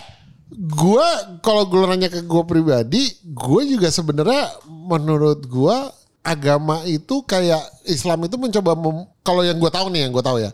gue 0.50 1.08
kalau 1.46 1.62
gue 1.70 1.78
nanya 1.86 2.10
ke 2.10 2.26
gue 2.26 2.42
pribadi, 2.42 3.06
gue 3.22 3.62
juga 3.70 3.88
sebenarnya 3.88 4.50
menurut 4.66 5.46
gue 5.46 5.76
agama 6.20 6.84
itu 6.84 7.24
kayak 7.24 7.62
Islam 7.88 8.28
itu 8.28 8.36
mencoba 8.36 8.76
kalau 9.24 9.40
yang 9.40 9.56
gue 9.56 9.70
tahu 9.72 9.88
nih 9.88 10.04
yang 10.08 10.12
gue 10.12 10.24
tahu 10.24 10.38
ya 10.42 10.50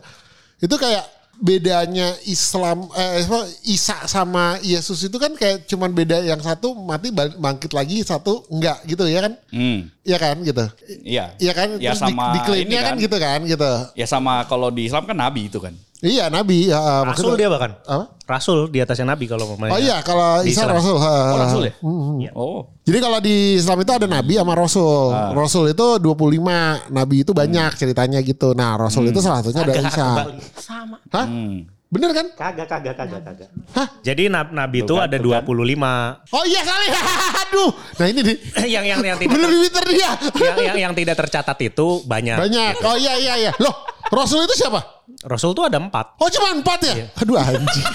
itu 0.63 0.75
kayak 0.79 1.03
bedanya 1.37 2.17
Islam 2.25 2.89
eh 2.97 3.21
Isa 3.67 4.09
sama 4.09 4.57
Yesus 4.63 5.05
itu 5.05 5.17
kan 5.21 5.37
kayak 5.37 5.69
cuman 5.69 5.93
beda 5.93 6.25
yang 6.25 6.41
satu 6.41 6.73
mati 6.73 7.13
bangkit 7.13 7.77
lagi 7.77 8.01
satu 8.01 8.47
enggak 8.49 8.81
gitu 8.89 9.05
ya 9.05 9.21
kan 9.21 9.33
Hmm. 9.53 9.91
Iya 10.07 10.17
kan 10.17 10.35
gitu 10.39 10.65
Iya. 11.03 11.25
Iya 11.35 11.51
kan 11.51 11.67
Ya 11.75 11.91
Terus 11.91 11.99
di- 11.99 12.05
sama 12.07 12.25
diklaimnya 12.33 12.79
ini 12.79 12.87
kan 12.87 12.95
gitu 12.95 13.17
kan 13.19 13.39
gitu 13.43 13.71
Ya 13.93 14.05
sama 14.07 14.33
kalau 14.45 14.71
di 14.71 14.87
Islam 14.87 15.03
kan 15.03 15.13
nabi 15.13 15.51
itu 15.51 15.59
kan. 15.59 15.75
iya 15.97 16.29
Nabi 16.29 16.69
ya, 16.69 16.77
Rasul 17.03 17.33
maksudnya- 17.33 17.37
dia 17.37 17.49
bahkan. 17.49 17.71
apa? 17.83 18.05
Rasul 18.23 18.69
di 18.69 18.77
atasnya 18.77 19.07
Nabi 19.07 19.25
kalau 19.25 19.49
mau 19.49 19.65
Oh 19.65 19.79
iya 19.81 19.97
kalau 19.99 20.45
Isa 20.45 20.61
Islam. 20.61 20.77
Rasul. 20.77 20.95
ha, 20.95 21.09
Oh 21.09 21.37
Rasul 21.39 21.63
ya? 21.65 21.73
ha. 21.73 21.81
Hmm. 21.81 22.17
Oh. 22.33 22.59
Jadi 22.83 22.97
kalau 22.99 23.17
di 23.17 23.35
Islam 23.55 23.77
itu 23.81 23.91
ada 23.91 24.05
Nabi 24.05 24.33
sama 24.35 24.53
Rasul. 24.53 25.09
Ah. 25.09 25.33
Rasul 25.33 25.65
itu 25.71 25.85
25, 25.97 26.53
Nabi 26.87 27.25
itu 27.25 27.31
banyak 27.31 27.71
ceritanya 27.73 28.19
gitu. 28.21 28.53
Nah 28.53 28.77
Rasul 28.77 29.09
itu 29.09 29.17
salah 29.19 29.41
satunya 29.41 29.63
ada 29.63 29.73
Isa. 29.75 30.07
Sama. 30.53 30.97
Hah? 31.09 31.25
Hmm. 31.25 31.65
Bener 31.87 32.11
kan? 32.11 32.27
Kagak, 32.35 32.67
kagak, 32.67 32.95
kagak, 32.99 33.21
kagak. 33.23 33.49
Hah? 33.71 33.87
Jadi 34.03 34.27
nab- 34.27 34.51
Nabi 34.51 34.83
itu 34.83 34.91
kan, 34.91 35.07
ada 35.07 35.15
kan. 35.15 35.43
25. 35.47 36.35
Oh 36.35 36.43
iya 36.43 36.61
kali. 36.67 36.87
Aduh. 37.47 37.71
Nah 37.95 38.05
ini 38.11 38.19
nih. 38.27 38.37
yang 38.75 38.83
yang 38.83 38.99
yang 38.99 39.17
tidak 39.17 39.31
Bener 39.39 39.49
Twitter 39.55 39.85
dia. 39.95 40.11
yang, 40.51 40.57
yang 40.59 40.77
yang 40.91 40.93
tidak 40.93 41.15
tercatat 41.15 41.57
itu 41.63 41.87
banyak. 42.03 42.35
Banyak. 42.35 42.73
Oh 42.83 42.99
iya 42.99 43.15
iya 43.15 43.33
iya. 43.39 43.51
Loh 43.63 43.71
Rasul 44.11 44.43
itu 44.43 44.55
siapa? 44.59 44.83
Rasul 45.23 45.55
tuh 45.55 45.71
ada 45.71 45.79
empat. 45.79 46.19
Oh 46.19 46.27
cuma 46.27 46.51
empat 46.59 46.79
ya? 46.83 46.93
Iya. 46.93 47.05
Aduh 47.23 47.35
anjing. 47.39 47.87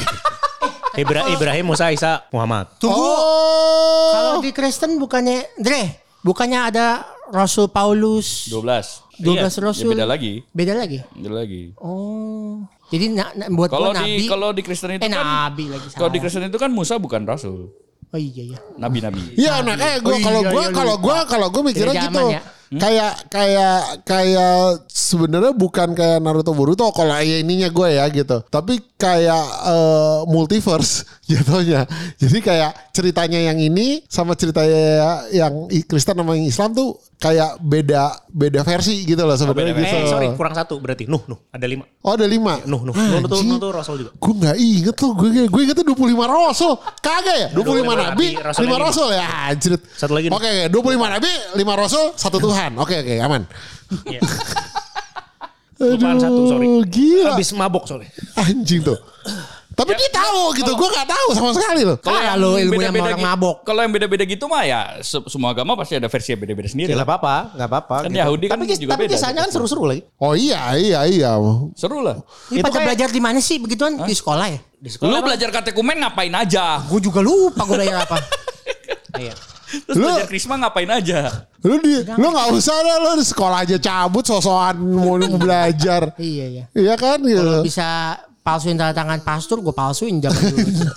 Ibra 0.92 1.24
Ibrahim, 1.32 1.72
Musa, 1.72 1.88
Isa, 1.88 2.20
Muhammad. 2.32 2.68
Tunggu. 2.76 2.96
Oh. 3.00 4.12
Kalau 4.12 4.32
di 4.44 4.52
Kristen 4.52 5.00
bukannya 5.00 5.48
Dre, 5.56 6.00
bukannya 6.20 6.60
ada 6.68 7.08
Rasul 7.32 7.72
Paulus 7.72 8.52
12. 8.52 9.24
12 9.24 9.40
Ya 9.40 9.48
Rasul. 9.64 9.88
beda 9.96 10.04
lagi. 10.04 10.44
Beda 10.52 10.76
lagi. 10.76 11.00
Beda 11.16 11.32
lagi. 11.32 11.72
Oh. 11.80 12.60
Jadi 12.92 13.04
na, 13.10 13.24
na- 13.32 13.48
buat 13.48 13.68
Kalau 13.68 13.88
gua 13.88 13.98
di 13.98 14.12
nabi. 14.14 14.24
kalau 14.28 14.48
di 14.50 14.62
Kristen 14.62 14.90
itu 14.92 15.00
eh 15.00 15.08
kan 15.08 15.24
nabi 15.24 15.64
lagi 15.66 15.86
salah. 15.86 15.96
kalau 15.96 16.10
di 16.10 16.18
Kristen 16.20 16.44
itu 16.44 16.58
kan 16.58 16.70
Musa 16.70 16.94
bukan 16.96 17.24
rasul, 17.24 17.72
Oh 18.06 18.20
iya 18.20 18.42
iya. 18.46 18.58
nabi-nabi. 18.76 19.32
Iya, 19.34 19.64
nah 19.64 19.72
kayak 19.72 19.98
gue 19.98 20.12
Oh 20.12 20.14
iya, 20.14 20.22
kalau 20.22 20.40
gue 20.44 20.52
iya, 20.60 20.68
kalau 20.70 20.94
lupa. 20.94 21.02
gue 21.02 21.16
kalau 21.26 21.46
gue 21.48 21.62
mikirnya 21.64 21.94
gitu. 21.96 22.04
zaman 22.12 22.24
ya. 22.72 22.80
Kayak 22.80 23.12
kayak 23.28 23.78
kayak 24.02 24.56
sebenarnya 24.88 25.52
bukan 25.52 25.92
kayak 25.92 26.18
Naruto 26.24 26.56
Boruto 26.56 26.88
kalau 26.96 27.12
ya 27.20 27.38
ininya 27.38 27.68
gue 27.68 27.88
ya 28.00 28.08
gitu. 28.08 28.40
Tapi 28.48 28.80
kayak 28.96 29.44
eh, 29.68 30.18
multiverse 30.26 31.04
jatuhnya. 31.30 31.84
Jadi 32.16 32.38
kayak 32.40 32.92
ceritanya 32.96 33.52
yang 33.52 33.58
ini 33.60 34.00
sama 34.08 34.32
ceritanya 34.32 35.28
yang 35.28 35.68
Kristen 35.84 36.16
sama 36.16 36.32
yang 36.34 36.48
Islam 36.48 36.72
tuh 36.72 36.96
kayak 37.22 37.62
beda 37.62 38.10
beda 38.34 38.66
versi 38.66 39.06
gitu 39.06 39.22
loh 39.22 39.38
sebenarnya 39.38 39.74
beda 39.76 39.86
gitu. 39.86 39.96
Eh 40.02 40.10
sorry 40.10 40.26
kurang 40.34 40.54
satu 40.56 40.80
berarti. 40.82 41.06
Nuh, 41.06 41.22
Nuh. 41.28 41.38
Ada 41.54 41.66
lima. 41.68 41.84
Oh 42.02 42.16
ada 42.16 42.26
lima. 42.26 42.58
Nuh, 42.66 42.82
Nuh. 42.82 42.94
Nuh, 42.96 43.28
tuh. 43.30 43.44
Nuh 43.46 43.58
tuh 43.62 43.70
Rasul 43.70 43.94
juga. 44.02 44.10
Gue 44.18 44.32
gak 44.42 44.56
inget 44.58 44.96
loh, 44.98 45.12
gue, 45.14 45.28
gue 45.46 45.60
inget 45.62 45.76
tuh 45.76 45.86
25 45.86 46.26
rasul. 46.26 46.72
Kagak 46.98 47.36
ya? 47.36 47.48
25 47.54 47.82
25 47.82 47.82
nabi, 47.82 48.02
nabi, 48.06 48.28
rasul 48.42 48.62
5 48.62 48.70
lagi. 48.70 48.82
rasul 48.82 49.08
ya 49.14 49.26
anjir. 49.50 49.72
Satu 49.94 50.12
lagi. 50.14 50.26
Oke, 50.30 50.50
oke, 50.70 50.94
25 50.98 51.14
nabi, 51.14 51.30
5 51.58 51.82
rasul, 51.82 52.04
satu 52.14 52.38
Tuhan. 52.38 52.61
Oke, 52.76 52.94
oke, 52.98 53.14
aman. 53.18 53.42
Iya. 54.06 54.20
Lupaan 55.76 56.16
satu, 56.16 56.40
sorry. 56.46 56.68
Gila. 56.86 57.34
Habis 57.34 57.50
mabok 57.52 57.84
soalnya. 57.84 58.10
Anjing 58.36 58.82
tuh. 58.82 58.98
Tapi 59.72 59.96
dia 59.96 60.12
tahu 60.12 60.52
gitu, 60.52 60.68
gue 60.68 60.88
gak 60.92 61.08
tahu 61.08 61.28
sama 61.32 61.50
sekali 61.50 61.80
loh. 61.82 61.96
Kalah 61.96 62.36
lu 62.36 62.60
ilmunya 62.60 62.92
sama 62.92 63.08
orang 63.08 63.18
gi- 63.18 63.24
mabok. 63.24 63.56
Kalau 63.64 63.80
yang 63.80 63.90
beda-beda 63.90 64.20
gitu 64.22 64.44
mah 64.44 64.62
ya 64.62 65.00
se- 65.00 65.24
semua 65.26 65.50
agama 65.50 65.72
pasti 65.74 65.96
ada 65.96 66.06
versi 66.06 66.28
yang 66.28 66.44
beda-beda 66.44 66.68
sendiri. 66.68 66.92
Ya 66.92 66.94
nggak 66.94 67.08
apa-apa, 67.08 67.36
nggak 67.56 67.68
apa-apa. 67.72 67.96
Kan 68.04 68.10
Yahudi 68.12 68.46
kan 68.46 68.60
tapi, 68.60 68.68
juga 68.68 68.92
tapi 68.92 69.02
beda. 69.08 69.12
kisahnya 69.16 69.40
kan 69.40 69.50
seru-seru 69.50 69.88
lagi. 69.88 70.04
Oh 70.18 70.36
iya, 70.36 70.76
iya, 70.76 71.08
iya. 71.08 71.32
Seru 71.72 72.04
lah. 72.04 72.20
Ini 72.46 72.60
Itu 72.60 72.62
pada 72.62 72.72
kayak- 72.74 72.86
belajar 72.86 73.08
di 73.08 73.20
mana 73.24 73.38
sih 73.40 73.56
begituan 73.56 73.96
di 73.96 74.12
sekolah 74.12 74.46
ya? 74.46 74.60
Di 74.76 74.90
sekolah 74.92 75.08
Lu 75.08 75.14
emang- 75.16 75.26
belajar 75.26 75.48
katekumen 75.50 75.96
ngapain 75.98 76.34
aja? 76.36 76.84
Gue 76.84 77.00
juga 77.00 77.18
lupa 77.18 77.64
gue 77.64 77.74
belajar 77.74 78.04
apa. 78.04 78.16
Iya. 79.14 79.36
Terus 79.72 79.96
Lu- 79.96 80.04
belajar 80.04 80.28
krisma 80.28 80.54
ngapain 80.60 80.90
aja? 80.92 81.48
Lu 81.64 81.78
di, 81.80 82.04
lu 82.04 82.26
gak 82.28 82.48
usah 82.52 82.76
dah, 82.76 82.96
lu 83.00 83.10
di 83.16 83.26
sekolah 83.26 83.58
aja 83.64 83.76
cabut, 83.80 84.24
sosokan 84.26 84.76
mau 84.76 85.16
belajar. 85.16 86.12
iya 86.20 86.46
iya. 86.50 86.64
Iya 86.76 86.94
kan 87.00 87.22
gitu. 87.24 87.64
Bisa 87.64 88.18
palsuin 88.42 88.76
tanda 88.76 88.92
tangan 88.92 89.22
pastor, 89.22 89.62
gue 89.64 89.72
palsuin 89.72 90.20
zaman 90.20 90.42
dulu. 90.52 90.66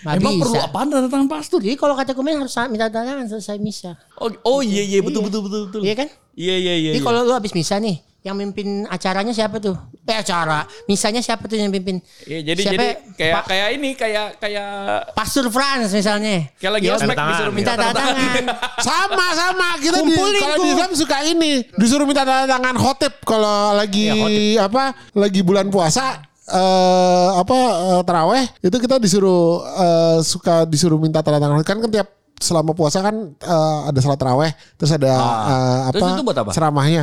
Nggak 0.00 0.16
Emang 0.16 0.32
bisa. 0.32 0.42
perlu 0.48 0.56
apaan 0.64 0.88
tanda 0.88 1.08
tangan 1.12 1.28
pastor? 1.28 1.58
Jadi 1.60 1.76
kalau 1.76 1.92
kata 1.92 2.16
komen 2.16 2.40
harus 2.40 2.56
minta 2.72 2.88
tanda 2.88 3.12
tangan 3.12 3.26
selesai 3.28 3.60
misa. 3.60 3.92
Oh, 4.16 4.32
oh 4.48 4.60
iya 4.64 4.80
iya 4.80 5.04
betul 5.04 5.28
betul 5.28 5.44
betul 5.44 5.60
betul. 5.68 5.80
Iya 5.84 5.94
kan? 5.94 6.08
Iya 6.32 6.56
iya 6.56 6.74
iya. 6.80 6.90
Jadi 6.96 7.00
iya. 7.04 7.06
kalau 7.06 7.20
lu 7.28 7.32
habis 7.36 7.52
misa 7.52 7.76
nih, 7.76 8.00
yang 8.20 8.34
mimpin 8.34 8.84
acaranya 8.84 9.30
siapa 9.30 9.56
tuh? 9.56 9.72
Eh 10.02 10.12
acara, 10.12 10.62
misalnya 10.84 11.18
siapa 11.18 11.44
tuh 11.44 11.54
yang 11.54 11.68
mimpin? 11.68 12.04
Iya, 12.22 12.44
jadi 12.44 12.60
Siapa 12.60 12.74
jadi 12.74 12.84
ya? 12.84 12.94
kayak 13.14 13.34
Pa- 13.34 13.46
kayak 13.46 13.68
ini 13.72 13.90
kayak 13.94 14.28
kayak 14.36 14.70
Pastor 15.12 15.46
France 15.48 15.88
misalnya. 15.90 16.52
kayak 16.54 16.72
lagi 16.74 16.84
Ya, 16.84 16.94
ospek 16.94 17.16
disuruh 17.16 17.48
minta 17.50 17.72
minta 17.72 17.80
tanda 17.80 17.96
tangan. 17.96 18.16
tangan. 18.16 18.44
Sama 18.78 19.26
sama 19.32 19.68
kita 19.78 19.96
di 19.96 20.02
Kumpulin 20.04 20.36
kalau 20.38 20.54
tuh. 20.54 20.60
di 20.60 20.68
Islam 20.70 20.92
suka 20.94 21.16
ini 21.24 21.52
disuruh 21.74 22.04
minta 22.04 22.22
tanda 22.22 22.44
tangan 22.46 22.76
khotib 22.76 23.14
kalau 23.22 23.56
lagi 23.72 24.06
khotib. 24.10 24.60
apa 24.60 24.82
lagi 25.14 25.40
bulan 25.40 25.66
puasa 25.66 26.20
eh 26.46 27.30
apa 27.36 27.56
eh, 27.88 28.02
teraweh 28.02 28.44
itu 28.60 28.76
kita 28.76 28.98
disuruh 28.98 29.42
eh, 29.64 30.18
suka 30.20 30.66
disuruh 30.66 30.98
minta 30.98 31.20
tanda 31.20 31.38
tangan 31.38 31.62
kan 31.62 31.78
kan 31.78 31.88
tiap 31.88 32.08
selama 32.36 32.72
puasa 32.72 33.00
kan 33.00 33.14
eh, 33.32 33.78
ada 33.86 33.98
salat 33.98 34.18
teraweh 34.18 34.50
terus 34.74 34.90
ada 34.90 35.08
eh, 35.08 35.80
apa 35.86 35.94
Terus 35.94 36.12
itu 36.12 36.22
buat 36.22 36.36
apa? 36.36 36.50
ceramahnya 36.50 37.02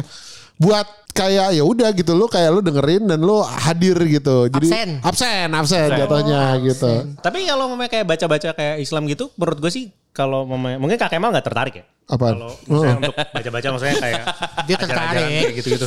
buat 0.58 0.88
kayak 1.12 1.54
ya 1.54 1.64
udah 1.64 1.90
gitu 1.94 2.14
lo 2.14 2.26
kayak 2.26 2.50
lo 2.50 2.62
dengerin 2.62 3.06
dan 3.06 3.22
lo 3.22 3.42
hadir 3.42 3.98
gitu 4.06 4.46
jadi 4.50 4.70
Absen. 4.70 4.90
absen 5.02 5.50
absen 5.50 5.90
jatuhnya 5.92 6.42
gitu 6.62 7.18
Tapi 7.18 7.46
kalau 7.46 7.66
memang 7.74 7.90
kayak 7.90 8.06
baca-baca 8.06 8.54
kayak 8.54 8.76
Islam 8.78 9.10
gitu, 9.10 9.34
menurut 9.34 9.58
gue 9.58 9.72
sih 9.72 9.86
kalau 10.14 10.46
memang 10.46 10.82
mungkin 10.82 10.98
Kak 10.98 11.14
Kemal 11.14 11.30
nggak 11.30 11.46
tertarik 11.46 11.74
ya. 11.78 11.86
Apaan? 12.08 12.38
Kalau 12.40 12.50
misalnya 12.66 12.96
untuk 12.98 13.14
baca-baca 13.14 13.68
maksudnya 13.70 13.98
kayak 14.00 14.24
Dia 14.70 14.78
tertarik. 14.80 15.48
gitu-gitu. 15.58 15.86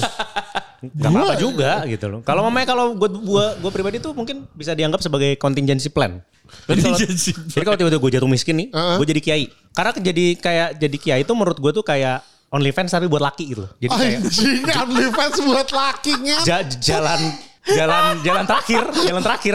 Gak 0.81 1.11
apa-apa 1.13 1.35
juga 1.37 1.73
gitu 1.85 2.07
loh. 2.09 2.21
Kalau 2.23 2.47
memang 2.47 2.63
kalau 2.63 2.85
gue 2.95 3.09
gue 3.11 3.45
gue 3.59 3.71
pribadi 3.71 3.97
tuh 3.99 4.15
mungkin 4.15 4.47
bisa 4.55 4.73
dianggap 4.73 5.03
sebagai 5.03 5.35
contingency 5.37 5.91
plan. 5.91 6.23
Jadi 6.67 6.81
kalau, 6.83 6.99
jadi 7.47 7.65
kalau 7.67 7.79
tiba-tiba 7.79 8.01
gue 8.03 8.13
jatuh 8.19 8.31
miskin 8.31 8.55
nih, 8.59 8.69
Heeh. 8.71 8.97
gue 8.99 9.07
jadi 9.07 9.21
kiai. 9.23 9.45
Karena 9.71 9.91
jadi 9.95 10.25
kayak 10.35 10.69
jadi 10.79 10.97
kiai 10.99 11.21
itu 11.23 11.33
menurut 11.35 11.59
gue 11.59 11.73
tuh 11.73 11.83
kayak 11.83 12.23
OnlyFans 12.51 12.91
tapi 12.91 13.07
buat 13.07 13.23
laki 13.23 13.45
gitu. 13.49 13.63
Jadi 13.79 13.89
kayak 13.89 14.19
anjing 14.21 14.63
OnlyFans 14.67 15.37
buat 15.41 15.69
lakinya 15.71 16.37
ja- 16.43 16.67
jalan 16.67 17.21
jalan 17.63 18.19
jalan 18.21 18.45
terakhir, 18.45 18.83
jalan 18.91 19.23
terakhir 19.23 19.55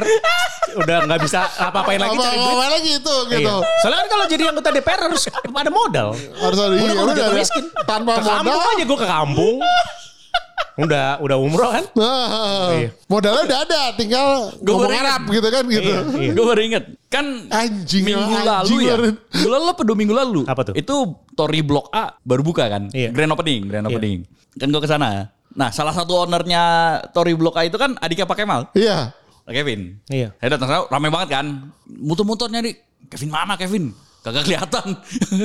udah 0.75 0.97
nggak 1.03 1.19
bisa 1.19 1.39
apa-apain 1.59 1.97
lagi 1.97 2.15
cari 2.15 2.37
duit. 2.37 2.53
apa 2.53 2.65
lagi 2.69 2.91
itu 2.95 3.15
gitu 3.27 3.55
Iya. 3.57 3.79
Soalnya 3.81 3.97
kan 3.99 4.07
kalau 4.07 4.25
jadi 4.27 4.43
anggota 4.47 4.69
DPR 4.71 4.99
harus 5.09 5.21
ada 5.27 5.71
modal. 5.73 6.07
harus 6.13 6.57
ada 6.57 6.73
iya, 6.73 6.91
udah, 6.93 7.11
udah. 7.11 7.27
miskin. 7.33 7.65
tanpa 7.83 8.11
ke 8.15 8.23
kampung 8.23 8.47
modal 8.53 8.71
aja 8.71 8.83
gue 8.85 8.97
ke 8.97 9.07
kampung. 9.09 9.55
Udah 10.75 11.23
udah 11.23 11.37
umroh 11.39 11.71
kan? 11.71 11.85
Nah, 11.95 12.75
Iya. 12.83 12.89
modalnya 13.07 13.43
udah 13.47 13.59
ada 13.63 13.81
tinggal 13.95 14.51
ngomong 14.59 14.83
baru 14.83 14.95
Arab 14.97 15.21
gitu 15.29 15.47
kan 15.47 15.63
gitu 15.65 15.91
Iya. 16.19 16.31
Gue 16.31 16.45
baru 16.45 16.61
inget 16.61 16.83
kan 17.07 17.25
Anjing, 17.47 18.03
minggu 18.03 18.19
anjing 18.27 18.43
lalu 18.43 18.75
ya. 18.83 18.95
Minggu 19.31 19.49
lalu 19.49 19.65
apa 19.65 19.81
dua 19.81 19.95
minggu 19.95 20.11
lalu? 20.13 20.41
Apa 20.43 20.61
tuh? 20.61 20.73
Itu 20.75 20.95
Tori 21.31 21.63
Blok 21.63 21.87
A 21.89 22.11
baru 22.19 22.43
buka 22.43 22.67
kan? 22.67 22.91
Iya. 22.91 23.09
Grand 23.09 23.31
opening, 23.31 23.61
grand 23.65 23.83
Iya. 23.83 23.91
opening. 23.93 24.17
Kan 24.53 24.67
gue 24.67 24.79
ke 24.79 24.89
sana. 24.89 25.31
Nah 25.51 25.71
salah 25.71 25.91
satu 25.91 26.19
ownernya 26.21 26.63
Tori 27.09 27.31
Blok 27.31 27.55
A 27.55 27.63
itu 27.63 27.75
kan 27.75 27.95
adiknya 27.97 28.27
Pak 28.27 28.35
Kemal. 28.35 28.67
iya 28.73 29.15
Kevin. 29.45 30.03
Iya. 30.07 30.35
Saya 30.35 30.49
datang 30.51 30.67
sana 30.67 30.81
rame 30.85 31.07
banget 31.07 31.29
kan. 31.31 31.45
Muter-muter 31.87 32.49
nyari 32.49 32.75
Kevin 33.07 33.29
mana 33.29 33.55
Kevin? 33.55 33.95
Kagak 34.25 34.49
kelihatan. 34.49 34.97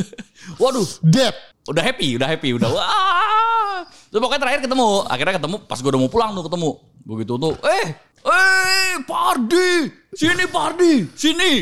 Waduh, 0.63 0.89
dead 1.05 1.37
udah 1.69 1.83
happy, 1.85 2.17
udah 2.17 2.29
happy, 2.33 2.57
udah 2.57 2.69
wah. 2.77 3.85
Terus 4.09 4.21
pokoknya 4.25 4.41
terakhir 4.41 4.61
ketemu, 4.65 4.89
akhirnya 5.05 5.35
ketemu 5.37 5.57
pas 5.69 5.79
gue 5.79 5.91
udah 5.93 6.01
mau 6.01 6.11
pulang 6.11 6.31
tuh 6.33 6.45
ketemu. 6.49 6.71
Begitu 7.01 7.33
tuh, 7.37 7.55
eh, 7.65 7.87
eh, 8.25 8.93
Pardi, 9.05 9.71
sini 10.17 10.45
Pardi, 10.49 10.93
sini, 11.13 11.53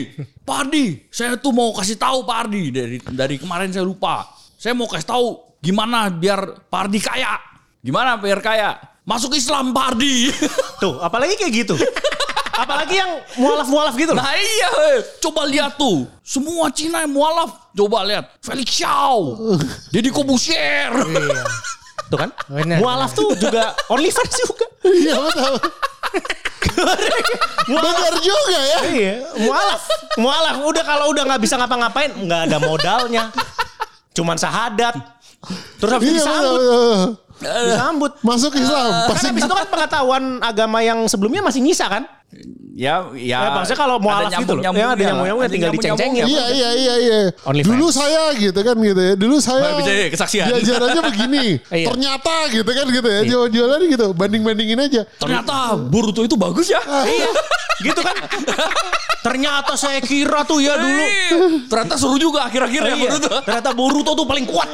Pardi. 0.43 0.85
Saya 1.11 1.35
tuh 1.39 1.51
mau 1.51 1.75
kasih 1.75 1.99
tahu 1.99 2.23
Pardi 2.23 2.71
dari 2.71 2.97
dari 3.03 3.37
kemarin 3.39 3.75
saya 3.75 3.83
lupa. 3.83 4.31
Saya 4.55 4.75
mau 4.79 4.87
kasih 4.87 5.07
tahu 5.07 5.27
gimana 5.59 6.11
biar 6.11 6.71
Pardi 6.71 7.03
kaya. 7.03 7.39
Gimana 7.83 8.19
biar 8.19 8.43
kaya? 8.43 8.79
Masuk 9.07 9.35
Islam 9.35 9.75
Pardi. 9.75 10.29
Tuh, 10.83 11.03
apalagi 11.03 11.35
kayak 11.39 11.53
gitu. 11.67 11.75
Apalagi 12.59 12.95
yang 12.99 13.13
mualaf-mualaf 13.39 13.95
gitu 13.95 14.11
loh. 14.13 14.23
Nah 14.23 14.35
iya, 14.35 14.71
coba 15.23 15.47
lihat 15.47 15.79
tuh. 15.79 16.11
Semua 16.27 16.69
Cina 16.75 17.07
yang 17.07 17.15
mualaf. 17.15 17.71
Coba 17.71 18.03
lihat. 18.03 18.35
Felix 18.43 18.83
Xiao. 18.83 19.39
Deddy 19.95 20.11
Kobusier. 20.11 20.91
Tuh 22.11 22.19
kan? 22.19 22.31
Bener, 22.51 22.83
mualaf 22.83 23.15
tuh 23.15 23.37
juga 23.39 23.77
OnlyFans 23.93 24.35
juga. 24.43 24.67
iya 24.89 25.15
betul 25.21 25.55
benar 27.69 28.15
juga 28.23 28.59
ya 28.59 28.79
Iya, 28.89 29.15
mualaf. 29.45 29.83
Mualaf 30.19 30.57
udah 30.65 30.85
kalau 30.87 31.07
udah 31.13 31.23
nggak 31.27 31.43
bisa 31.43 31.55
ngapa-ngapain, 31.59 32.11
nggak 32.15 32.41
ada 32.51 32.57
modalnya. 32.63 33.25
Cuman 34.17 34.39
sahadat. 34.39 34.95
Terus 35.79 35.91
habis 35.95 36.11
iya 36.11 36.17
disambut, 36.19 36.59
betul. 36.59 36.99
Disambut. 37.41 38.13
masuk 38.21 38.53
Islam 38.55 38.91
Kan 38.91 39.09
pasti 39.15 39.27
habis 39.31 39.43
itu 39.47 39.55
kan 39.55 39.67
pengetahuan 39.71 40.25
agama 40.43 40.79
yang 40.83 41.07
sebelumnya 41.07 41.43
masih 41.43 41.63
nyisa 41.63 41.87
kan? 41.87 42.03
Ya, 42.79 43.11
ya. 43.17 43.41
Ya, 43.43 43.51
maksudnya 43.57 43.81
kalau 43.81 43.97
mualaf 43.99 44.31
gitu 44.31 44.55
loh. 44.55 44.63
Ya, 44.63 44.71
ada 44.71 45.01
nyambung-nyambungnya, 45.03 45.51
tinggal 45.51 45.73
diceng-cengin. 45.75 46.29
Iya 46.31 46.45
iya 46.53 46.71
iya 46.77 46.95
iya. 47.01 47.19
OnlyFans. 47.43 47.75
Dulu 47.75 47.87
saya 47.91 48.23
gitu 48.39 48.61
kan 48.63 48.77
gitu 48.79 49.01
ya. 49.03 49.13
Dulu 49.19 49.37
saya 49.43 49.67
ya, 49.83 50.07
kesaksian. 50.13 50.47
Diajarannya 50.47 51.03
begini. 51.11 51.59
Iya. 51.75 51.87
Ternyata 51.91 52.35
gitu 52.55 52.71
kan 52.71 52.87
gitu 52.87 53.09
ya. 53.09 53.21
Jual-jualan 53.27 53.81
gitu. 53.89 54.07
Banding-bandingin 54.15 54.79
aja. 54.79 55.03
Ternyata 55.19 55.75
Boruto 55.75 56.23
itu 56.23 56.39
bagus 56.39 56.71
ya. 56.71 56.79
Iya, 56.87 57.29
gitu 57.83 57.99
kan? 57.99 58.15
Ternyata 59.27 59.75
saya 59.75 59.99
kira 59.99 60.47
tuh 60.47 60.63
ya 60.63 60.79
dulu. 60.79 61.05
Ternyata 61.67 61.99
seru 61.99 62.15
juga 62.21 62.47
akhir-akhir 62.47 62.83
ya 62.85 62.95
Iya, 62.95 63.11
Boruto. 63.11 63.29
ternyata 63.43 63.71
Boruto 63.75 64.13
tuh 64.15 64.27
paling 64.29 64.47
kuat. 64.47 64.69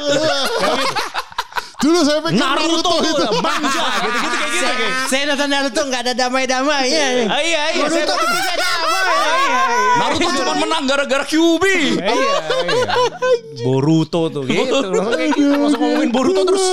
Gitu. 1.85 1.93
Dulu 1.93 1.99
saya 2.01 2.19
pikir 2.25 2.41
Naruto, 2.41 2.65
Naruto, 2.65 2.93
itu. 3.05 3.25
manja 3.45 3.85
gitu-gitu 4.01 4.35
kayak 4.41 4.49
gitu. 4.49 4.65
kayak. 4.65 5.05
Saya 5.05 5.23
nonton 5.29 5.49
Naruto 5.53 5.81
nggak 5.85 6.01
ada 6.01 6.13
damai-damai 6.17 6.85
ya. 6.89 7.05
Ah, 7.29 7.41
iya, 7.45 7.61
iya. 7.77 7.85
Saya 7.85 8.05
Naruto 8.09 8.25
bisa 8.25 8.53
damai. 8.57 9.05
Iya, 9.05 9.37
iya. 9.45 9.93
Naruto 10.01 10.27
cuma 10.33 10.53
menang 10.57 10.83
gara-gara 10.89 11.23
Kyuubi. 11.29 11.77
Iya, 12.01 12.09
iya. 12.09 12.95
Boruto 13.65 14.33
tuh 14.33 14.41
gitu. 14.49 14.77
Langsung 14.81 15.21
gitu. 15.29 15.77
Ngomongin 15.77 16.09
Boruto 16.09 16.41
terus. 16.41 16.65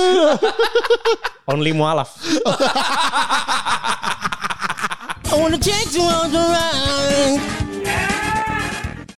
Only 1.53 1.77
mualaf. 1.77 2.09
I 5.29 5.35
wanna 5.37 5.57
take 5.61 5.93
you 5.93 6.01
on 6.01 6.29
the 6.33 6.41
ride. 6.41 8.22